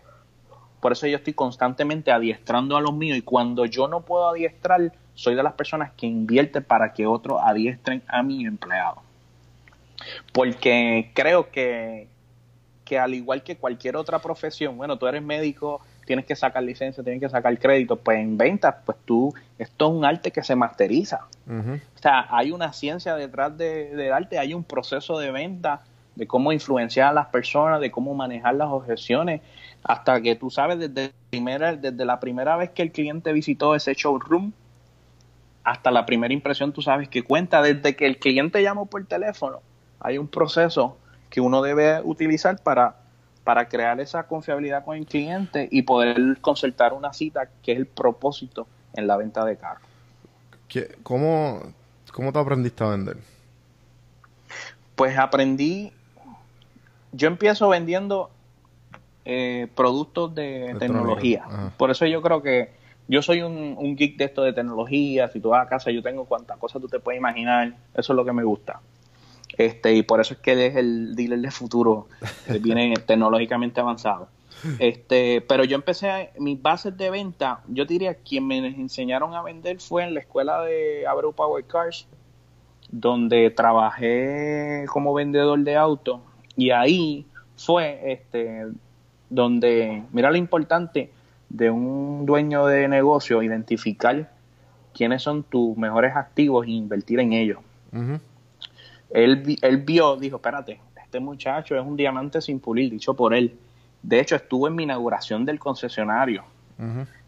por 0.80 0.92
eso 0.92 1.06
yo 1.06 1.16
estoy 1.16 1.32
constantemente 1.32 2.12
adiestrando 2.12 2.76
a 2.76 2.80
los 2.80 2.94
míos 2.94 3.18
y 3.18 3.22
cuando 3.22 3.66
yo 3.66 3.88
no 3.88 4.02
puedo 4.02 4.28
adiestrar, 4.28 4.92
soy 5.14 5.34
de 5.34 5.42
las 5.42 5.54
personas 5.54 5.92
que 5.96 6.06
invierten 6.06 6.62
para 6.62 6.92
que 6.92 7.06
otros 7.06 7.40
adiestren 7.42 8.02
a 8.08 8.22
mi 8.22 8.46
empleado. 8.46 9.02
Porque 10.32 11.10
creo 11.14 11.50
que, 11.50 12.08
que 12.84 12.98
al 12.98 13.14
igual 13.14 13.42
que 13.42 13.56
cualquier 13.56 13.96
otra 13.96 14.20
profesión, 14.20 14.76
bueno, 14.76 14.98
tú 14.98 15.06
eres 15.06 15.22
médico, 15.22 15.80
tienes 16.06 16.24
que 16.24 16.36
sacar 16.36 16.62
licencia, 16.62 17.02
tienes 17.02 17.20
que 17.20 17.28
sacar 17.28 17.58
crédito, 17.58 17.96
pues 17.96 18.18
en 18.18 18.38
ventas, 18.38 18.76
pues 18.84 18.96
tú, 19.04 19.34
esto 19.58 19.88
es 19.88 19.92
un 19.92 20.04
arte 20.04 20.30
que 20.30 20.42
se 20.42 20.54
masteriza. 20.54 21.26
O 21.48 21.98
sea, 21.98 22.26
hay 22.30 22.52
una 22.52 22.72
ciencia 22.72 23.16
detrás 23.16 23.56
de, 23.58 23.94
del 23.94 24.12
arte, 24.12 24.38
hay 24.38 24.54
un 24.54 24.62
proceso 24.62 25.18
de 25.18 25.32
venta, 25.32 25.82
de 26.16 26.26
cómo 26.26 26.50
influenciar 26.52 27.10
a 27.10 27.12
las 27.12 27.26
personas, 27.26 27.80
de 27.80 27.90
cómo 27.90 28.14
manejar 28.14 28.54
las 28.56 28.68
objeciones, 28.68 29.42
hasta 29.84 30.20
que 30.20 30.34
tú 30.34 30.50
sabes 30.50 30.78
desde, 30.78 31.12
primera, 31.30 31.76
desde 31.76 32.04
la 32.04 32.18
primera 32.18 32.56
vez 32.56 32.70
que 32.70 32.82
el 32.82 32.90
cliente 32.90 33.32
visitó 33.32 33.74
ese 33.74 33.94
showroom, 33.94 34.52
hasta 35.62 35.90
la 35.90 36.06
primera 36.06 36.32
impresión 36.32 36.72
tú 36.72 36.82
sabes 36.82 37.08
que 37.08 37.22
cuenta, 37.22 37.62
desde 37.62 37.94
que 37.96 38.06
el 38.06 38.18
cliente 38.18 38.62
llamó 38.62 38.86
por 38.86 39.04
teléfono, 39.06 39.60
hay 40.00 40.18
un 40.18 40.28
proceso 40.28 40.96
que 41.30 41.40
uno 41.40 41.60
debe 41.60 42.00
utilizar 42.02 42.62
para, 42.62 42.96
para 43.44 43.68
crear 43.68 44.00
esa 44.00 44.26
confiabilidad 44.26 44.84
con 44.84 44.96
el 44.96 45.06
cliente 45.06 45.68
y 45.70 45.82
poder 45.82 46.38
concertar 46.40 46.92
una 46.92 47.12
cita 47.12 47.48
que 47.62 47.72
es 47.72 47.78
el 47.78 47.86
propósito 47.86 48.66
en 48.94 49.06
la 49.06 49.16
venta 49.16 49.44
de 49.44 49.56
carro. 49.56 49.80
¿Qué- 50.68 50.96
¿Cómo, 51.02 51.60
¿Cómo 52.12 52.32
te 52.32 52.38
aprendiste 52.38 52.82
a 52.84 52.88
vender? 52.88 53.18
Pues 54.94 55.18
aprendí, 55.18 55.92
yo 57.16 57.28
empiezo 57.28 57.68
vendiendo 57.68 58.30
eh, 59.24 59.68
productos 59.74 60.34
de 60.34 60.74
tecnología. 60.78 61.44
ajá. 61.46 61.72
Por 61.76 61.90
eso 61.90 62.06
yo 62.06 62.22
creo 62.22 62.42
que 62.42 62.70
yo 63.08 63.22
soy 63.22 63.42
un, 63.42 63.74
un 63.78 63.96
geek 63.96 64.16
de 64.16 64.24
esto 64.24 64.42
de 64.42 64.52
tecnología. 64.52 65.28
Si 65.28 65.40
tú 65.40 65.50
vas 65.50 65.66
a 65.66 65.68
casa, 65.68 65.90
yo 65.90 66.02
tengo 66.02 66.24
cuantas 66.24 66.58
cosas 66.58 66.80
tú 66.82 66.88
te 66.88 66.98
puedes 67.00 67.18
imaginar. 67.18 67.74
Eso 67.94 68.12
es 68.12 68.16
lo 68.16 68.24
que 68.24 68.32
me 68.32 68.44
gusta. 68.44 68.80
Este, 69.56 69.94
y 69.94 70.02
por 70.02 70.20
eso 70.20 70.34
es 70.34 70.40
que 70.40 70.52
él 70.52 70.60
es 70.60 70.76
el 70.76 71.14
dealer 71.16 71.38
de 71.40 71.50
futuro, 71.50 72.08
que 72.46 72.58
viene 72.58 72.94
tecnológicamente 73.06 73.80
avanzado. 73.80 74.28
Este, 74.78 75.40
pero 75.42 75.64
yo 75.64 75.76
empecé, 75.76 76.10
a- 76.10 76.30
mis 76.38 76.60
bases 76.60 76.96
de 76.96 77.10
venta, 77.10 77.60
yo 77.68 77.84
diría 77.84 78.14
quien 78.16 78.46
me 78.46 78.58
enseñaron 78.58 79.34
a 79.34 79.42
vender 79.42 79.80
fue 79.80 80.02
en 80.04 80.14
la 80.14 80.20
escuela 80.20 80.62
de 80.62 81.06
Abreu 81.06 81.32
Power 81.32 81.64
Cars, 81.64 82.06
donde 82.90 83.50
trabajé 83.50 84.84
como 84.88 85.12
vendedor 85.14 85.58
de 85.60 85.76
autos 85.76 86.20
y 86.56 86.70
ahí 86.70 87.26
fue 87.56 88.12
este 88.12 88.66
donde 89.30 90.02
mira 90.12 90.30
lo 90.30 90.36
importante 90.36 91.10
de 91.48 91.70
un 91.70 92.24
dueño 92.26 92.66
de 92.66 92.88
negocio 92.88 93.42
identificar 93.42 94.30
quiénes 94.94 95.22
son 95.22 95.42
tus 95.42 95.76
mejores 95.76 96.14
activos 96.16 96.66
e 96.66 96.70
invertir 96.70 97.20
en 97.20 97.32
ellos 97.32 97.58
Ujú. 97.92 98.18
él, 99.10 99.36
vi- 99.42 99.58
él 99.62 99.78
vio, 99.78 100.16
dijo, 100.16 100.36
espérate, 100.36 100.80
este 101.02 101.20
muchacho 101.20 101.76
es 101.76 101.84
un 101.84 101.96
diamante 101.96 102.40
sin 102.40 102.58
pulir, 102.60 102.90
dicho 102.90 103.14
por 103.14 103.32
él. 103.34 103.56
De 104.02 104.20
hecho, 104.20 104.34
estuvo 104.36 104.66
en 104.68 104.74
mi 104.74 104.82
inauguración 104.82 105.44
del 105.44 105.58
concesionario. 105.58 106.44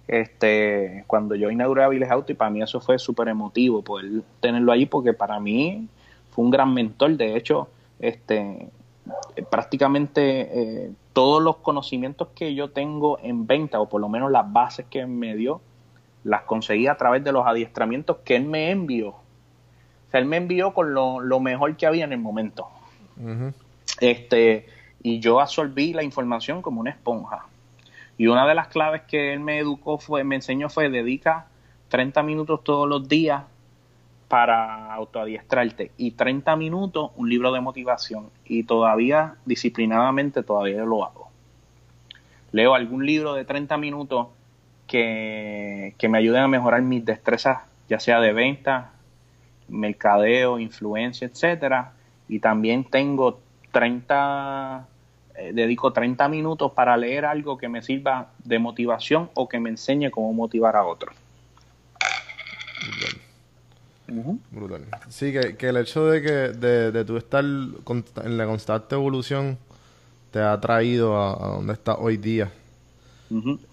Este, 0.07 1.05
cuando 1.07 1.35
yo 1.35 1.51
inauguré 1.51 1.85
Aviles 1.85 2.11
Auto 2.11 2.33
y 2.33 2.35
para 2.35 2.51
mí 2.51 2.63
eso 2.63 2.81
fue 2.81 2.99
súper 2.99 3.29
emotivo 3.29 3.83
poder 3.83 4.23
tenerlo 4.41 4.73
ahí 4.73 4.87
porque 4.87 5.13
para 5.13 5.39
mí 5.39 5.87
fue 6.31 6.45
un 6.45 6.51
gran 6.51 6.73
mentor. 6.73 7.17
De 7.17 7.37
hecho, 7.37 7.69
este, 8.01 8.69
prácticamente 9.51 10.49
eh, 10.87 10.91
todos 11.13 11.43
los 11.43 11.57
conocimientos 11.57 12.29
que 12.35 12.55
yo 12.55 12.71
tengo 12.71 13.19
en 13.23 13.47
venta 13.47 13.81
o 13.81 13.89
por 13.89 14.01
lo 14.01 14.09
menos 14.09 14.31
las 14.31 14.53
bases 14.53 14.87
que 14.89 15.07
me 15.07 15.37
dio, 15.37 15.61
las 16.25 16.43
conseguí 16.43 16.87
a 16.87 16.97
través 16.97 17.25
de 17.25 17.33
los 17.33 17.47
adiestramientos 17.47 18.19
que 18.25 18.37
él 18.37 18.45
me 18.45 18.71
envió. 18.71 19.09
O 19.09 20.11
sea, 20.11 20.21
él 20.21 20.27
me 20.27 20.37
envió 20.37 20.75
con 20.75 20.95
lo, 20.95 21.21
lo 21.21 21.41
mejor 21.41 21.77
que 21.77 21.87
había 21.87 22.05
en 22.05 22.13
el 22.13 22.21
momento. 22.21 22.69
Este, 24.01 24.67
y 25.03 25.21
yo 25.21 25.41
absorbí 25.41 25.93
la 25.93 26.03
información 26.03 26.63
como 26.63 26.81
una 26.81 26.91
esponja. 26.91 27.47
Y 28.17 28.27
una 28.27 28.47
de 28.47 28.55
las 28.55 28.69
claves 28.69 29.03
que 29.03 29.33
él 29.33 29.41
me 29.41 29.59
educó 29.59 29.99
fue, 29.99 30.25
me 30.25 30.37
enseñó 30.37 30.69
fue 30.69 30.89
dedica 30.89 31.47
30 31.89 32.23
minutos 32.23 32.65
todos 32.65 32.89
los 32.89 33.09
días 33.09 33.45
para 34.29 34.93
autoadiestrarte 34.93 35.91
y 35.97 36.13
30 36.13 36.55
minutos 36.57 37.11
un 37.17 37.31
libro 37.31 37.51
de 37.53 37.61
motivación 37.61 38.31
y 38.45 38.65
todavía 38.65 39.37
disciplinadamente 39.47 40.43
todavía 40.43 40.85
lo 40.85 41.05
hago. 41.05 41.29
Leo 42.53 42.75
algún 42.75 43.07
libro 43.07 43.35
de 43.35 43.45
30 43.45 43.77
minutos 43.79 44.29
que, 44.87 45.95
que 45.99 46.09
me 46.09 46.19
ayuden 46.19 46.43
a 46.43 46.49
mejorar 46.49 46.83
mis 46.83 47.05
destrezas, 47.05 47.59
ya 47.89 47.99
sea 48.01 48.21
de 48.21 48.33
venta, 48.33 48.93
mercadeo, 49.69 50.59
influencia, 50.59 51.27
etcétera. 51.27 51.93
Y 52.29 52.41
también 52.41 52.85
tengo 52.85 53.41
30, 53.73 54.87
eh, 55.37 55.53
dedico 55.55 55.93
30 55.93 56.29
minutos 56.29 56.73
para 56.73 56.97
leer 56.97 57.25
algo 57.25 57.59
que 57.59 57.69
me 57.69 57.83
sirva 57.83 58.29
de 58.45 58.59
motivación 58.59 59.31
o 59.35 59.49
que 59.49 59.61
me 59.61 59.71
enseñe 59.71 60.11
cómo 60.11 60.33
motivar 60.33 60.77
a 60.77 60.85
otros. 60.85 61.15
Brutal. 64.51 64.87
Sí, 65.09 65.33
que, 65.33 65.57
que 65.57 65.69
el 65.69 65.77
hecho 65.77 66.07
de 66.07 66.23
que 66.23 66.31
de, 66.31 66.93
de 66.93 67.05
tú 67.05 67.17
estar 67.17 67.45
en 67.45 68.39
la 68.39 68.47
constante 68.47 68.95
evolución 68.95 69.59
te 70.31 70.41
ha 70.41 70.59
traído 70.61 71.17
a, 71.17 71.33
a 71.33 71.49
donde 71.57 71.75
estás 71.75 71.97
hoy 72.01 72.17
día. 72.17 72.51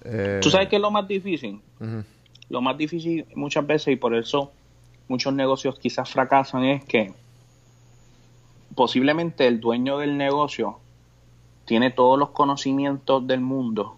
Eh, 0.04 0.40
¿Tú 0.42 0.50
sabes 0.50 0.68
qué 0.68 0.76
es 0.76 0.82
lo 0.82 0.92
más 0.92 1.08
difícil? 1.08 1.62
Lo 2.50 2.62
más 2.62 2.78
difícil 2.78 3.26
muchas 3.36 3.66
veces 3.66 3.94
y 3.94 3.96
por 3.96 4.16
eso 4.16 4.52
muchos 5.08 5.34
negocios 5.34 5.80
quizás 5.80 6.10
fracasan 6.10 6.64
es 6.66 6.84
que 6.84 7.14
posiblemente 8.76 9.48
el 9.48 9.60
dueño 9.60 9.98
del 10.00 10.18
negocio 10.18 10.80
tiene 11.66 11.92
todos 11.92 12.20
los 12.20 12.30
conocimientos 12.32 13.26
del 13.26 13.40
mundo 13.40 13.96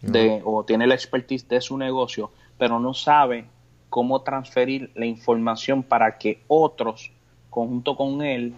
de, 0.00 0.40
o 0.44 0.64
tiene 0.64 0.86
la 0.86 0.94
expertise 0.94 1.46
de 1.48 1.60
su 1.60 1.76
negocio, 1.76 2.30
pero 2.56 2.80
no 2.80 2.94
sabe 2.94 3.46
cómo 3.90 4.20
transferir 4.22 4.90
la 4.94 5.06
información 5.06 5.82
para 5.82 6.18
que 6.18 6.40
otros, 6.48 7.10
conjunto 7.50 7.96
con 7.96 8.22
él, 8.22 8.54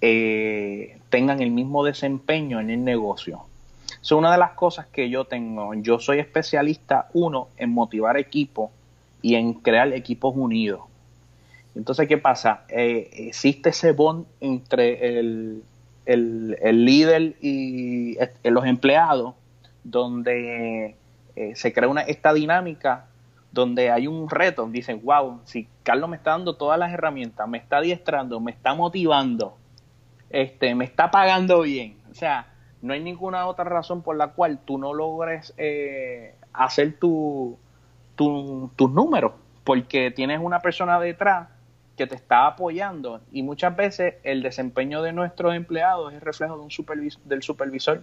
eh, 0.00 0.98
tengan 1.08 1.40
el 1.40 1.50
mismo 1.50 1.84
desempeño 1.84 2.60
en 2.60 2.70
el 2.70 2.84
negocio. 2.84 3.42
Es 4.02 4.12
una 4.12 4.32
de 4.32 4.38
las 4.38 4.50
cosas 4.52 4.86
que 4.86 5.08
yo 5.08 5.24
tengo. 5.24 5.72
Yo 5.74 5.98
soy 5.98 6.18
especialista, 6.18 7.08
uno, 7.14 7.48
en 7.56 7.70
motivar 7.70 8.16
equipos 8.18 8.70
y 9.22 9.36
en 9.36 9.54
crear 9.54 9.92
equipos 9.92 10.34
unidos. 10.36 10.80
Entonces, 11.74 12.06
¿qué 12.06 12.18
pasa? 12.18 12.64
Eh, 12.68 13.08
existe 13.28 13.70
ese 13.70 13.92
bond 13.92 14.26
entre 14.40 15.18
el, 15.18 15.62
el- 16.06 16.56
el 16.60 16.84
líder 16.84 17.36
y 17.40 18.16
eh, 18.18 18.32
los 18.50 18.66
empleados, 18.66 19.34
donde 19.82 20.96
se 21.54 21.72
crea 21.72 21.88
una, 21.88 22.02
esta 22.02 22.32
dinámica 22.32 23.06
donde 23.54 23.90
hay 23.90 24.06
un 24.06 24.28
reto. 24.28 24.66
Dicen, 24.70 25.00
wow, 25.04 25.40
si 25.44 25.68
Carlos 25.82 26.10
me 26.10 26.16
está 26.16 26.32
dando 26.32 26.56
todas 26.56 26.78
las 26.78 26.92
herramientas, 26.92 27.48
me 27.48 27.58
está 27.58 27.78
adiestrando, 27.78 28.40
me 28.40 28.50
está 28.50 28.74
motivando, 28.74 29.56
este, 30.30 30.74
me 30.74 30.84
está 30.84 31.10
pagando 31.10 31.62
bien. 31.62 31.96
O 32.10 32.14
sea, 32.14 32.48
no 32.82 32.92
hay 32.92 33.00
ninguna 33.00 33.46
otra 33.46 33.64
razón 33.64 34.02
por 34.02 34.16
la 34.16 34.28
cual 34.28 34.58
tú 34.64 34.76
no 34.76 34.92
logres 34.92 35.54
eh, 35.56 36.34
hacer 36.52 36.98
tu, 36.98 37.56
tu- 38.16 38.70
tus 38.76 38.90
números, 38.90 39.32
porque 39.62 40.10
tienes 40.10 40.40
una 40.42 40.60
persona 40.60 41.00
detrás 41.00 41.48
que 41.96 42.06
te 42.08 42.16
está 42.16 42.46
apoyando 42.48 43.20
y 43.30 43.44
muchas 43.44 43.74
veces 43.76 44.14
el 44.24 44.42
desempeño 44.42 45.00
de 45.00 45.12
nuestros 45.12 45.54
empleados 45.54 46.12
es 46.12 46.20
reflejo 46.22 46.56
de 46.56 46.62
un 46.64 46.70
supervis- 46.70 47.20
del 47.24 47.42
supervisor. 47.42 48.02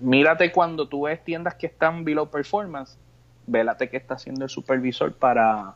Mírate 0.00 0.50
cuando 0.50 0.88
tú 0.88 1.02
ves 1.02 1.22
tiendas 1.22 1.54
que 1.54 1.66
están 1.66 2.04
below 2.04 2.28
performance, 2.30 2.98
vélate 3.46 3.88
qué 3.88 3.96
está 3.96 4.14
haciendo 4.14 4.44
el 4.44 4.50
supervisor 4.50 5.12
para, 5.14 5.74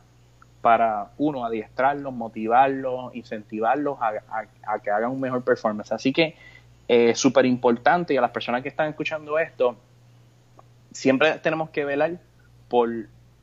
para 0.61 1.11
uno, 1.17 1.45
adiestrarlos, 1.45 2.13
motivarlos, 2.13 3.15
incentivarlos 3.15 3.97
a, 4.01 4.13
a- 4.67 4.79
que 4.79 4.91
hagan 4.91 5.11
un 5.11 5.19
mejor 5.19 5.43
performance. 5.43 5.91
Así 5.91 6.11
que 6.13 6.35
es 6.87 7.17
súper 7.17 7.45
importante 7.45 8.13
y 8.13 8.17
a 8.17 8.21
las 8.21 8.31
personas 8.31 8.61
que 8.61 8.69
están 8.69 8.89
escuchando 8.89 9.39
esto, 9.39 9.77
siempre 10.91 11.39
tenemos 11.39 11.69
que 11.69 11.85
velar 11.85 12.19
por, 12.67 12.89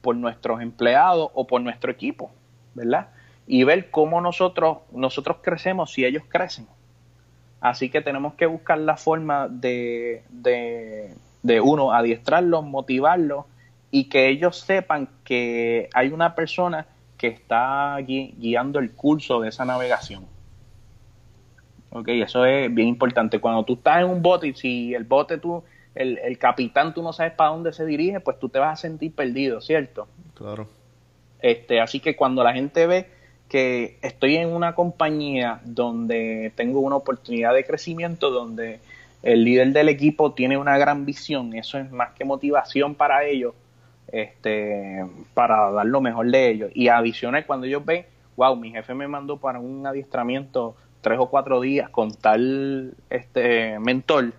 por 0.03 0.17
nuestros 0.17 0.61
empleados 0.61 1.31
o 1.35 1.47
por 1.47 1.61
nuestro 1.61 1.91
equipo, 1.91 2.31
¿verdad? 2.75 3.09
Y 3.47 3.65
ver 3.65 3.91
cómo 3.91 4.21
nosotros, 4.21 4.79
nosotros 4.93 5.39
crecemos 5.43 5.93
si 5.93 6.05
ellos 6.05 6.23
crecen. 6.29 6.67
Así 7.61 7.89
que 7.89 8.01
tenemos 8.03 8.35
que 8.35 8.47
buscar 8.47 8.79
la 8.79 8.97
forma 8.97 9.49
de, 9.49 10.23
de 10.31 11.61
uno, 11.61 11.93
adiestrarlos, 11.93 12.65
motivarlos 12.65 13.47
y 13.91 14.05
que 14.09 14.29
ellos 14.29 14.59
sepan 14.59 15.09
que 15.25 15.89
hay 15.95 16.09
una 16.09 16.35
persona 16.35 16.87
que 17.17 17.29
está 17.29 17.99
gui- 18.01 18.35
guiando 18.39 18.79
el 18.79 18.93
curso 18.93 19.41
de 19.41 19.49
esa 19.49 19.65
navegación. 19.65 20.27
Ok, 21.91 22.09
eso 22.09 22.45
es 22.45 22.73
bien 22.73 22.89
importante. 22.89 23.41
Cuando 23.41 23.65
tú 23.65 23.75
estás 23.75 24.01
en 24.03 24.11
un 24.11 24.21
bote 24.23 24.49
y 24.49 24.55
si 24.55 24.95
el 24.95 25.05
bote 25.05 25.39
tú, 25.39 25.65
el, 25.95 26.19
el 26.19 26.39
capitán 26.39 26.93
tú 26.93 27.03
no 27.03 27.13
sabes 27.13 27.33
para 27.33 27.51
dónde 27.51 27.73
se 27.73 27.87
dirige, 27.87 28.21
pues 28.21 28.39
tú 28.39 28.49
te 28.49 28.59
vas 28.59 28.79
a 28.79 28.83
sentir 28.83 29.13
perdido, 29.15 29.61
¿cierto? 29.61 30.07
Claro. 30.35 30.69
Este, 31.41 31.81
así 31.81 32.01
que 32.01 32.15
cuando 32.15 32.45
la 32.45 32.53
gente 32.53 32.87
ve 32.87 33.07
que 33.49 33.99
estoy 34.03 34.37
en 34.37 34.51
una 34.51 34.75
compañía 34.75 35.61
donde 35.65 36.53
tengo 36.55 36.81
una 36.81 36.97
oportunidad 36.97 37.55
de 37.55 37.65
crecimiento, 37.65 38.31
donde 38.31 38.81
el 39.23 39.43
líder 39.45 39.73
del 39.73 39.89
equipo 39.89 40.33
tiene 40.33 40.59
una 40.59 40.77
gran 40.77 41.07
visión, 41.07 41.55
eso 41.55 41.79
es 41.79 41.91
más 41.91 42.13
que 42.13 42.25
motivación 42.27 42.95
para 42.95 43.25
ellos, 43.25 43.55
este, 44.13 45.05
para 45.35 45.71
dar 45.71 45.87
lo 45.87 46.01
mejor 46.01 46.31
de 46.31 46.51
ellos. 46.51 46.71
Y 46.75 46.89
adicional, 46.89 47.47
cuando 47.47 47.67
ellos 47.67 47.85
ven, 47.85 48.07
wow, 48.37 48.57
mi 48.57 48.71
jefe 48.71 48.95
me 48.95 49.09
mandó 49.09 49.37
para 49.37 49.59
un 49.59 49.87
adiestramiento 49.87 50.77
tres 51.01 51.19
o 51.21 51.29
cuatro 51.29 51.61
días 51.61 51.91
con 51.91 52.13
tal 52.15 52.95
este 53.11 53.79
mentor, 53.79 54.33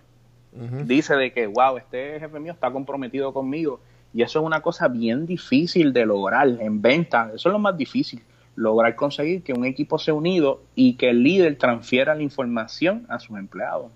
dice 0.84 1.14
de 1.14 1.32
que, 1.32 1.46
wow, 1.46 1.76
este 1.78 2.18
jefe 2.20 2.40
mío 2.40 2.52
está 2.52 2.70
comprometido 2.70 3.32
conmigo. 3.32 3.80
Y 4.12 4.22
eso 4.22 4.40
es 4.40 4.44
una 4.44 4.60
cosa 4.60 4.88
bien 4.88 5.24
difícil 5.26 5.92
de 5.92 6.04
lograr 6.04 6.48
en 6.48 6.82
venta. 6.82 7.30
Eso 7.34 7.48
es 7.48 7.52
lo 7.52 7.58
más 7.60 7.76
difícil, 7.76 8.22
lograr 8.56 8.96
conseguir 8.96 9.42
que 9.42 9.52
un 9.52 9.64
equipo 9.64 9.98
sea 9.98 10.14
unido 10.14 10.62
y 10.74 10.94
que 10.94 11.10
el 11.10 11.22
líder 11.22 11.56
transfiera 11.56 12.14
la 12.14 12.22
información 12.22 13.06
a 13.08 13.20
sus 13.20 13.38
empleados. 13.38 13.92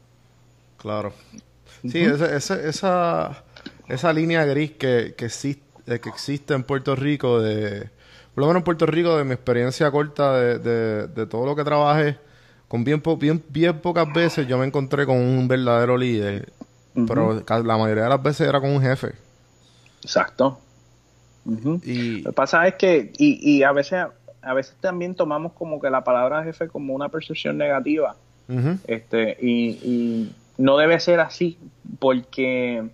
Claro. 0.77 1.13
Sí, 1.89 2.01
esa, 2.01 2.35
esa, 2.37 2.61
esa, 2.61 3.45
línea 4.15 4.45
gris 4.45 4.73
que, 4.73 5.15
que, 5.17 5.27
existe, 5.27 5.63
eh, 5.87 6.01
que 6.01 6.09
existe 6.09 6.55
en 6.55 6.63
Puerto 6.63 6.95
Rico, 6.97 7.41
de, 7.41 7.91
por 8.35 8.43
lo 8.43 8.47
menos 8.47 8.61
en 8.61 8.65
Puerto 8.65 8.87
Rico, 8.87 9.17
de 9.17 9.25
mi 9.25 9.33
experiencia 9.33 9.91
corta 9.91 10.39
de, 10.39 11.09
de, 11.09 11.27
todo 11.27 11.47
lo 11.47 11.57
que 11.57 11.65
trabajé, 11.65 12.19
con 12.69 12.85
bien, 12.85 13.03
bien, 13.19 13.43
bien 13.49 13.79
pocas 13.81 14.13
veces 14.13 14.47
yo 14.49 14.59
me 14.59 14.67
encontré 14.67 15.07
con 15.07 15.17
un 15.17 15.47
verdadero 15.47 15.97
líder, 15.97 16.53
pero 17.07 17.43
la 17.49 17.77
mayoría 17.77 18.05
de 18.05 18.09
las 18.09 18.23
veces 18.23 18.49
era 18.49 18.61
con 18.61 18.71
un 18.71 18.83
jefe. 18.83 19.13
Exacto. 20.03 20.59
y... 21.83 22.23
Lo 22.23 22.31
que 22.31 22.35
pasa 22.35 22.67
es 22.67 22.75
que, 22.75 23.13
y, 23.19 23.59
y 23.59 23.63
a 23.63 23.73
veces 23.73 24.07
a 24.45 24.55
veces 24.55 24.77
también 24.81 25.15
tomamos 25.15 25.53
como 25.53 25.81
que 25.81 25.91
la 25.91 26.05
palabra 26.05 26.45
jefe 26.45 26.69
como 26.69 26.95
una 26.95 27.09
percepción 27.09 27.59
negativa. 27.59 28.17
este 28.87 29.37
y, 29.41 30.31
no 30.57 30.77
debe 30.77 31.01
ser 31.01 31.19
así 31.19 31.59
porque 31.99 32.89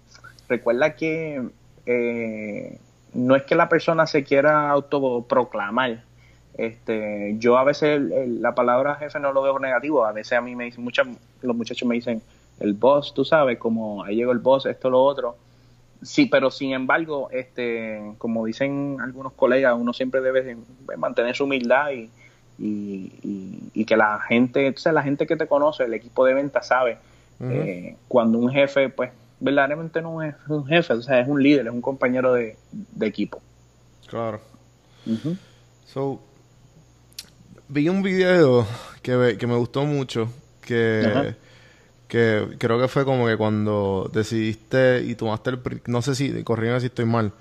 recuerda 0.51 0.95
que 0.95 1.43
eh, 1.87 2.79
no 3.15 3.37
es 3.37 3.45
que 3.45 3.55
la 3.55 3.69
persona 3.69 4.07
se 4.07 4.25
quiera 4.25 4.69
autoproclamar. 4.69 6.05
Este 6.59 7.37
yo 7.39 7.57
a 7.57 7.65
veces 7.65 8.03
la 8.27 8.55
palabra 8.55 8.97
jefe 8.97 9.19
no 9.19 9.33
lo 9.33 9.41
veo 9.41 9.59
negativo. 9.59 10.05
A 10.05 10.13
veces 10.13 10.35
a 10.35 10.43
mí 10.43 10.55
me 10.55 10.65
dicen 10.65 10.85
muchas 10.85 11.07
los 11.41 11.57
muchachos 11.57 11.89
me 11.89 11.95
dicen 11.95 12.21
el 12.59 12.75
boss 12.75 13.15
tú 13.15 13.25
sabes 13.25 13.57
como 13.57 14.05
ahí 14.05 14.17
llegó 14.17 14.33
el 14.33 14.39
boss 14.39 14.67
esto 14.67 14.91
lo 14.91 15.03
otro 15.03 15.37
Sí, 16.03 16.27
pero 16.27 16.51
sin 16.51 16.73
embargo, 16.73 17.29
este, 17.31 18.01
como 18.17 18.47
dicen 18.47 18.97
algunos 19.03 19.35
colegas, 19.35 19.77
uno 19.79 19.93
siempre 19.93 20.23
debe 20.23 20.57
mantener 20.97 21.37
su 21.37 21.45
humildad 21.45 21.91
y, 21.91 22.11
y, 22.59 23.85
que 23.85 23.97
la 23.97 24.21
gente, 24.21 24.71
o 24.71 24.79
sea, 24.79 24.93
la 24.93 25.03
gente 25.03 25.27
que 25.27 25.37
te 25.37 25.47
conoce, 25.47 25.85
el 25.85 25.95
equipo 25.95 26.25
de 26.25 26.35
venta 26.35 26.63
sabe 26.63 26.99
eh, 27.41 27.97
cuando 28.09 28.39
un 28.39 28.51
jefe, 28.51 28.89
pues, 28.89 29.11
verdaderamente 29.41 30.03
no 30.03 30.23
es 30.23 30.35
un 30.49 30.67
jefe, 30.67 30.93
o 30.93 31.03
sea, 31.03 31.21
es 31.21 31.29
un 31.29 31.43
líder, 31.43 31.67
es 31.67 31.73
un 31.73 31.83
compañero 31.83 32.35
de, 32.35 32.57
equipo. 33.01 33.41
Claro. 34.07 34.41
So, 35.87 36.21
vi 37.69 37.89
un 37.89 38.03
video 38.03 38.67
que, 39.03 39.37
que 39.39 39.47
me 39.47 39.57
gustó 39.57 39.85
mucho, 39.85 40.33
que 40.61 41.35
que 42.11 42.57
creo 42.59 42.79
que 42.81 42.89
fue 42.89 43.05
como 43.05 43.27
que 43.27 43.37
cuando 43.37 44.11
decidiste 44.13 45.01
y 45.03 45.15
tomaste 45.15 45.51
el... 45.51 45.61
No 45.87 46.03
sé 46.03 46.17
si, 46.17 46.43
corrígeme 46.43 46.81
si 46.81 46.87
estoy 46.87 47.05
mal, 47.05 47.33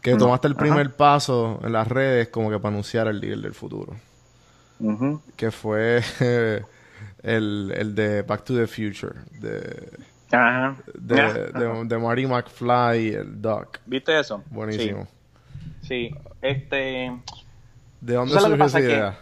que 0.00 0.14
tomaste 0.14 0.46
el 0.46 0.54
primer 0.54 0.92
paso 0.94 1.60
en 1.62 1.72
las 1.72 1.88
redes 1.88 2.28
como 2.28 2.48
que 2.48 2.58
para 2.58 2.68
anunciar 2.68 3.08
el 3.08 3.20
líder 3.20 3.40
del 3.40 3.52
futuro. 3.52 3.96
Que 5.36 5.50
fue 5.50 6.02
el, 7.22 7.72
el 7.76 7.94
de 7.96 8.22
Back 8.22 8.44
to 8.44 8.54
the 8.54 8.66
Future, 8.66 9.14
de... 9.40 9.90
De, 10.94 11.84
de, 11.84 11.98
Marty 11.98 12.26
McFly 12.26 12.98
y 12.98 13.08
el 13.14 13.40
Doc. 13.40 13.80
¿Viste 13.86 14.18
eso? 14.18 14.42
Buenísimo. 14.50 15.06
Sí, 15.82 16.14
este... 16.40 17.12
¿De 18.00 18.14
dónde 18.14 18.38
surgió 18.38 18.64
esa 18.64 18.80
idea? 18.80 19.18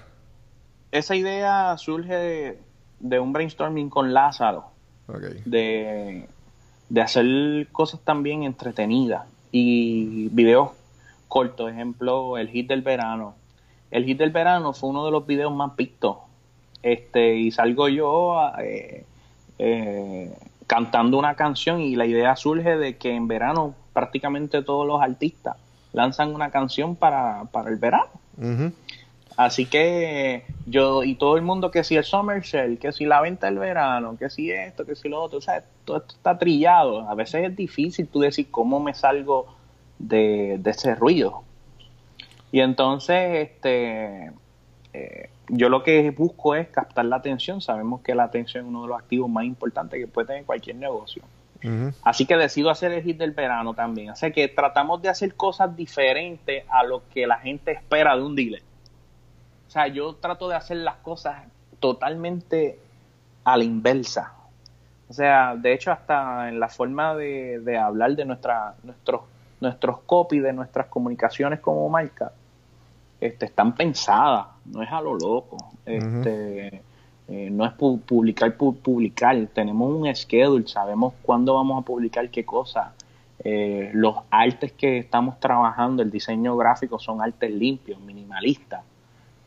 Esa 0.93 1.17
idea 1.17 1.77
surge 1.79 2.59
de 3.01 3.21
un 3.21 3.33
brainstorming 3.33 3.91
con 3.91 4.15
Lázaro 4.15 4.71
de, 5.45 6.29
hacer 7.01 7.69
cosas 7.73 8.01
también 8.01 8.43
entretenidas 8.43 9.27
y 9.53 10.29
videos 10.29 10.71
cortos, 11.29 11.71
ejemplo, 11.71 12.39
el 12.39 12.49
hit 12.49 12.69
del 12.69 12.83
verano. 12.83 13.35
El 13.91 14.05
hit 14.05 14.19
del 14.19 14.31
verano 14.31 14.73
fue 14.73 14.91
uno 14.91 15.05
de 15.05 15.11
los 15.11 15.27
videos 15.27 15.55
más 15.55 15.75
vistos. 15.77 16.19
Este, 16.83 17.37
y 17.37 17.51
salgo 17.51 17.89
yo 17.89 18.41
eh, 18.59 19.05
eh, 19.59 20.35
cantando 20.71 21.19
una 21.19 21.35
canción 21.35 21.81
y 21.81 21.97
la 21.97 22.07
idea 22.07 22.37
surge 22.37 22.77
de 22.77 22.97
que 22.97 23.11
en 23.13 23.27
verano 23.27 23.75
prácticamente 23.93 24.63
todos 24.63 24.87
los 24.87 25.03
artistas 25.03 25.57
lanzan 25.93 26.33
una 26.33 26.53
canción 26.53 26.95
para, 26.95 27.43
el 27.67 27.75
verano. 27.75 28.11
Así 29.37 29.67
que 29.67 30.45
yo 30.67 31.03
y 31.03 31.17
todo 31.17 31.37
el 31.37 31.43
mundo 31.43 31.73
que 31.73 31.83
si 31.83 31.97
el 31.97 32.05
summer 32.05 32.47
sale, 32.47 32.77
que 32.77 32.93
si 32.93 33.05
la 33.05 33.21
venta 33.21 33.49
del 33.49 33.59
verano, 33.59 34.17
que 34.17 34.31
si 34.31 34.53
esto, 34.53 34.87
que 34.87 34.95
si 34.95 35.09
lo 35.09 35.21
otro, 35.21 35.39
o 35.39 35.43
sea, 35.43 35.65
todo 35.85 35.97
esto 35.97 36.15
está 36.15 36.39
trillado. 36.39 37.01
A 37.11 37.17
veces 37.17 37.51
es 37.51 37.57
difícil 37.57 38.07
tú 38.07 38.21
decir 38.21 38.49
cómo 38.49 38.79
me 38.79 38.95
salgo 38.95 39.53
de, 39.99 40.61
ese 40.65 40.95
ruido. 40.95 41.43
Y 42.53 42.61
entonces, 42.61 43.49
este, 43.49 44.31
eh, 44.93 45.31
yo 45.53 45.69
lo 45.69 45.83
que 45.83 46.11
busco 46.11 46.55
es 46.55 46.69
captar 46.69 47.05
la 47.05 47.17
atención. 47.17 47.61
Sabemos 47.61 48.01
que 48.03 48.15
la 48.15 48.25
atención 48.25 48.65
es 48.65 48.69
uno 48.69 48.83
de 48.83 48.89
los 48.89 48.99
activos 48.99 49.29
más 49.29 49.45
importantes 49.45 49.99
que 49.99 50.07
puede 50.07 50.29
tener 50.29 50.45
cualquier 50.45 50.77
negocio. 50.77 51.23
Así 52.03 52.25
que 52.25 52.37
decido 52.37 52.71
hacer 52.71 52.91
el 52.93 53.03
hit 53.03 53.19
del 53.19 53.33
verano 53.33 53.75
también. 53.75 54.11
Así 54.11 54.33
que 54.33 54.49
tratamos 54.49 55.03
de 55.03 55.11
hacer 55.11 55.35
cosas 55.35 55.77
diferentes 55.77 56.65
a 56.71 56.85
lo 56.85 57.03
que 57.13 57.27
la 57.27 57.39
gente 57.39 57.73
espera 57.73 58.17
de 58.17 58.23
un 58.23 58.35
dealer. 58.35 58.63
O 59.69 59.71
sea, 59.71 59.87
yo 59.89 60.15
trato 60.15 60.49
de 60.49 60.57
hacer 60.57 60.79
las 60.79 60.97
cosas 60.97 61.45
totalmente 61.79 62.79
a 63.45 63.57
la 63.57 63.65
inversa. 63.65 64.33
O 65.09 65.13
sea, 65.13 65.55
de 65.57 65.73
hecho, 65.75 65.93
hasta 65.93 66.49
en 66.49 66.61
la 66.61 66.69
forma 66.69 67.15
de, 67.15 67.79
hablar 67.79 68.15
de 68.17 68.25
nuestra, 68.25 68.75
nuestros, 68.83 69.23
nuestros 69.61 70.01
copy, 70.07 70.39
de 70.39 70.53
nuestras 70.53 70.87
comunicaciones 70.87 71.61
como 71.61 71.89
marca, 71.89 72.33
este, 73.21 73.47
están 73.47 73.75
pensadas, 73.75 74.47
no 74.73 74.83
es 74.83 74.91
a 74.91 75.01
lo 75.01 75.15
loco. 75.15 75.57
Este, 75.85 76.83
eh, 77.29 77.49
no 77.51 77.65
es 77.65 77.73
publicar 77.73 78.57
publicar. 78.57 79.37
Tenemos 79.53 79.93
un 79.93 80.15
schedule, 80.15 80.67
sabemos 80.67 81.15
cuándo 81.23 81.55
vamos 81.55 81.83
a 81.83 81.85
publicar 81.85 82.29
qué 82.31 82.45
cosa. 82.45 82.93
Eh, 83.43 83.91
los 83.95 84.17
artes 84.31 84.73
que 84.73 84.99
estamos 84.99 85.41
trabajando, 85.41 86.03
el 86.03 86.11
diseño 86.11 86.57
gráfico, 86.57 86.99
son 86.99 87.23
artes 87.23 87.51
limpios, 87.51 88.01
minimalistas. 88.01 88.83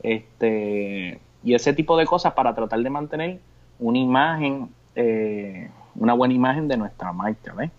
Este, 0.02 1.20
y 1.44 1.54
ese 1.54 1.74
tipo 1.74 1.98
de 1.98 2.06
cosas 2.06 2.34
para 2.34 2.56
tratar 2.56 2.80
de 2.80 2.90
mantener 2.90 3.40
una 3.80 3.98
imagen, 3.98 4.70
eh, 4.96 5.70
una 5.96 6.14
buena 6.14 6.34
imagen 6.34 6.68
de 6.68 6.78
nuestra 6.78 7.12
marca, 7.12 7.54
¿ves? 7.54 7.72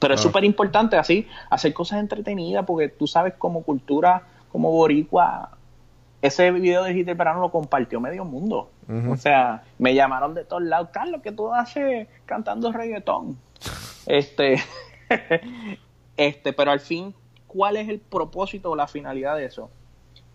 Pero 0.00 0.14
es 0.14 0.20
súper 0.20 0.44
importante 0.44 0.96
así, 0.96 1.26
hacer 1.50 1.72
cosas 1.74 1.98
entretenidas, 1.98 2.64
porque 2.64 2.88
tú 2.88 3.08
sabes 3.08 3.34
como 3.34 3.62
cultura, 3.62 4.22
como 4.52 4.70
boricua, 4.70 5.57
ese 6.22 6.50
video 6.50 6.84
de 6.84 6.94
Hit 6.94 7.06
Verano 7.06 7.40
lo 7.40 7.50
compartió 7.50 8.00
medio 8.00 8.24
mundo. 8.24 8.70
O 9.08 9.16
sea, 9.16 9.64
me 9.78 9.94
llamaron 9.94 10.34
de 10.34 10.44
todos 10.44 10.62
lados, 10.62 10.88
Carlos, 10.92 11.20
que 11.22 11.32
tú 11.32 11.52
haces 11.52 12.08
cantando 12.24 12.72
reggaetón. 12.72 13.36
este, 14.06 14.56
este, 16.16 16.52
pero 16.52 16.70
al 16.70 16.80
fin, 16.80 17.14
¿cuál 17.46 17.76
es 17.76 17.88
el 17.88 18.00
propósito 18.00 18.70
o 18.70 18.76
la 18.76 18.88
finalidad 18.88 19.36
de 19.36 19.44
eso? 19.44 19.70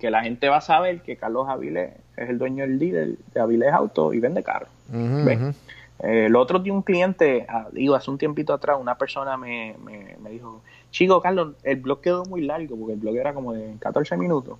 que 0.03 0.11
la 0.11 0.21
gente 0.21 0.49
va 0.49 0.57
a 0.57 0.61
saber 0.61 1.01
que 1.01 1.15
Carlos 1.15 1.47
Avilés 1.47 1.93
es 2.17 2.29
el 2.29 2.37
dueño 2.37 2.65
del 2.65 2.77
líder 2.77 3.15
de 3.33 3.39
Avilés 3.39 3.71
Auto 3.71 4.13
y 4.13 4.19
vende 4.19 4.43
carros. 4.43 4.67
Eh, 4.91 6.25
el 6.25 6.35
otro 6.35 6.59
de 6.59 6.71
un 6.71 6.81
cliente, 6.81 7.45
ah, 7.47 7.69
digo, 7.71 7.95
hace 7.95 8.11
un 8.11 8.17
tiempito 8.17 8.53
atrás, 8.53 8.77
una 8.81 8.97
persona 8.97 9.37
me, 9.37 9.77
me, 9.81 10.29
dijo, 10.29 10.61
chico, 10.91 11.21
Carlos, 11.21 11.55
el 11.63 11.77
blog 11.77 12.01
quedó 12.01 12.25
muy 12.25 12.41
largo, 12.41 12.75
porque 12.75 12.95
el 12.95 12.99
blog 12.99 13.15
era 13.15 13.33
como 13.33 13.53
de 13.53 13.75
14 13.79 14.17
minutos. 14.17 14.59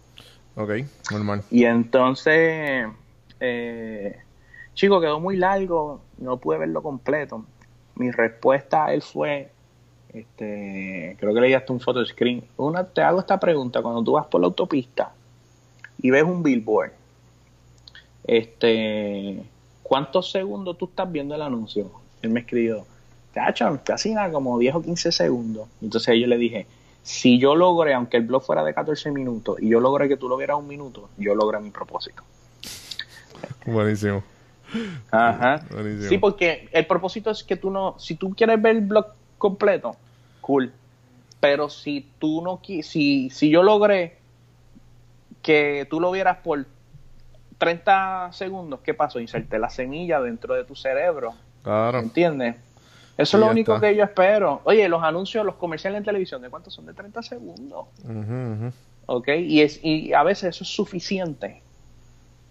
Ok, 0.55 0.71
normal. 1.11 1.43
Y 1.49 1.65
entonces, 1.65 2.87
eh, 3.39 4.17
chico, 4.75 5.01
quedó 5.01 5.19
muy 5.19 5.37
largo, 5.37 6.01
no 6.17 6.37
pude 6.37 6.59
verlo 6.59 6.83
completo. 6.83 7.45
Mi 7.95 8.11
respuesta 8.11 8.85
a 8.85 8.93
él 8.93 9.01
fue, 9.01 9.49
este, 10.13 11.15
creo 11.19 11.33
que 11.33 11.41
leí 11.41 11.53
hasta 11.53 11.73
un 11.73 11.79
photo 11.79 12.05
screen. 12.05 12.43
Una, 12.57 12.83
te 12.83 13.01
hago 13.01 13.19
esta 13.19 13.39
pregunta, 13.39 13.81
cuando 13.81 14.03
tú 14.03 14.13
vas 14.13 14.27
por 14.27 14.41
la 14.41 14.47
autopista, 14.47 15.11
y 16.01 16.11
ves 16.11 16.23
un 16.23 16.43
billboard, 16.43 16.91
este, 18.25 19.43
¿cuántos 19.81 20.31
segundos 20.31 20.77
tú 20.77 20.85
estás 20.85 21.11
viendo 21.11 21.33
el 21.33 21.41
anuncio? 21.41 21.91
Él 22.21 22.29
me 22.29 22.41
escribió, 22.41 22.85
cacho, 23.33 23.79
casi 23.83 24.13
nada, 24.13 24.31
como 24.31 24.59
10 24.59 24.75
o 24.75 24.81
15 24.81 25.11
segundos. 25.11 25.67
Entonces 25.81 26.15
yo 26.19 26.27
le 26.27 26.37
dije, 26.37 26.67
si 27.03 27.37
yo 27.37 27.53
logré, 27.53 27.93
aunque 27.93 28.17
el 28.17 28.23
blog 28.23 28.43
fuera 28.43 28.63
de 28.63 28.73
14 28.73 29.11
minutos, 29.11 29.61
y 29.61 29.69
yo 29.69 29.79
logré 29.79 30.07
que 30.07 30.17
tú 30.17 30.29
lo 30.29 30.37
vieras 30.37 30.57
un 30.57 30.67
minuto, 30.67 31.09
yo 31.17 31.35
logré 31.35 31.59
mi 31.59 31.69
propósito. 31.69 32.23
Buenísimo. 33.65 34.23
Ajá. 35.11 35.61
Buenísimo. 35.69 36.09
Sí, 36.09 36.17
porque 36.17 36.69
el 36.71 36.87
propósito 36.87 37.29
es 37.29 37.43
que 37.43 37.57
tú 37.57 37.69
no, 37.69 37.99
si 37.99 38.15
tú 38.15 38.33
quieres 38.33 38.61
ver 38.61 38.77
el 38.77 38.81
blog 38.81 39.07
completo, 39.37 39.97
cool. 40.41 40.71
Pero 41.41 41.69
si 41.69 42.07
tú 42.19 42.41
no 42.41 42.61
si, 42.63 43.29
si 43.29 43.49
yo 43.49 43.63
logré 43.63 44.17
que 45.41 45.85
tú 45.89 45.99
lo 45.99 46.09
vieras 46.09 46.37
por 46.37 46.65
30 47.57 48.31
segundos, 48.31 48.79
¿qué 48.81 48.93
pasó? 48.93 49.19
Inserté 49.19 49.59
la 49.59 49.69
semilla 49.69 50.21
dentro 50.21 50.53
de 50.53 50.63
tu 50.63 50.73
cerebro. 50.73 51.33
Claro. 51.63 51.99
¿Entiendes? 51.99 52.55
Eso 53.17 53.37
es 53.37 53.41
lo 53.41 53.51
único 53.51 53.75
está. 53.75 53.87
que 53.87 53.95
yo 53.95 54.03
espero. 54.03 54.61
Oye, 54.63 54.87
los 54.89 55.03
anuncios, 55.03 55.45
los 55.45 55.55
comerciales 55.55 55.99
en 55.99 56.03
televisión, 56.05 56.41
¿de 56.41 56.49
cuántos 56.49 56.73
son? 56.73 56.85
De 56.85 56.93
30 56.93 57.21
segundos. 57.21 57.85
Ujú. 58.03 58.71
¿Ok? 59.05 59.27
Y, 59.39 59.61
es, 59.61 59.79
y 59.83 60.13
a 60.13 60.23
veces 60.23 60.55
eso 60.55 60.63
es 60.63 60.69
suficiente 60.69 61.61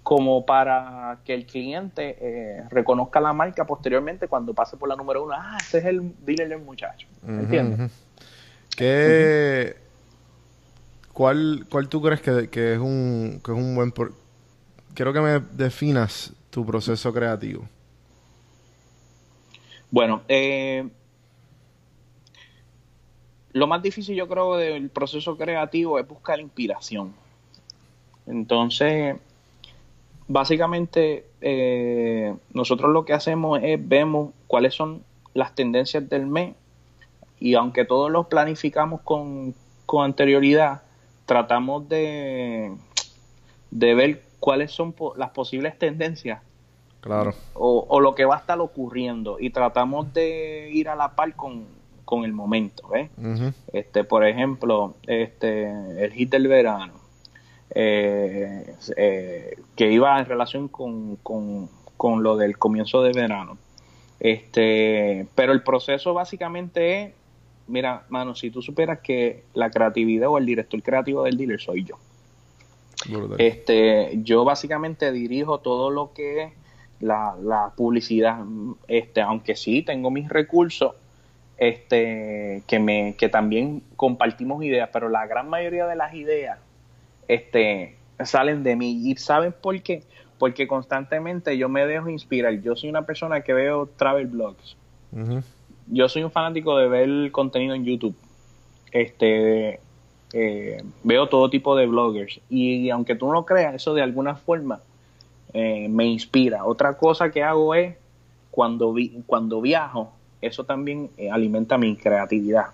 como 0.03 0.45
para 0.45 1.19
que 1.25 1.33
el 1.35 1.47
cliente 1.47 2.17
eh, 2.21 2.65
reconozca 2.71 3.21
la 3.21 3.33
marca 3.33 3.65
posteriormente 3.67 4.27
cuando 4.29 4.53
pase 4.53 4.77
por 4.77 4.89
la 4.89 4.97
número 4.97 5.25
uno. 5.25 5.35
Ah, 5.37 5.57
ese 5.61 5.79
es 5.79 5.85
el 5.87 6.13
dealer 6.25 6.49
del 6.49 6.61
muchacho. 6.61 7.07
¿Entiendes? 7.27 7.91
¿Qué, 8.77 9.77
cuál, 11.13 11.67
¿Cuál 11.71 11.89
tú 11.89 12.03
crees 12.03 12.21
que, 12.21 12.49
que 12.49 12.75
es 12.75 12.79
un, 12.79 13.41
que 13.45 13.53
es 13.53 13.57
un 13.59 13.75
buen... 13.75 13.93
por- 13.93 14.13
Quiero 14.95 15.13
que 15.13 15.21
me 15.21 15.39
definas 15.53 16.33
tu 16.51 16.67
proceso 16.67 17.13
creativo. 17.15 17.67
Bueno, 19.93 20.23
eh, 20.27 20.89
lo 23.53 23.67
más 23.67 23.83
difícil 23.83 24.17
yo 24.17 24.27
creo 24.27 24.57
del 24.57 24.89
proceso 24.89 25.37
creativo 25.37 25.99
es 25.99 26.09
buscar 26.09 26.41
inspiración. 26.41 27.15
Entonces, 28.27 29.17
básicamente 30.29 31.27
eh, 31.43 32.35
nosotros 32.55 32.91
lo 32.91 33.05
que 33.05 33.13
hacemos 33.13 33.61
es 33.63 33.79
vemos 33.87 34.33
cuáles 34.47 34.75
son 34.75 35.05
las 35.35 35.55
tendencias 35.55 36.09
del 36.09 36.27
mes 36.27 36.55
y 37.39 37.55
aunque 37.55 37.85
todos 37.85 38.11
los 38.11 38.29
planificamos 38.29 39.03
con, 39.03 39.55
con 39.85 40.05
anterioridad, 40.07 40.83
tratamos 41.27 41.87
de, 41.89 42.73
de 43.71 43.95
ver 43.95 44.23
cuáles 44.41 44.73
son 44.73 44.93
po- 44.93 45.15
las 45.17 45.31
posibles 45.31 45.79
tendencias 45.79 46.41
Claro. 47.03 47.35
o, 47.55 47.85
o 47.89 47.99
lo 47.99 48.15
que 48.15 48.25
va 48.25 48.37
a 48.37 48.39
estar 48.39 48.61
ocurriendo 48.61 49.39
y 49.41 49.51
tratamos 49.51 50.15
de 50.15 50.71
ir 50.73 50.89
a 50.89 50.95
la 50.95 51.17
par 51.17 51.35
con, 51.35 51.67
con 52.05 52.25
el 52.25 52.33
momento. 52.33 52.85
Ujú. 52.87 53.53
Este, 53.73 54.05
por 54.05 54.25
ejemplo, 54.25 54.95
este, 55.09 55.69
el 56.05 56.13
hit 56.13 56.31
del 56.31 56.47
verano, 56.47 56.93
eh, 57.75 58.77
eh, 58.97 59.57
que 59.75 59.91
iba 59.91 60.17
en 60.17 60.27
relación 60.27 60.69
con, 60.69 61.17
con, 61.17 61.69
con 61.97 62.23
lo 62.23 62.37
del 62.37 62.57
comienzo 62.57 63.03
de 63.03 63.13
verano. 63.13 63.59
Este, 64.21 65.27
pero 65.35 65.53
el 65.53 65.65
proceso 65.65 66.15
básicamente 66.15 67.03
es, 67.03 67.13
mira, 67.67 68.05
mano, 68.11 68.37
si 68.37 68.53
tú 68.53 68.63
supieras 68.63 69.01
que 69.01 69.43
la 69.55 69.73
creatividad 69.73 70.29
o 70.29 70.39
el 70.39 70.47
director 70.47 70.81
creativo 70.83 71.25
del 71.25 71.37
dealer 71.37 71.61
soy 71.61 71.83
yo. 71.83 71.97
Brutal. 73.09 73.41
Este, 73.41 74.21
yo 74.23 74.45
básicamente 74.45 75.11
dirijo 75.11 75.59
todo 75.59 75.91
lo 75.91 76.13
que 76.13 76.43
es 76.45 76.53
la, 77.03 77.37
la 77.43 77.73
publicidad. 77.77 78.39
Este, 78.89 79.21
aunque 79.21 79.55
sí 79.55 79.83
tengo 79.83 80.11
mis 80.11 80.31
recursos, 80.31 80.95
este, 81.59 82.63
que 82.67 82.79
me, 82.79 83.15
que 83.19 83.29
también 83.29 83.83
compartimos 83.97 84.65
ideas, 84.65 84.89
pero 84.91 85.11
la 85.11 85.27
gran 85.27 85.51
mayoría 85.51 85.87
de 85.87 85.97
las 85.97 86.15
ideas, 86.15 86.59
este, 87.29 87.99
salen 88.25 88.63
de 88.63 88.77
mí. 88.77 89.03
¿Y 89.05 89.15
saben 89.17 89.53
por 89.53 89.83
qué? 89.83 90.05
Porque 90.39 90.67
constantemente 90.67 91.59
yo 91.59 91.69
me 91.69 91.87
dejo 91.87 92.09
inspirar. 92.09 92.55
Yo 92.63 92.75
soy 92.75 92.89
una 92.89 93.05
persona 93.05 93.43
que 93.43 93.53
veo 93.53 93.87
travel 93.87 94.29
blogs 94.29 94.77
yo 95.87 96.09
soy 96.09 96.25
un 96.25 96.31
fanático 96.31 96.77
de 96.79 96.89
ver 96.89 97.31
contenido 97.33 97.75
en 97.75 97.85
YouTube. 97.85 98.17
Este 98.91 99.81
eh, 100.33 100.83
veo 101.03 101.29
todo 101.29 101.51
tipo 101.51 101.77
de 101.77 101.87
bloggers 101.87 102.41
y, 102.49 102.91
aunque 102.91 103.15
tú 103.15 103.27
no 103.27 103.33
lo 103.33 103.45
creas, 103.45 103.75
eso 103.75 103.95
de 103.95 104.03
alguna 104.03 104.35
forma 104.35 104.81
eh, 105.55 105.89
me 105.89 106.05
inspira. 106.07 106.65
Otra 106.65 106.97
cosa 106.97 107.31
que 107.31 107.43
hago 107.43 107.75
es 107.75 107.97
cuando 108.51 108.93
vi, 108.93 109.23
cuando 109.27 109.61
viajo, 109.61 110.13
eso 110.41 110.65
también 110.65 111.11
eh, 111.17 111.31
alimenta 111.31 111.79
mi 111.79 111.97
creatividad. 111.97 112.67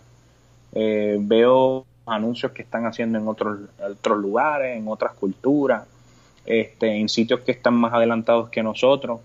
Eh, 0.72 1.16
veo 1.20 1.84
anuncios 2.06 2.52
que 2.52 2.62
están 2.62 2.86
haciendo 2.86 3.18
en 3.18 3.28
otros 3.28 3.58
otros 3.80 4.18
lugares, 4.18 4.76
en 4.76 4.88
otras 4.88 5.12
culturas, 5.12 5.84
este, 6.46 6.96
en 6.96 7.08
sitios 7.08 7.40
que 7.40 7.52
están 7.52 7.74
más 7.74 7.92
adelantados 7.92 8.48
que 8.48 8.62
nosotros 8.62 9.20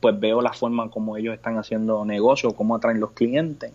pues 0.00 0.18
veo 0.18 0.40
la 0.40 0.52
forma 0.52 0.90
como 0.90 1.16
ellos 1.16 1.34
están 1.34 1.58
haciendo 1.58 2.04
negocio, 2.04 2.52
cómo 2.52 2.76
atraen 2.76 3.00
los 3.00 3.10
clientes. 3.10 3.72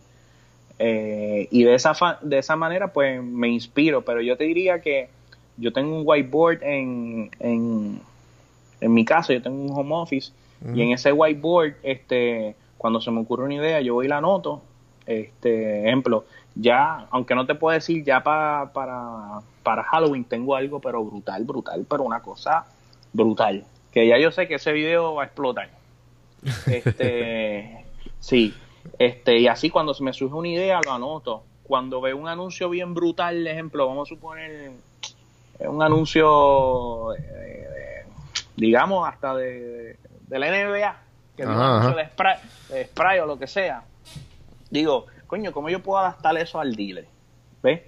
Y 0.79 1.63
de 1.63 1.75
esa, 1.75 1.93
fa- 1.93 2.17
de 2.21 2.37
esa 2.39 2.55
manera, 2.55 2.93
pues 2.93 3.21
me 3.21 3.49
inspiro. 3.49 4.03
Pero 4.03 4.21
yo 4.21 4.37
te 4.37 4.45
diría 4.45 4.81
que 4.81 5.09
yo 5.57 5.73
tengo 5.73 5.97
un 5.97 6.03
whiteboard 6.05 6.63
en, 6.63 7.29
en 8.83 8.93
mi 8.93 9.05
casa, 9.05 9.33
yo 9.33 9.41
tengo 9.41 9.63
un 9.63 9.71
home 9.77 9.95
office, 9.95 10.31
y 10.75 10.81
en 10.81 10.91
ese 10.91 11.11
whiteboard, 11.11 11.73
este, 11.83 12.55
cuando 12.77 13.01
se 13.01 13.11
me 13.11 13.19
ocurre 13.21 13.43
una 13.45 13.55
idea, 13.55 13.81
yo 13.81 13.95
voy 13.95 14.05
y 14.05 14.09
la 14.09 14.17
anoto. 14.17 14.61
Este, 15.05 15.85
ejemplo, 15.85 16.23
ya, 16.55 17.07
aunque 17.11 17.35
no 17.35 17.45
te 17.45 17.55
puedo 17.55 17.73
decir, 17.73 18.03
ya 18.05 18.23
pa- 18.23 18.71
para, 18.73 19.41
para 19.63 19.83
Halloween 19.83 20.23
tengo 20.23 20.55
algo, 20.55 20.79
pero 20.79 21.03
brutal, 21.03 21.43
brutal, 21.43 21.85
pero 21.89 22.03
una 22.03 22.21
cosa 22.21 22.65
brutal. 23.11 23.65
Que 23.91 24.07
ya 24.07 24.17
yo 24.17 24.31
sé 24.31 24.47
que 24.47 24.55
ese 24.55 24.71
video 24.71 25.15
va 25.15 25.23
a 25.23 25.25
explotar. 25.25 25.69
Este, 26.67 27.85
sí, 28.19 28.53
este, 28.97 29.39
y 29.39 29.47
así 29.47 29.69
cuando 29.69 29.93
se 29.93 30.03
me 30.03 30.13
surge 30.13 30.33
una 30.35 30.47
idea 30.47 30.79
lo 30.85 30.93
anoto. 30.93 31.43
Cuando 31.63 31.99
veo 32.01 32.15
un 32.17 32.27
anuncio 32.27 32.69
bien 32.69 32.93
brutal, 32.93 33.45
ejemplo, 33.47 33.87
vamos 33.87 34.07
a 34.07 34.13
suponer 34.15 34.71
eh, 35.59 35.67
un 35.67 35.81
anuncio, 35.81 37.13
eh, 37.15 37.67
digamos, 38.55 39.07
hasta 39.07 39.35
de, 39.35 39.97
de 40.27 40.39
la 40.39 40.47
NBA, 40.47 40.95
que 41.35 41.43
Ajá, 41.43 41.77
ajá. 41.77 41.95
de 42.69 42.85
spray, 42.85 43.19
o 43.19 43.25
lo 43.25 43.37
que 43.37 43.47
sea. 43.47 43.83
Digo, 44.69 45.07
coño, 45.27 45.51
¿cómo 45.51 45.69
yo 45.69 45.81
puedo 45.81 45.99
adaptar 45.99 46.37
eso 46.37 46.59
al 46.59 46.75
dealer? 46.75 47.07
¿Ves? 47.61 47.81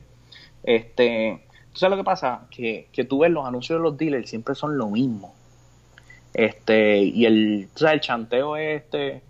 Este, 0.64 1.46
¿tú 1.74 1.80
sabes 1.80 1.98
lo 1.98 2.04
que 2.04 2.06
pasa? 2.06 2.48
Que, 2.50 2.88
que 2.92 3.04
tú 3.04 3.20
ves 3.20 3.32
los 3.32 3.46
anuncios 3.46 3.80
de 3.80 3.84
los 3.84 3.98
dealers 3.98 4.30
siempre 4.30 4.56
son 4.56 4.78
lo 4.78 4.88
mismo. 4.88 5.34
Este, 6.34 6.98
y 6.98 7.26
el, 7.26 7.70
tú 7.74 7.80
sabes, 7.80 7.96
el 7.96 8.02
chanteo 8.02 8.58
es 8.58 8.82
este, 8.84 9.22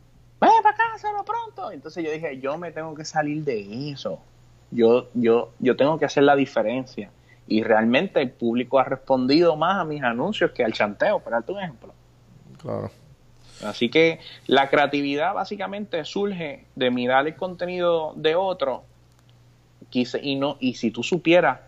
ven 0.41 0.51
para 0.63 0.69
acá, 0.75 0.83
hazlo 0.95 1.23
pronto. 1.23 1.71
Entonces 1.71 2.03
yo 2.03 2.11
dije, 2.11 2.39
yo 2.39 2.57
me 2.57 2.71
tengo 2.71 2.95
que 2.95 3.05
salir 3.05 3.43
de 3.43 3.91
eso. 3.91 4.19
Yo, 4.71 5.09
yo, 5.13 5.51
yo 5.59 5.75
tengo 5.75 5.99
que 5.99 6.05
hacer 6.05 6.23
la 6.23 6.35
diferencia. 6.35 7.11
Y 7.47 7.63
realmente 7.63 8.21
el 8.21 8.31
público 8.31 8.79
ha 8.79 8.83
respondido 8.83 9.55
más 9.55 9.79
a 9.79 9.85
mis 9.85 10.01
anuncios 10.01 10.51
que 10.51 10.63
al 10.63 10.73
chanteo, 10.73 11.19
para 11.19 11.37
darte 11.37 11.51
un 11.51 11.59
ejemplo. 11.59 11.93
Claro. 12.61 12.91
Así 13.63 13.89
que 13.89 14.19
la 14.47 14.69
creatividad 14.69 15.33
básicamente 15.33 16.03
surge 16.03 16.65
de 16.75 16.91
mirar 16.91 17.27
el 17.27 17.35
contenido 17.35 18.13
de 18.15 18.35
otro 18.35 18.83
y 20.21 20.35
no 20.35 20.57
y 20.59 20.73
si 20.73 20.91
tú 20.91 21.03
supieras 21.03 21.59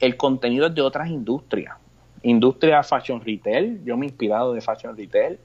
el 0.00 0.16
contenido 0.16 0.66
es 0.66 0.74
de 0.74 0.82
otras 0.82 1.08
industrias 1.08 1.76
industria 2.22 2.82
fashion 2.82 3.20
retail 3.24 3.80
yo 3.84 3.96
me 3.96 4.06
he 4.06 4.08
inspirado 4.08 4.54
de 4.54 4.60
fashion 4.60 4.96
retail 4.96 5.38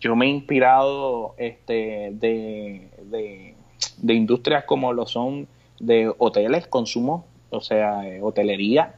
yo 0.00 0.14
me 0.14 0.26
he 0.26 0.28
inspirado 0.28 1.34
este 1.38 2.10
de, 2.12 2.88
de, 3.02 3.54
de 3.96 4.14
industrias 4.14 4.64
como 4.64 4.92
lo 4.92 5.06
son 5.06 5.48
de 5.80 6.12
hoteles 6.18 6.66
consumo 6.68 7.26
o 7.54 7.60
sea 7.60 8.06
eh, 8.06 8.20
hotelería 8.22 8.94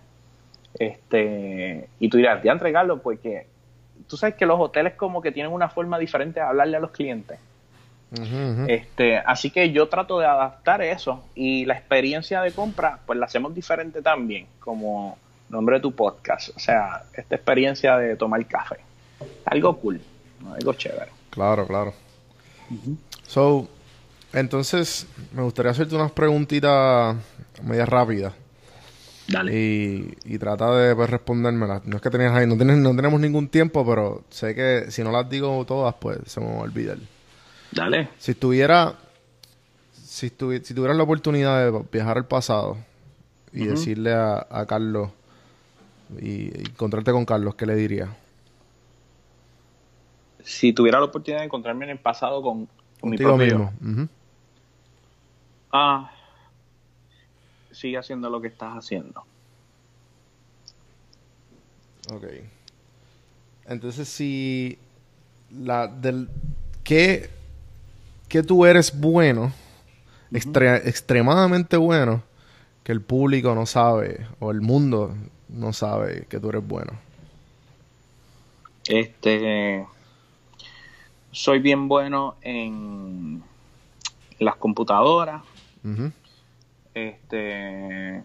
este 0.78 1.88
y 1.98 2.08
tú 2.08 2.16
dirás 2.18 2.42
ya 2.42 2.52
entregarlo 2.52 3.00
porque 3.00 3.46
tú 4.08 4.16
sabes 4.16 4.34
que 4.36 4.46
los 4.46 4.60
hoteles 4.60 4.94
como 4.94 5.20
que 5.20 5.32
tienen 5.32 5.52
una 5.52 5.68
forma 5.68 5.98
diferente 5.98 6.40
de 6.40 6.46
hablarle 6.46 6.76
a 6.76 6.80
los 6.80 6.90
clientes. 6.90 7.38
Este, 8.68 9.18
así 9.18 9.50
que 9.50 9.72
yo 9.72 9.88
trato 9.88 10.18
de 10.20 10.26
adaptar 10.26 10.80
eso 10.80 11.24
y 11.34 11.64
la 11.64 11.74
experiencia 11.74 12.40
de 12.40 12.52
compra 12.52 13.00
pues 13.04 13.18
la 13.18 13.26
hacemos 13.26 13.54
diferente 13.54 14.00
también, 14.00 14.46
como 14.60 15.18
nombre 15.48 15.76
de 15.76 15.82
tu 15.82 15.92
podcast, 15.92 16.50
o 16.56 16.58
sea, 16.58 17.02
esta 17.12 17.34
experiencia 17.34 17.96
de 17.96 18.16
tomar 18.16 18.46
café. 18.46 18.76
Algo 19.44 19.76
cool, 19.78 20.00
algo 20.54 20.72
chévere. 20.74 21.10
Claro, 21.30 21.66
claro. 21.66 21.92
So, 23.26 23.68
entonces, 24.32 25.06
me 25.32 25.42
gustaría 25.42 25.72
hacerte 25.72 25.94
unas 25.94 26.12
preguntitas 26.12 27.16
media 27.62 27.86
rápidas. 27.86 28.32
Dale. 29.28 29.52
Y, 29.52 30.14
y 30.24 30.38
trata 30.38 30.74
de 30.76 30.94
pues, 30.94 31.10
respondérmelas. 31.10 31.84
No 31.84 31.96
es 31.96 32.02
que 32.02 32.10
tenías 32.10 32.32
ahí, 32.32 32.46
no, 32.46 32.56
tienes, 32.56 32.78
no 32.78 32.94
tenemos 32.94 33.20
ningún 33.20 33.48
tiempo, 33.48 33.84
pero 33.84 34.24
sé 34.30 34.54
que 34.54 34.90
si 34.90 35.02
no 35.02 35.10
las 35.10 35.28
digo 35.28 35.64
todas, 35.64 35.94
pues 35.94 36.18
se 36.26 36.40
me 36.40 36.46
va 36.46 36.58
a 36.58 36.62
olvidar. 36.62 36.98
Dale. 37.72 38.10
Si 38.18 38.32
estuviera, 38.32 38.94
si, 39.92 40.30
tuvieras 40.30 40.96
la 40.96 41.02
oportunidad 41.02 41.72
de 41.72 41.82
viajar 41.90 42.18
al 42.18 42.26
pasado 42.26 42.76
y 43.52 43.66
decirle 43.66 44.12
a, 44.12 44.46
a 44.48 44.66
Carlos 44.66 45.10
y, 46.20 46.56
y 46.56 46.64
encontrarte 46.70 47.10
con 47.10 47.24
Carlos, 47.24 47.56
¿qué 47.56 47.66
le 47.66 47.74
dirías? 47.74 48.10
si 50.46 50.72
tuviera 50.72 51.00
la 51.00 51.06
oportunidad 51.06 51.40
de 51.40 51.46
encontrarme 51.46 51.86
en 51.86 51.90
el 51.90 51.98
pasado 51.98 52.40
con, 52.40 52.68
con 53.00 53.10
mi 53.10 53.18
propio 53.18 53.72
mismo. 53.82 54.08
ah, 55.72 56.12
sigue 57.76 57.98
haciendo 57.98 58.30
lo 58.30 58.40
que 58.40 58.48
estás 58.48 58.74
haciendo. 58.74 59.22
Ok. 62.12 62.24
Entonces, 63.66 64.08
si 64.08 64.78
la 65.50 65.86
del 65.86 66.28
¿qué, 66.84 67.30
qué 68.28 68.42
tú 68.42 68.64
eres 68.64 68.98
bueno, 68.98 69.52
extre- 70.30 70.82
extremadamente 70.86 71.76
bueno, 71.76 72.22
que 72.84 72.92
el 72.92 73.00
público 73.00 73.54
no 73.54 73.66
sabe 73.66 74.26
o 74.38 74.50
el 74.52 74.60
mundo 74.60 75.14
no 75.48 75.72
sabe 75.72 76.26
que 76.28 76.40
tú 76.40 76.48
eres 76.48 76.66
bueno? 76.66 76.92
Este, 78.88 79.84
soy 81.32 81.58
bien 81.58 81.88
bueno 81.88 82.36
en 82.40 83.42
las 84.38 84.56
computadoras. 84.56 85.42
Este, 86.96 88.22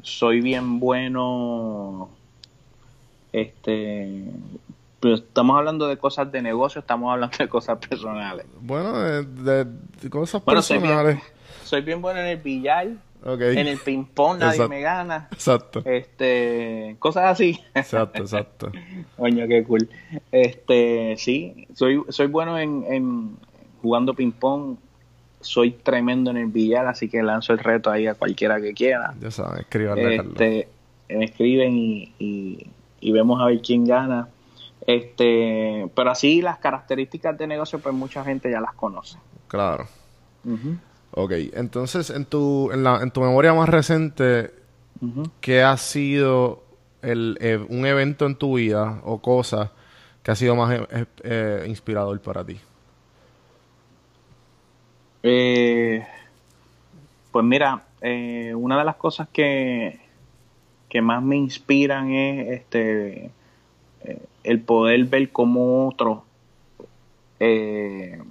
soy 0.00 0.40
bien 0.40 0.80
bueno. 0.80 2.08
Este, 3.30 4.22
pero 5.00 5.16
estamos 5.16 5.58
hablando 5.58 5.86
de 5.86 5.98
cosas 5.98 6.32
de 6.32 6.40
negocio, 6.40 6.78
estamos 6.80 7.12
hablando 7.12 7.36
de 7.36 7.46
cosas 7.46 7.76
personales. 7.86 8.46
Bueno, 8.62 8.98
de, 8.98 9.22
de- 9.24 9.64
de 10.00 10.10
cosas 10.10 10.42
Bueno, 10.46 10.62
soy 10.62 10.78
bien, 10.78 10.88
personales. 10.88 11.22
soy 11.64 11.82
bien 11.82 12.00
bueno 12.00 12.20
en 12.20 12.26
el 12.26 12.38
billar, 12.38 12.86
en 13.26 13.66
el 13.66 13.78
ping 13.80 14.04
pong, 14.04 14.38
nadie 14.38 14.52
Exacto. 14.52 14.68
me 14.70 14.80
gana. 14.80 15.28
Exacto. 15.30 15.82
Este, 15.84 16.96
cosas 16.98 17.24
así. 17.32 17.60
Exacto, 17.74 18.22
exacto. 18.22 18.72
Coño, 19.18 19.46
qué 19.46 19.62
cool. 19.64 19.90
Este, 20.32 21.16
sí, 21.18 21.68
soy, 21.74 22.00
soy 22.08 22.28
bueno 22.28 22.58
en, 22.58 22.82
en 22.88 23.36
jugando 23.82 24.14
ping 24.14 24.32
pong. 24.32 24.76
Soy 25.40 25.72
tremendo 25.72 26.30
en 26.30 26.38
el 26.38 26.46
billar, 26.46 26.86
así 26.86 27.08
que 27.08 27.22
lanzo 27.22 27.52
el 27.52 27.58
reto 27.58 27.90
ahí 27.90 28.06
a 28.06 28.14
cualquiera 28.14 28.60
que 28.60 28.72
quiera. 28.74 29.14
Ya 29.20 29.30
saben, 29.30 29.64
Carlos. 30.16 30.32
Este, 30.34 30.68
me 31.08 31.24
escriben 31.26 31.76
y, 31.76 32.14
y- 32.18 32.66
y 33.00 33.12
vemos 33.12 33.40
a 33.40 33.46
ver 33.46 33.60
quién 33.60 33.84
gana. 33.86 34.28
Este, 34.86 35.88
pero 35.94 36.10
así 36.10 36.40
las 36.42 36.58
características 36.58 37.36
de 37.36 37.46
negocio, 37.46 37.78
pues 37.80 37.94
mucha 37.94 38.24
gente 38.24 38.50
ya 38.50 38.60
las 38.60 38.74
conoce. 38.74 39.18
Claro. 39.48 39.86
Ujú, 40.44 40.76
Ok, 41.12 41.32
entonces 41.54 42.10
en 42.10 42.24
tu, 42.26 42.70
en 42.72 42.84
la, 42.84 43.00
en 43.02 43.10
tu 43.10 43.20
memoria 43.20 43.52
más 43.54 43.68
reciente, 43.68 44.52
ujú. 45.00 45.24
¿qué 45.40 45.62
ha 45.62 45.76
sido 45.76 46.62
el, 47.02 47.38
eh, 47.40 47.58
un 47.68 47.86
evento 47.86 48.26
en 48.26 48.36
tu 48.36 48.56
vida 48.56 49.00
o 49.04 49.20
cosa 49.22 49.72
que 50.22 50.30
ha 50.30 50.34
sido 50.34 50.54
más 50.56 50.78
eh, 50.90 51.06
eh, 51.24 51.64
inspirador 51.68 52.20
para 52.20 52.44
ti? 52.44 52.58
Eh, 55.28 56.06
pues 57.32 57.44
mira, 57.44 57.82
eh, 58.00 58.54
una 58.54 58.78
de 58.78 58.84
las 58.84 58.94
cosas 58.94 59.28
que, 59.32 59.98
que 60.88 61.02
más 61.02 61.20
me 61.20 61.34
inspiran 61.34 62.12
es 62.12 62.60
este 62.60 63.30
eh, 64.04 64.22
el 64.44 64.60
poder 64.60 65.02
ver 65.06 65.32
cómo 65.32 65.88
otro 65.88 66.24
eh, 67.40 68.22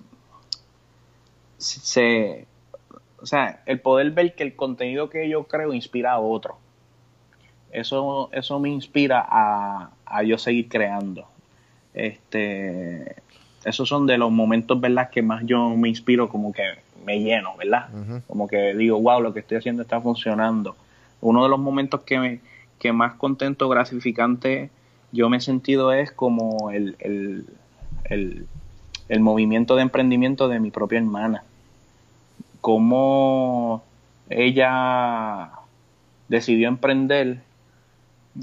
se 1.57 2.47
o 3.21 3.25
sea, 3.25 3.61
el 3.65 3.81
poder 3.81 4.11
ver 4.11 4.33
que 4.33 4.43
el 4.43 4.55
contenido 4.55 5.09
que 5.09 5.27
yo 5.27 5.43
creo 5.45 5.73
inspira 5.73 6.13
a 6.13 6.19
otro. 6.19 6.57
Eso, 7.71 8.29
eso 8.31 8.59
me 8.61 8.69
inspira 8.69 9.25
a, 9.27 9.89
a 10.05 10.23
yo 10.23 10.37
seguir 10.37 10.69
creando. 10.69 11.27
Este, 11.93 13.15
esos 13.65 13.89
son 13.89 14.05
de 14.05 14.17
los 14.17 14.31
momentos, 14.31 14.79
¿verdad? 14.79 15.09
Que 15.09 15.21
más 15.21 15.43
yo 15.45 15.71
me 15.71 15.89
inspiro, 15.89 16.29
como 16.29 16.53
que 16.53 16.84
me 17.05 17.19
lleno, 17.19 17.55
¿verdad? 17.57 17.89
Como 18.27 18.47
que 18.47 18.73
digo, 18.73 18.99
wow, 18.99 19.21
lo 19.21 19.33
que 19.33 19.39
estoy 19.39 19.57
haciendo 19.57 19.83
está 19.83 20.01
funcionando. 20.01 20.75
Uno 21.21 21.43
de 21.43 21.49
los 21.49 21.59
momentos 21.59 22.01
que, 22.01 22.19
me, 22.19 22.39
que 22.79 22.91
más 22.91 23.13
contento, 23.13 23.69
gratificante 23.69 24.69
yo 25.11 25.29
me 25.29 25.37
he 25.37 25.41
sentido 25.41 25.93
es 25.93 26.11
como 26.11 26.71
el, 26.71 26.95
el, 26.99 27.45
el, 28.05 28.47
el 29.07 29.19
movimiento 29.21 29.75
de 29.75 29.83
emprendimiento 29.83 30.47
de 30.49 30.59
mi 30.59 30.71
propia 30.71 30.97
hermana. 30.99 31.43
Cómo 32.59 33.83
ella 34.29 35.51
decidió 36.27 36.67
emprender 36.67 37.39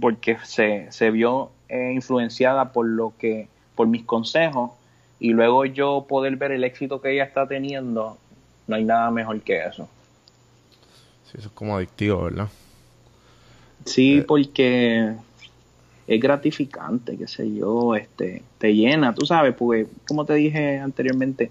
porque 0.01 0.39
se, 0.45 0.91
se 0.91 1.11
vio 1.11 1.51
eh, 1.69 1.93
influenciada 1.95 2.73
por 2.73 2.87
lo 2.87 3.13
que 3.19 3.49
por 3.75 3.87
mis 3.87 4.05
consejos 4.05 4.71
y 5.19 5.31
luego 5.31 5.65
yo 5.65 6.07
poder 6.09 6.37
ver 6.37 6.53
el 6.53 6.65
éxito 6.65 7.01
que 7.01 7.13
ella 7.13 7.25
está 7.25 7.47
teniendo 7.47 8.19
no 8.67 8.77
hay 8.77 8.85
nada 8.85 9.11
mejor 9.11 9.41
que 9.41 9.65
eso 9.65 9.89
Sí, 11.31 11.39
eso 11.39 11.49
es 11.49 11.55
como 11.55 11.77
adictivo, 11.77 12.23
¿verdad? 12.25 12.49
sí 13.85 14.19
Eh. 14.19 14.23
porque 14.23 15.15
es 16.07 16.21
gratificante 16.21 17.17
qué 17.17 17.27
sé 17.27 17.53
yo 17.55 17.95
este 17.97 18.43
te 18.59 18.75
llena 18.75 19.15
tú 19.15 19.25
sabes 19.27 19.55
porque 19.55 19.87
como 20.07 20.25
te 20.25 20.35
dije 20.35 20.79
anteriormente 20.79 21.51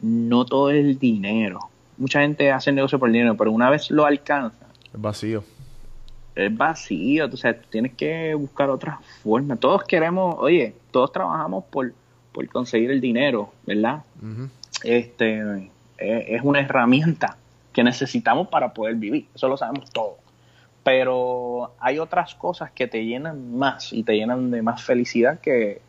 no 0.00 0.44
todo 0.44 0.70
es 0.70 0.84
el 0.84 0.98
dinero 0.98 1.60
mucha 1.96 2.20
gente 2.20 2.50
hace 2.52 2.72
negocio 2.72 2.98
por 2.98 3.08
el 3.08 3.14
dinero 3.14 3.36
pero 3.36 3.52
una 3.52 3.70
vez 3.70 3.90
lo 3.90 4.04
alcanza 4.04 4.66
Es 4.92 5.00
vacío. 5.00 5.44
es 6.34 6.54
vacío, 6.54 7.30
tú 7.30 7.38
tienes 7.70 7.94
que 7.94 8.34
buscar 8.34 8.68
otras 8.68 8.98
formas. 9.22 9.58
Todos 9.58 9.84
queremos, 9.84 10.36
oye, 10.38 10.74
todos 10.90 11.10
trabajamos 11.10 11.64
por, 11.70 11.94
por 12.32 12.46
conseguir 12.50 12.90
el 12.90 13.00
dinero, 13.00 13.50
¿verdad? 13.66 14.02
Este 14.84 15.70
eh, 15.98 16.26
es 16.28 16.42
una 16.42 16.60
herramienta 16.60 17.36
que 17.72 17.84
necesitamos 17.84 18.48
para 18.48 18.72
poder 18.72 18.94
vivir, 18.96 19.26
eso 19.34 19.48
lo 19.48 19.56
sabemos 19.56 19.90
todos. 19.90 20.16
Pero 20.82 21.72
hay 21.80 21.98
otras 21.98 22.34
cosas 22.34 22.70
que 22.70 22.86
te 22.86 23.04
llenan 23.04 23.56
más 23.56 23.92
y 23.92 24.02
te 24.02 24.14
llenan 24.14 24.50
de 24.50 24.62
más 24.62 24.82
felicidad 24.82 25.40
que, 25.40 25.80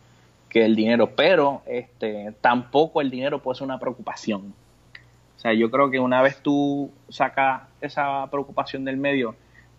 que 0.49 0.65
el 0.65 0.75
dinero. 0.75 1.11
Pero 1.15 1.61
este, 1.67 2.33
tampoco 2.41 2.99
el 3.01 3.11
dinero 3.11 3.41
puede 3.41 3.59
ser 3.59 3.65
una 3.65 3.79
preocupación. 3.79 4.53
O 5.37 5.39
sea, 5.39 5.53
yo 5.53 5.69
creo 5.69 5.91
que 5.91 5.99
una 5.99 6.21
vez 6.21 6.41
tú 6.41 6.91
sacas 7.09 7.61
esa 7.79 8.27
preocupación 8.31 8.85
del 8.85 8.97
medio, 8.97 9.35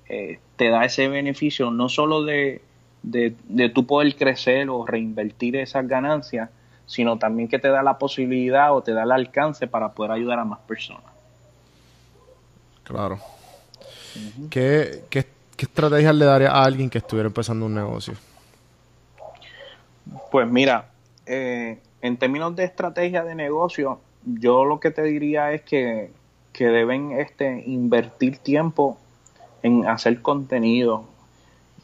eh, 0.08 0.38
te 0.56 0.70
da 0.70 0.84
ese 0.84 1.08
beneficio 1.08 1.70
no 1.72 1.88
solo 1.88 2.22
de, 2.22 2.62
de, 3.02 3.34
de 3.48 3.68
tú 3.68 3.86
poder 3.86 4.14
crecer 4.14 4.70
o 4.70 4.86
reinvertir 4.86 5.56
esas 5.56 5.86
ganancias, 5.88 6.50
sino 6.88 7.18
también 7.18 7.48
que 7.48 7.58
te 7.58 7.68
da 7.68 7.82
la 7.82 7.98
posibilidad 7.98 8.74
o 8.74 8.82
te 8.82 8.92
da 8.92 9.04
el 9.04 9.12
alcance 9.12 9.68
para 9.68 9.92
poder 9.92 10.10
ayudar 10.10 10.40
a 10.40 10.44
más 10.44 10.58
personas. 10.60 11.12
Claro. 12.82 13.20
¿Qué, 14.50 15.04
qué, 15.10 15.26
qué 15.56 15.64
estrategias 15.66 16.14
le 16.14 16.24
daría 16.24 16.50
a 16.50 16.64
alguien 16.64 16.88
que 16.88 16.98
estuviera 16.98 17.28
empezando 17.28 17.66
un 17.66 17.74
negocio? 17.74 18.14
Pues 20.30 20.48
mira, 20.48 20.86
eh, 21.26 21.78
en 22.00 22.16
términos 22.16 22.56
de 22.56 22.64
estrategia 22.64 23.22
de 23.22 23.34
negocio, 23.34 24.00
yo 24.24 24.64
lo 24.64 24.80
que 24.80 24.90
te 24.90 25.02
diría 25.02 25.52
es 25.52 25.60
que, 25.60 26.10
que 26.54 26.68
deben 26.68 27.12
este, 27.12 27.62
invertir 27.66 28.38
tiempo 28.38 28.96
en 29.62 29.86
hacer 29.86 30.22
contenido 30.22 31.04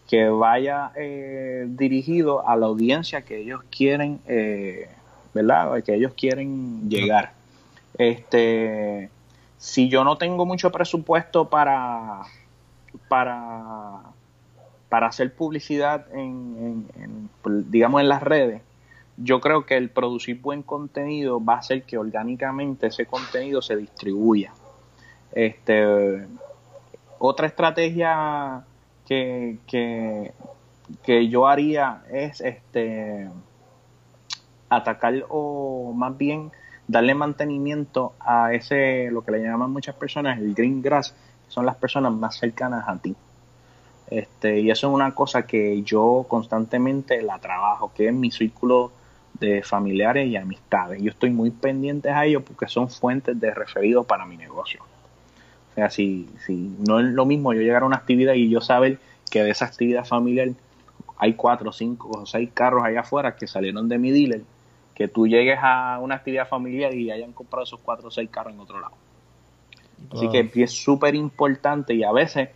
que 0.08 0.28
vaya 0.28 0.92
eh, 0.96 1.64
dirigido 1.68 2.46
a 2.46 2.56
la 2.56 2.66
audiencia 2.66 3.22
que 3.22 3.38
ellos 3.38 3.62
quieren, 3.70 4.20
eh, 4.26 4.88
¿verdad? 5.32 5.82
Que 5.82 5.94
ellos 5.94 6.12
quieren 6.16 6.88
llegar. 6.90 7.32
Este, 7.96 9.08
si 9.56 9.88
yo 9.88 10.04
no 10.04 10.18
tengo 10.18 10.44
mucho 10.46 10.70
presupuesto 10.70 11.48
para, 11.48 12.22
para, 13.08 14.00
para 14.88 15.06
hacer 15.06 15.34
publicidad 15.34 16.06
en, 16.12 16.86
en- 16.96 17.02
en, 17.02 17.70
digamos, 17.70 18.00
en 18.02 18.08
las 18.08 18.22
redes, 18.22 18.60
yo 19.16 19.40
creo 19.40 19.64
que 19.64 19.76
el 19.76 19.90
producir 19.90 20.40
buen 20.40 20.62
contenido 20.62 21.42
va 21.42 21.54
a 21.54 21.58
hacer 21.58 21.84
que 21.84 21.96
orgánicamente 21.96 22.88
ese 22.88 23.06
contenido 23.06 23.62
se 23.62 23.76
distribuya. 23.76 24.52
Este, 25.32 26.26
otra 27.18 27.46
estrategia 27.46 28.64
que, 29.06 29.58
que, 29.66 30.32
que 31.02 31.28
yo 31.28 31.46
haría 31.46 32.02
es 32.10 32.40
este 32.40 33.28
atacar 34.68 35.24
o 35.28 35.92
más 35.94 36.16
bien 36.16 36.50
darle 36.86 37.14
mantenimiento 37.14 38.14
a 38.20 38.52
ese, 38.52 39.10
lo 39.10 39.24
que 39.24 39.32
le 39.32 39.42
llaman 39.42 39.70
muchas 39.70 39.94
personas, 39.94 40.38
el 40.38 40.54
green 40.54 40.82
grass, 40.82 41.14
son 41.48 41.66
las 41.66 41.76
personas 41.76 42.12
más 42.12 42.36
cercanas 42.36 42.88
a 42.88 42.98
ti. 42.98 43.14
Este, 44.10 44.60
y 44.60 44.70
eso 44.70 44.88
es 44.88 44.94
una 44.94 45.14
cosa 45.14 45.46
que 45.46 45.82
yo 45.82 46.26
constantemente 46.28 47.22
la 47.22 47.38
trabajo, 47.38 47.92
que 47.94 48.08
es 48.08 48.14
mi 48.14 48.30
círculo 48.30 48.92
de 49.40 49.62
familiares 49.62 50.28
y 50.28 50.36
amistades. 50.36 51.02
Yo 51.02 51.10
estoy 51.10 51.30
muy 51.30 51.50
pendiente 51.50 52.10
a 52.10 52.24
ellos 52.24 52.42
porque 52.46 52.68
son 52.68 52.90
fuentes 52.90 53.38
de 53.40 53.52
referidos 53.52 54.06
para 54.06 54.26
mi 54.26 54.36
negocio. 54.36 54.82
O 55.74 55.76
sea, 55.76 55.90
si, 55.90 56.30
si 56.46 56.72
no 56.86 57.00
es 57.00 57.06
lo 57.06 57.26
mismo 57.26 57.52
yo 57.52 57.60
llegar 57.60 57.82
a 57.82 57.86
una 57.86 57.96
actividad 57.96 58.34
y 58.34 58.48
yo 58.48 58.60
saber 58.60 58.98
que 59.28 59.42
de 59.42 59.50
esa 59.50 59.64
actividad 59.64 60.04
familiar 60.04 60.50
hay 61.16 61.34
cuatro, 61.34 61.72
cinco 61.72 62.10
o 62.10 62.26
seis 62.26 62.50
carros 62.54 62.84
allá 62.84 63.00
afuera 63.00 63.34
que 63.34 63.48
salieron 63.48 63.88
de 63.88 63.98
mi 63.98 64.12
dealer, 64.12 64.42
que 64.94 65.08
tú 65.08 65.26
llegues 65.26 65.58
a 65.60 65.98
una 66.00 66.14
actividad 66.14 66.46
familiar 66.46 66.94
y 66.94 67.10
hayan 67.10 67.32
comprado 67.32 67.64
esos 67.64 67.80
cuatro 67.80 68.06
o 68.06 68.10
seis 68.12 68.30
carros 68.30 68.54
en 68.54 68.60
otro 68.60 68.80
lado. 68.80 68.94
Así 70.12 70.28
que 70.28 70.48
es 70.62 70.70
súper 70.70 71.16
importante 71.16 71.94
y 71.94 72.04
a 72.04 72.12
veces 72.12 72.50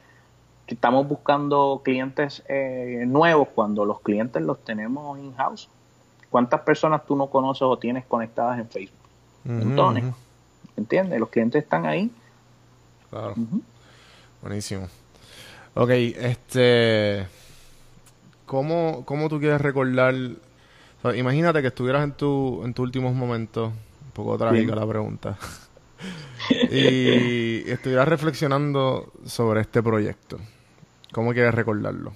estamos 0.69 1.09
buscando 1.09 1.81
clientes 1.85 2.45
eh, 2.49 3.05
nuevos 3.07 3.49
cuando 3.53 3.85
los 3.85 4.01
clientes 4.01 4.41
los 4.43 4.63
tenemos 4.65 5.19
in-house. 5.19 5.69
¿Cuántas 6.31 6.61
personas 6.61 7.05
tú 7.05 7.17
no 7.17 7.29
conoces 7.29 7.63
o 7.63 7.77
tienes 7.79 8.05
conectadas 8.05 8.61
en 8.61 8.69
Facebook? 8.69 8.99
Montones. 9.45 10.05
ujú. 10.05 10.15
¿Entiendes? 10.77 11.19
Los 11.19 11.31
clientes 11.31 11.65
están 11.65 11.87
ahí. 11.87 12.11
Claro. 13.11 13.35
Buenísimo. 14.43 14.89
Ok, 15.75 15.91
este. 15.91 17.27
¿Cómo, 18.47 19.05
cómo 19.05 19.29
tú 19.29 19.39
quieres 19.39 19.61
recordar? 19.61 20.15
o 20.15 21.03
sea, 21.03 21.17
imagínate 21.17 21.61
que 21.61 21.69
estuvieras 21.69 22.03
en, 22.05 22.13
tu, 22.13 22.63
en 22.65 22.75
tus 22.75 22.83
últimos 22.83 23.15
momentos. 23.15 23.73
Un 24.05 24.11
poco 24.13 24.39
trágica 24.39 24.75
la 24.75 24.87
pregunta. 24.87 25.39
y 26.71 27.71
estuvieras 27.71 28.09
reflexionando 28.09 29.13
sobre 29.25 29.61
este 29.61 29.83
proyecto. 29.83 30.39
¿Cómo 31.13 31.33
quieres 31.33 31.55
recordarlo? 31.55 32.13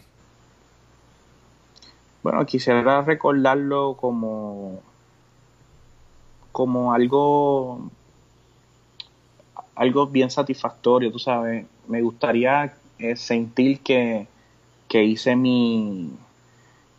Bueno, 2.23 2.45
quisiera 2.47 3.03
recordarlo 3.03 3.97
como, 4.01 4.81
como 6.53 6.93
algo, 6.95 7.91
algo 9.75 10.07
bien 10.07 10.31
satisfactorio, 10.31 11.11
tú 11.11 11.19
sabes. 11.19 11.67
Me 11.89 12.03
gustaría 12.03 12.75
eh, 12.99 13.17
sentir 13.17 13.81
que, 13.81 14.27
que 14.89 15.05
hice 15.05 15.37
mi, 15.37 16.11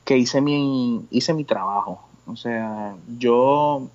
que 0.05 0.17
hice 0.17 0.41
mi, 0.41 1.05
hice 1.11 1.33
mi 1.33 1.43
trabajo. 1.43 2.01
O 2.27 2.35
sea, 2.35 2.95
yo 3.17 3.87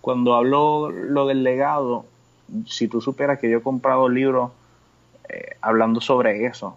cuando 0.00 0.34
hablo 0.34 0.90
lo 0.90 1.26
del 1.26 1.42
legado, 1.42 2.04
si 2.66 2.88
tú 2.88 3.00
supieras 3.00 3.38
que 3.38 3.50
yo 3.50 3.58
he 3.58 3.62
comprado 3.62 4.08
libros 4.08 4.52
eh, 5.28 5.56
hablando 5.62 6.00
sobre 6.00 6.44
eso, 6.46 6.76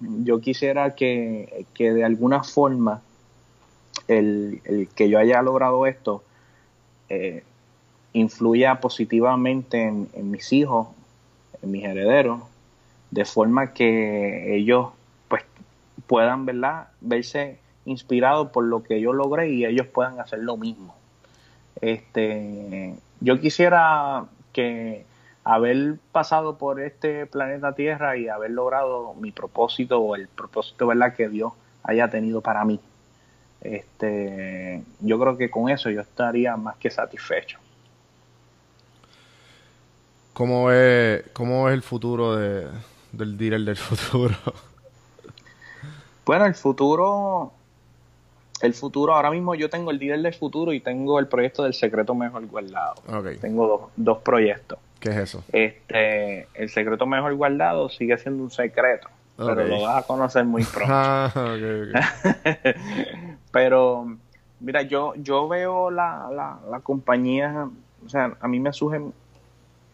yo 0.00 0.40
quisiera 0.40 0.94
que, 0.94 1.66
que 1.74 1.92
de 1.92 2.04
alguna 2.04 2.44
forma 2.44 3.02
el, 4.06 4.60
el 4.64 4.88
que 4.88 5.08
yo 5.08 5.18
haya 5.18 5.42
logrado 5.42 5.86
esto 5.86 6.22
eh, 7.08 7.42
influya 8.12 8.80
positivamente 8.80 9.82
en, 9.82 10.30
mis 10.30 10.52
hijos, 10.52 10.88
en 11.62 11.70
mis 11.70 11.84
herederos, 11.84 12.42
de 13.10 13.24
forma 13.24 13.72
que 13.72 14.56
ellos 14.56 14.88
pues 15.28 15.44
puedan 16.06 16.46
¿verdad? 16.46 16.88
verse 17.00 17.58
inspirados 17.84 18.50
por 18.50 18.64
lo 18.64 18.82
que 18.82 19.00
yo 19.00 19.12
logré 19.12 19.50
y 19.50 19.64
ellos 19.64 19.86
puedan 19.86 20.20
hacer 20.20 20.40
lo 20.40 20.56
mismo. 20.56 20.94
Este, 21.80 22.94
yo 23.20 23.40
quisiera 23.40 24.26
que 24.52 25.04
haber 25.44 25.96
pasado 26.12 26.58
por 26.58 26.80
este 26.80 27.26
planeta 27.26 27.74
Tierra 27.74 28.16
y 28.16 28.28
haber 28.28 28.50
logrado 28.50 29.14
mi 29.14 29.32
propósito 29.32 30.00
o 30.00 30.16
el 30.16 30.28
propósito 30.28 30.86
¿verdad? 30.86 31.14
que 31.14 31.28
Dios 31.28 31.52
haya 31.82 32.08
tenido 32.08 32.40
para 32.42 32.64
mí. 32.64 32.80
Este, 33.60 34.82
yo 35.00 35.18
creo 35.18 35.36
que 35.36 35.50
con 35.50 35.70
eso 35.70 35.90
yo 35.90 36.00
estaría 36.00 36.56
más 36.56 36.76
que 36.76 36.90
satisfecho. 36.90 37.58
¿Cómo 40.38 40.70
es, 40.70 41.24
cómo 41.32 41.68
es 41.68 41.74
el 41.74 41.82
futuro 41.82 42.36
de, 42.36 42.68
del 43.10 43.36
dealer 43.36 43.60
del 43.62 43.76
futuro? 43.76 44.36
Bueno, 46.24 46.46
el 46.46 46.54
futuro, 46.54 47.50
el 48.62 48.72
futuro, 48.72 49.16
ahora 49.16 49.32
mismo 49.32 49.56
yo 49.56 49.68
tengo 49.68 49.90
el 49.90 49.98
dealer 49.98 50.22
del 50.22 50.34
futuro 50.34 50.72
y 50.72 50.78
tengo 50.78 51.18
el 51.18 51.26
proyecto 51.26 51.64
del 51.64 51.74
secreto 51.74 52.14
mejor 52.14 52.46
guardado. 52.46 52.94
ok. 53.08 53.40
Tengo 53.40 53.66
dos, 53.66 53.80
dos 53.96 54.18
proyectos. 54.18 54.78
¿Qué 55.00 55.08
es 55.08 55.16
eso? 55.16 55.42
Este, 55.52 56.46
el 56.54 56.68
secreto 56.68 57.04
mejor 57.04 57.34
guardado 57.34 57.88
sigue 57.88 58.16
siendo 58.16 58.44
un 58.44 58.52
secreto, 58.52 59.08
pero 59.36 59.64
lo 59.64 59.82
vas 59.82 60.04
a 60.04 60.06
conocer 60.06 60.44
muy 60.44 60.62
pronto. 60.72 60.94
Ah, 60.94 61.32
ok, 61.34 61.96
ok. 62.44 62.76
pero 63.50 64.06
mira, 64.60 64.82
yo 64.82 65.14
yo 65.16 65.48
veo 65.48 65.90
la, 65.90 66.28
la, 66.32 66.60
la 66.70 66.78
compañía, 66.78 67.68
o 68.06 68.08
sea, 68.08 68.36
a 68.40 68.46
mí 68.46 68.60
me 68.60 68.72
surgen, 68.72 69.12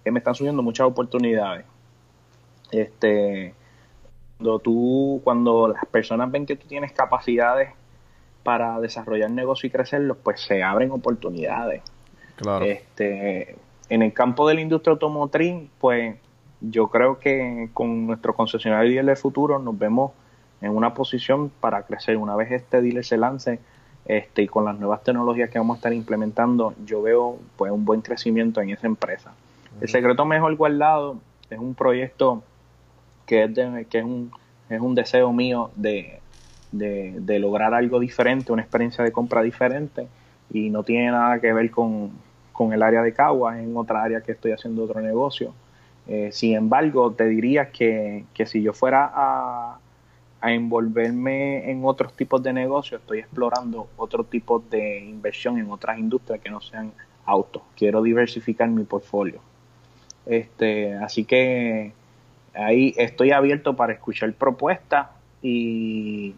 que 0.05 0.11
me 0.11 0.19
están 0.19 0.35
surgiendo 0.35 0.63
muchas 0.63 0.87
oportunidades. 0.87 1.65
Este, 2.71 3.55
cuando 4.37 4.59
tú, 4.59 5.21
cuando 5.25 5.69
las 5.69 5.85
personas 5.87 6.31
ven 6.31 6.47
que 6.47 6.57
tú 6.57 6.67
tienes 6.69 6.93
capacidades 6.93 7.71
para 8.43 8.79
desarrollar 8.81 9.31
negocio 9.31 9.67
y 9.67 9.71
crecerlos, 9.71 10.19
pues 10.23 10.41
se 10.43 10.63
abren 10.63 10.91
oportunidades. 10.91 11.83
Claro. 12.37 12.65
Este, 12.65 13.57
en 13.89 14.03
el 14.03 14.13
campo 14.13 14.47
de 14.47 14.55
la 14.55 14.61
industria 14.61 14.93
automotriz, 14.93 15.69
pues 15.79 16.17
yo 16.61 16.89
creo 16.89 17.19
que 17.19 17.71
con 17.73 18.07
nuestro 18.07 18.35
concesionario 18.35 18.91
dealer 18.91 19.07
del 19.07 19.17
futuro 19.17 19.59
nos 19.59 19.79
vemos 19.79 20.13
en 20.61 20.71
una 20.71 20.95
posición 20.95 21.51
para 21.61 21.83
crecer. 21.85 22.17
Una 22.17 22.37
vez 22.37 22.51
este 22.53 22.81
dealer 22.81 23.05
se 23.05 23.17
lance 23.17 23.61
este, 24.07 24.43
y 24.43 24.49
con 24.49 24.65
las 24.65 24.79
nuevas 24.79 25.03
tecnologías 25.03 25.51
que 25.51 25.59
vamos 25.59 25.77
a 25.77 25.79
estar 25.79 25.93
implementando, 25.93 26.75
yo 26.85 27.03
veo 27.03 27.39
pues 27.57 27.73
un 27.73 27.85
buen 27.85 28.03
crecimiento 28.03 28.61
en 28.61 28.71
esa 28.71 28.87
empresa. 28.87 29.33
El 29.81 29.89
secreto 29.89 30.25
mejor 30.25 30.55
guardado 30.57 31.18
es 31.51 31.59
un 31.59 31.75
proyecto 31.75 32.43
que 33.27 33.45
es, 33.45 33.51
es, 33.57 34.05
un, 34.05 34.31
es 34.68 34.81
un 34.81 34.95
deseo 34.95 35.33
mío 35.33 35.70
de, 35.77 36.20
lograr 37.41 37.75
algo 37.75 38.01
diferente, 38.01 38.53
una 38.53 38.62
experiencia 38.62 39.05
de 39.05 39.12
compra 39.12 39.43
diferente 39.43 40.09
y 40.51 40.70
no 40.70 40.83
tiene 40.83 41.11
nada 41.11 41.41
que 41.41 41.53
ver 41.53 41.70
con, 41.70 42.12
el 42.72 42.83
área 42.83 43.03
de 43.03 43.12
Caguas, 43.12 43.59
en 43.59 43.77
otra 43.77 44.03
área 44.03 44.20
que 44.20 44.33
estoy 44.33 44.53
haciendo 44.53 44.85
otro 44.85 45.01
negocio. 45.01 45.53
Eh, 46.07 46.31
sin 46.33 46.55
embargo, 46.55 47.12
te 47.12 47.27
diría 47.27 47.70
que, 47.70 48.25
que 48.35 48.47
si 48.47 48.62
yo 48.62 48.72
fuera 48.72 49.11
a, 49.12 49.79
a 50.41 50.53
envolverme 50.53 51.70
en 51.70 51.85
otros 51.85 52.14
tipos 52.14 52.43
de 52.43 52.53
negocios, 52.53 53.01
estoy 53.01 53.20
explorando 53.20 53.89
otro 53.97 54.25
tipo 54.25 54.62
de 54.70 55.01
inversión 55.01 55.59
en 55.59 55.70
otras 55.70 55.99
industrias 55.99 56.41
que 56.41 56.51
no 56.51 56.61
sean 56.61 56.93
autos. 57.25 57.62
Quiero 57.77 58.03
diversificar 58.03 58.68
mi 58.68 58.85
portfolio. 58.85 59.41
Este, 60.27 60.95
así 60.95 61.25
que 61.25 61.93
ahí 62.55 62.95
estoy 62.97 63.33
abierto 63.33 63.77
para 63.77 63.93
escuchar 63.93 64.33
propuestas 64.33 65.09
y, 65.43 66.35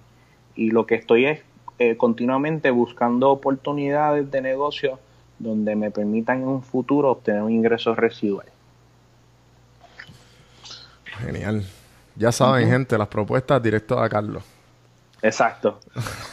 y 0.57 0.71
lo 0.71 0.87
que 0.87 0.97
estoy 0.97 1.27
es 1.27 1.41
eh, 1.79 1.97
continuamente 1.97 2.71
buscando 2.71 3.31
oportunidades 3.31 4.31
de 4.31 4.41
negocio 4.41 4.99
donde 5.39 5.77
me 5.77 5.91
permitan 5.91 6.43
en 6.43 6.49
un 6.49 6.63
futuro 6.63 7.11
obtener 7.11 7.43
un 7.43 7.53
ingreso 7.53 7.95
residual. 7.95 8.47
Genial. 11.05 11.65
Ya 12.17 12.33
saben, 12.33 12.69
gente, 12.69 12.97
las 12.97 13.09
propuestas 13.09 13.63
directo 13.63 13.99
a 13.99 14.09
Carlos. 14.09 14.43
Exacto. 15.21 15.81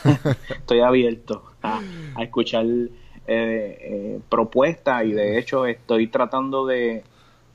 Estoy 0.50 0.80
abierto 0.80 1.44
a, 1.62 1.82
a 2.16 2.24
escuchar 2.24 2.66
eh, 2.66 2.90
eh, 3.28 4.20
propuestas 4.30 5.06
y 5.06 5.14
de 5.14 5.40
hecho 5.40 5.66
estoy 5.66 6.08
tratando 6.08 6.66
de, 6.66 7.04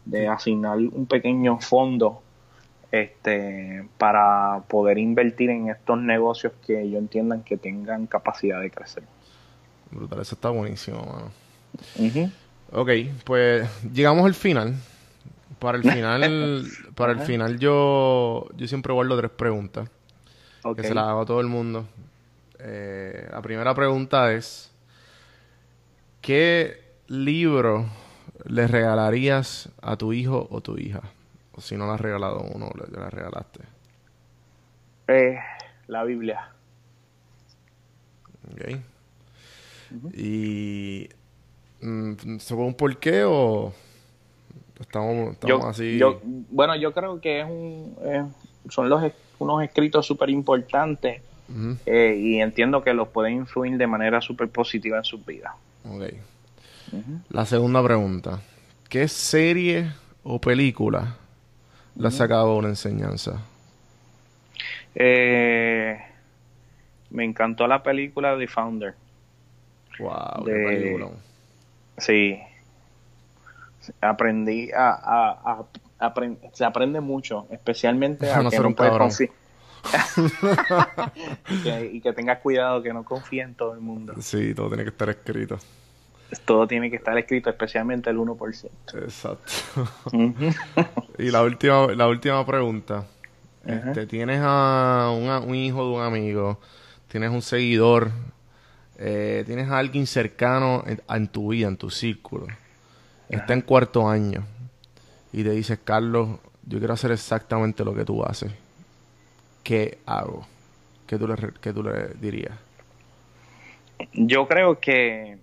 de 0.09 0.27
asignar 0.27 0.79
un 0.79 1.07
pequeño 1.07 1.61
fondo 1.61 2.23
este 2.91 3.87
para 3.99 4.63
poder 4.67 4.97
invertir 4.97 5.51
en 5.51 5.69
estos 5.69 5.99
negocios 5.99 6.55
que 6.67 6.89
yo 6.91 6.99
entiendan 6.99 7.43
que 7.43 7.59
tengan 7.59 8.07
capacidad 8.07 8.61
de 8.61 8.71
crecer. 8.71 9.05
Brutal, 9.91 10.21
eso 10.21 10.35
está 10.35 10.49
buenísimo, 10.51 11.01
mano. 11.05 11.31
Ujú. 11.97 12.31
Ok, 12.73 12.91
pues 13.25 13.69
llegamos 13.93 14.25
al 14.25 14.35
final. 14.35 14.75
Para 15.59 15.77
el 15.77 15.85
final, 15.85 16.65
para 16.95 17.13
el 17.13 17.21
final 17.21 17.59
yo, 17.59 18.47
yo 18.57 18.69
siempre 18.69 18.93
guardo 18.93 19.17
tres 19.19 19.31
preguntas 19.31 19.91
que 20.77 20.83
se 20.83 20.95
las 20.95 21.09
hago 21.09 21.23
a 21.23 21.27
todo 21.27 21.41
el 21.41 21.47
mundo. 21.49 21.87
Eh, 22.61 23.29
la 23.31 23.43
primera 23.43 23.75
pregunta 23.75 24.33
es, 24.33 24.73
¿qué 26.21 26.85
libro 27.07 27.87
le 28.47 28.67
regalarías 28.67 29.69
a 29.83 29.97
tu 29.97 30.13
hijo 30.13 30.47
o 30.51 30.61
tu 30.61 30.77
hija? 30.79 31.03
O 31.53 31.61
si 31.61 31.77
no 31.77 31.87
le 31.87 31.93
has 31.93 32.01
regalado 32.01 32.41
uno, 32.55 32.71
le, 32.75 32.97
le 32.97 33.11
regalaste. 33.11 33.61
Eh, 35.09 35.39
la 35.87 36.05
Biblia. 36.05 36.51
Ok. 38.53 38.81
Y... 40.15 41.09
mm, 41.81 42.39
¿Se 42.39 42.55
un 42.55 42.75
por 42.75 42.97
qué 42.99 43.25
o 43.25 43.73
estamos, 44.81 45.33
estamos 45.33 45.61
Yo, 45.63 45.69
así? 45.69 45.99
yo- 45.99 46.21
bueno, 46.23 46.77
yo 46.77 46.93
creo 46.93 47.21
que 47.21 47.41
es 47.41 47.47
un, 47.47 47.97
eh, 48.05 48.25
son 48.69 48.89
los, 48.89 49.03
unos 49.39 49.63
escritos 49.63 50.07
súper 50.07 50.31
importantes 50.31 51.23
eh, 51.87 52.15
y 52.21 52.41
entiendo 52.43 52.85
que 52.85 52.93
los 52.93 53.09
pueden 53.09 53.35
influir 53.37 53.79
de 53.79 53.87
manera 53.87 54.21
súper 54.21 54.51
positiva 54.51 54.99
en 54.99 55.05
sus 55.05 55.25
vidas. 55.25 55.55
La 57.31 57.45
segunda 57.47 57.83
pregunta. 57.83 58.41
¿Qué 58.89 59.09
serie 59.09 59.93
o 60.23 60.41
película 60.41 61.17
le 61.97 62.09
has 62.09 62.15
sacado 62.15 62.57
una 62.57 62.69
enseñanza? 62.69 63.41
Eh, 64.95 65.99
me 67.11 67.25
encantó 67.25 67.67
la 67.67 67.83
película 67.83 68.37
The 68.39 68.47
Founder. 68.49 68.95
Wow, 69.99 70.45
De- 70.45 70.53
qué 70.53 70.65
película. 70.67 71.09
Sí. 71.99 72.39
Aprendí 74.01 74.71
a, 74.73 74.91
a- 74.91 75.65
se 76.53 76.65
aprende 76.65 77.01
mucho, 77.01 77.47
especialmente 77.51 78.31
A 78.31 78.39
a 78.39 78.43
no 78.43 78.51
que 78.51 78.57
ser 78.57 78.63
no 78.63 78.69
un 78.69 78.75
puedes 78.75 78.93
confiar. 78.97 79.31
y, 81.49 81.63
que, 81.63 81.91
y 81.95 82.01
que 82.01 82.13
tengas 82.13 82.39
cuidado 82.39 82.83
que 82.83 82.93
no 82.93 83.05
confíe 83.05 83.43
en 83.43 83.55
todo 83.55 83.75
el 83.75 83.81
mundo. 83.81 84.15
Sí, 84.21 84.55
todo 84.55 84.69
tiene 84.69 84.85
que 84.85 84.91
estar 84.91 85.09
escrito. 85.09 85.59
Todo 86.45 86.67
tiene 86.67 86.91
que 86.91 86.97
estar 86.97 87.17
escrito, 87.17 87.49
especialmente 87.49 88.11
el 88.11 88.19
1%. 88.19 88.69
Exacto. 89.03 89.53
Y 91.19 91.31
la 91.31 91.43
última, 91.43 91.87
la 91.89 92.07
última 92.07 92.47
pregunta. 92.47 93.05
Este, 93.67 94.07
tienes 94.07 94.41
a 94.43 95.11
un, 95.45 95.55
hijo 95.55 95.85
de 95.85 95.97
un 95.97 96.03
amigo, 96.03 96.61
tienes 97.09 97.31
un 97.31 97.43
seguidor, 97.43 98.11
eh, 98.99 99.43
tienes 99.47 99.69
a 99.69 99.79
alguien 99.79 100.07
cercano 100.07 100.85
en, 100.87 101.03
en 101.09 101.29
tu 101.29 101.49
vida, 101.49 101.67
en 101.67 101.77
tu 101.77 101.91
círculo. 101.91 102.47
Está 103.29 103.53
en 103.53 103.63
cuarto 103.63 104.09
año 104.09 104.45
y 105.33 105.43
te 105.43 105.51
dices, 105.51 105.79
Carlos, 105.85 106.39
yo 106.65 106.79
quiero 106.79 106.95
hacer 106.95 107.11
exactamente 107.11 107.85
lo 107.85 107.95
que 107.95 108.05
tú 108.05 108.23
haces. 108.25 108.53
¿Qué 109.63 109.99
hago? 110.07 110.47
¿Qué 111.07 111.19
tú 111.19 111.27
le, 111.27 111.35
qué 111.61 111.73
tú 111.73 111.83
le 111.83 112.09
dirías? 112.21 112.55
Yo 114.13 114.47
creo 114.47 114.79
que 114.79 115.39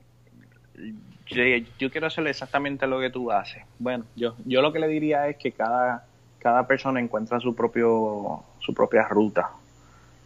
yo, 1.27 1.43
yo 1.79 1.91
quiero 1.91 2.07
hacer 2.07 2.27
exactamente 2.27 2.87
lo 2.87 2.99
que 2.99 3.09
tú 3.09 3.31
haces. 3.31 3.63
Bueno, 3.79 4.05
yo, 4.15 4.35
yo 4.45 4.61
lo 4.61 4.71
que 4.71 4.79
le 4.79 4.87
diría 4.87 5.27
es 5.27 5.37
que 5.37 5.51
cada, 5.51 6.05
cada 6.39 6.67
persona 6.67 6.99
encuentra 6.99 7.39
su 7.39 7.55
propio 7.55 8.43
su 8.65 8.73
propia 8.73 9.07
ruta. 9.07 9.51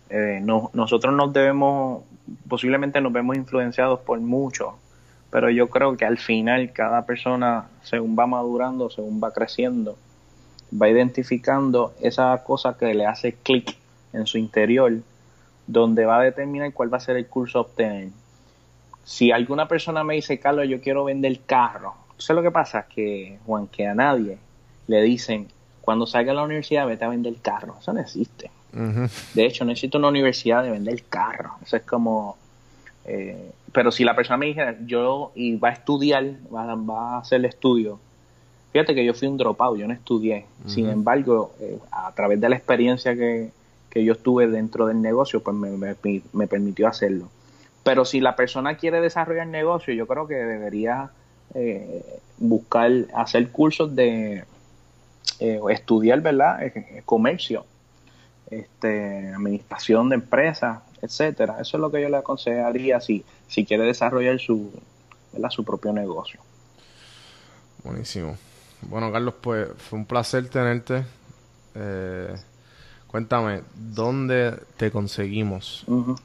Eh, 0.09 0.39
no, 0.41 0.71
nosotros 0.73 1.13
nos 1.13 1.31
debemos, 1.33 2.03
posiblemente 2.47 3.01
nos 3.01 3.13
vemos 3.13 3.35
influenciados 3.35 3.99
por 3.99 4.19
mucho, 4.19 4.77
pero 5.29 5.49
yo 5.49 5.69
creo 5.69 5.97
que 5.97 6.05
al 6.05 6.17
final 6.17 6.71
cada 6.71 7.05
persona, 7.05 7.67
según 7.83 8.15
va 8.17 8.25
madurando, 8.25 8.89
según 8.89 9.21
va 9.21 9.31
creciendo, 9.31 9.97
va 10.73 10.89
identificando 10.89 11.93
esa 12.01 12.43
cosa 12.43 12.77
que 12.77 12.93
le 12.93 13.05
hace 13.05 13.33
clic 13.33 13.75
en 14.13 14.25
su 14.25 14.37
interior, 14.37 14.93
donde 15.67 16.05
va 16.05 16.19
a 16.19 16.23
determinar 16.23 16.73
cuál 16.73 16.91
va 16.91 16.97
a 16.97 17.01
ser 17.01 17.17
el 17.17 17.27
curso 17.27 17.59
a 17.59 17.61
obtener. 17.61 18.09
Si 19.03 19.31
alguna 19.31 19.67
persona 19.67 20.03
me 20.03 20.15
dice, 20.15 20.39
Carlos, 20.39 20.67
yo 20.67 20.81
quiero 20.81 21.03
vender 21.05 21.39
carro, 21.45 21.95
¿sabes 22.17 22.43
lo 22.43 22.49
que 22.49 22.53
pasa? 22.53 22.85
Que, 22.87 23.39
Juan, 23.45 23.67
que 23.67 23.87
a 23.87 23.95
nadie 23.95 24.37
le 24.87 25.01
dicen, 25.01 25.47
cuando 25.81 26.05
salga 26.05 26.31
a 26.31 26.35
la 26.35 26.43
universidad, 26.43 26.85
vete 26.87 27.05
a 27.05 27.09
vender 27.09 27.33
carro. 27.41 27.75
Eso 27.79 27.91
no 27.93 27.99
existe. 28.01 28.51
De 29.33 29.45
hecho, 29.45 29.65
no 29.65 29.71
existe 29.71 29.97
una 29.97 30.09
universidad 30.09 30.63
de 30.63 30.69
vender 30.69 31.03
carro. 31.09 31.53
Eso 31.63 31.75
es 31.77 31.83
como... 31.83 32.37
eh, 33.05 33.51
pero 33.71 33.91
si 33.91 34.03
la 34.03 34.15
persona 34.15 34.37
me 34.37 34.47
dijera, 34.47 34.75
yo 34.85 35.31
y 35.35 35.55
va 35.55 35.69
a 35.69 35.73
estudiar, 35.73 36.25
va, 36.53 36.75
va 36.75 37.15
a 37.15 37.19
hacer 37.19 37.39
el 37.39 37.45
estudio, 37.45 37.99
fíjate 38.71 38.93
que 38.93 39.05
yo 39.05 39.13
fui 39.13 39.27
un 39.27 39.37
dropout, 39.37 39.77
yo 39.79 39.87
no 39.87 39.93
estudié. 39.93 40.45
Sin 40.67 40.85
embargo, 40.91 41.53
eh, 41.59 41.77
a 41.91 42.11
través 42.13 42.39
de 42.41 42.49
la 42.49 42.55
experiencia 42.55 43.15
que, 43.15 43.49
que 43.89 44.03
yo 44.03 44.13
estuve 44.13 44.47
dentro 44.47 44.85
del 44.87 45.01
negocio, 45.01 45.41
pues 45.41 45.55
me, 45.55 45.69
me- 45.71 45.95
me 46.33 46.47
permitió 46.47 46.87
hacerlo. 46.87 47.29
Pero 47.83 48.05
si 48.05 48.19
la 48.19 48.35
persona 48.35 48.77
quiere 48.77 49.01
desarrollar 49.01 49.47
negocio, 49.47 49.93
yo 49.93 50.05
creo 50.07 50.27
que 50.27 50.35
debería 50.35 51.11
eh, 51.53 52.19
buscar, 52.37 52.91
hacer 53.13 53.49
cursos 53.49 53.95
de 53.95 54.43
eh, 55.39 55.59
estudiar, 55.69 56.21
¿verdad? 56.21 56.63
Eh, 56.63 56.73
eh, 56.75 57.01
comercio, 57.05 57.65
este, 58.49 59.31
administración 59.33 60.09
de 60.09 60.15
empresas, 60.15 60.79
etcétera. 61.01 61.57
Eso 61.61 61.77
es 61.77 61.81
lo 61.81 61.91
que 61.91 62.01
yo 62.01 62.09
le 62.09 62.17
aconsejaría 62.17 62.99
si, 62.99 63.23
si 63.47 63.65
quiere 63.65 63.83
desarrollar 63.85 64.39
su, 64.39 64.71
¿verdad? 65.31 65.49
su 65.49 65.63
propio 65.63 65.93
negocio. 65.93 66.41
Buenísimo. 67.83 68.37
Bueno, 68.81 69.11
Carlos, 69.11 69.35
pues 69.41 69.69
fue 69.77 69.99
un 69.99 70.05
placer 70.05 70.49
tenerte. 70.49 71.03
Eh, 71.75 72.35
cuéntame, 73.07 73.61
¿dónde 73.75 74.57
te 74.77 74.91
conseguimos? 74.91 75.83
Ujú. 75.87 76.15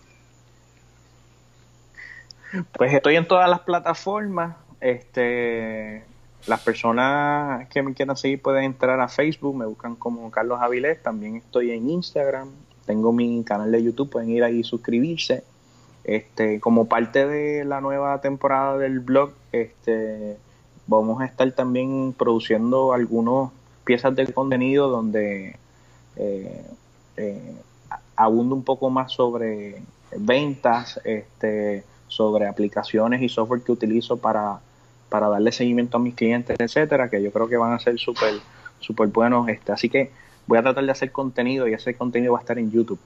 Pues 2.72 2.92
estoy 2.92 3.16
en 3.16 3.26
todas 3.26 3.48
las 3.48 3.60
plataformas. 3.60 4.56
Este, 4.80 6.04
las 6.46 6.60
personas 6.60 7.68
que 7.68 7.82
me 7.82 7.94
quieran 7.94 8.16
seguir 8.16 8.42
pueden 8.42 8.64
entrar 8.64 9.00
a 9.00 9.08
Facebook, 9.08 9.56
me 9.56 9.66
buscan 9.66 9.96
como 9.96 10.30
Carlos 10.30 10.60
Avilés. 10.60 11.02
También 11.02 11.36
estoy 11.36 11.70
en 11.70 11.88
Instagram. 11.90 12.50
Tengo 12.86 13.12
mi 13.12 13.42
canal 13.44 13.72
de 13.72 13.82
YouTube, 13.82 14.10
pueden 14.10 14.30
ir 14.30 14.44
ahí 14.44 14.60
y 14.60 14.64
suscribirse. 14.64 15.42
Este, 16.04 16.60
como 16.60 16.86
parte 16.86 17.26
de 17.26 17.64
la 17.64 17.80
nueva 17.80 18.20
temporada 18.20 18.76
del 18.76 19.00
blog, 19.00 19.32
este, 19.52 20.36
vamos 20.86 21.22
a 21.22 21.24
estar 21.24 21.50
también 21.52 22.14
produciendo 22.16 22.92
algunas 22.92 23.50
piezas 23.84 24.14
de 24.14 24.30
contenido 24.32 24.88
donde 24.88 25.56
eh, 26.16 26.66
eh, 27.16 27.54
abundo 28.16 28.54
un 28.54 28.64
poco 28.64 28.90
más 28.90 29.12
sobre 29.12 29.82
ventas, 30.16 31.00
este, 31.04 31.84
sobre 32.14 32.46
aplicaciones 32.46 33.22
y 33.22 33.28
software 33.28 33.62
que 33.62 33.72
utilizo 33.72 34.16
para, 34.16 34.60
para 35.08 35.28
darle 35.28 35.52
seguimiento 35.52 35.96
a 35.96 36.00
mis 36.00 36.14
clientes, 36.14 36.56
etcétera, 36.58 37.08
que 37.10 37.22
yo 37.22 37.32
creo 37.32 37.48
que 37.48 37.56
van 37.56 37.72
a 37.72 37.78
ser 37.78 37.98
súper 37.98 38.34
súper 38.84 39.08
buenos. 39.08 39.48
Este, 39.48 39.72
así 39.72 39.88
que 39.88 40.10
voy 40.46 40.58
a 40.58 40.62
tratar 40.62 40.84
de 40.84 40.92
hacer 40.92 41.10
contenido 41.10 41.66
y 41.66 41.74
ese 41.74 41.94
contenido 41.94 42.34
va 42.34 42.38
a 42.38 42.42
estar 42.42 42.58
en 42.58 42.70
YouTube. 42.70 43.00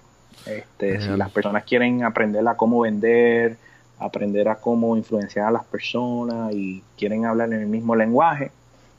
Este, 0.46 1.00
si 1.00 1.08
las 1.08 1.30
personas 1.30 1.64
quieren 1.64 2.04
aprender 2.04 2.46
a 2.46 2.56
cómo 2.56 2.80
vender, 2.80 3.56
aprender 3.98 4.48
a 4.48 4.56
cómo 4.56 4.96
influenciar 4.96 5.46
a 5.46 5.50
las 5.50 5.64
personas 5.64 6.52
y 6.52 6.82
quieren 6.96 7.24
hablar 7.24 7.52
en 7.52 7.60
el 7.60 7.66
mismo 7.66 7.96
lenguaje 7.96 8.50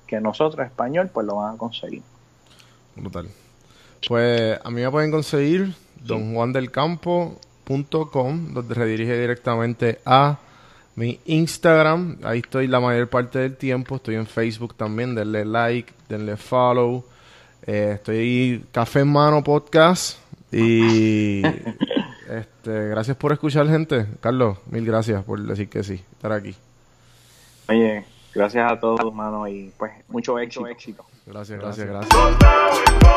que 0.05 0.19
nosotros, 0.19 0.65
español, 0.65 1.09
pues 1.13 1.25
lo 1.27 1.35
van 1.35 1.55
a 1.55 1.57
conseguir. 1.57 2.01
Brutal. 2.95 3.29
Pues 4.07 4.59
a 4.63 4.69
mí 4.71 4.81
me 4.81 4.89
pueden 4.89 5.11
conseguir 5.11 5.73
donjuandelcampo.com, 7.69 8.53
donde 8.53 8.73
redirige 8.73 9.19
directamente 9.19 9.99
a 10.05 10.37
mi 10.95 11.19
Instagram. 11.25 12.17
Ahí 12.23 12.39
estoy 12.39 12.67
la 12.67 12.79
mayor 12.79 13.07
parte 13.07 13.39
del 13.39 13.55
tiempo. 13.55 13.95
Estoy 13.95 14.15
en 14.15 14.27
Facebook 14.27 14.75
también. 14.75 15.15
Denle 15.15 15.45
like, 15.45 15.93
denle 16.09 16.35
follow. 16.35 17.05
Eh, 17.65 17.93
estoy 17.95 18.17
ahí, 18.17 18.65
Café 18.71 19.01
en 19.01 19.11
Mano 19.11 19.43
Podcast. 19.43 20.19
Y 20.51 21.41
este, 22.29 22.89
gracias 22.89 23.15
por 23.15 23.31
escuchar, 23.31 23.67
gente. 23.67 24.07
Carlos, 24.19 24.57
mil 24.69 24.85
gracias 24.85 25.23
por 25.23 25.39
decir 25.41 25.69
que 25.69 25.83
sí, 25.83 26.01
estar 26.11 26.31
aquí. 26.31 26.55
Oye, 27.67 28.03
gracias 28.33 28.71
a 28.71 28.79
todos, 28.79 28.99
hermano, 29.01 29.47
y 29.47 29.71
pues 29.77 29.91
mucho 30.07 30.39
éxito. 30.39 30.67
éxito. 30.67 31.05
Gracias, 31.27 31.59
gracias, 31.59 31.87
gracias. 31.87 33.15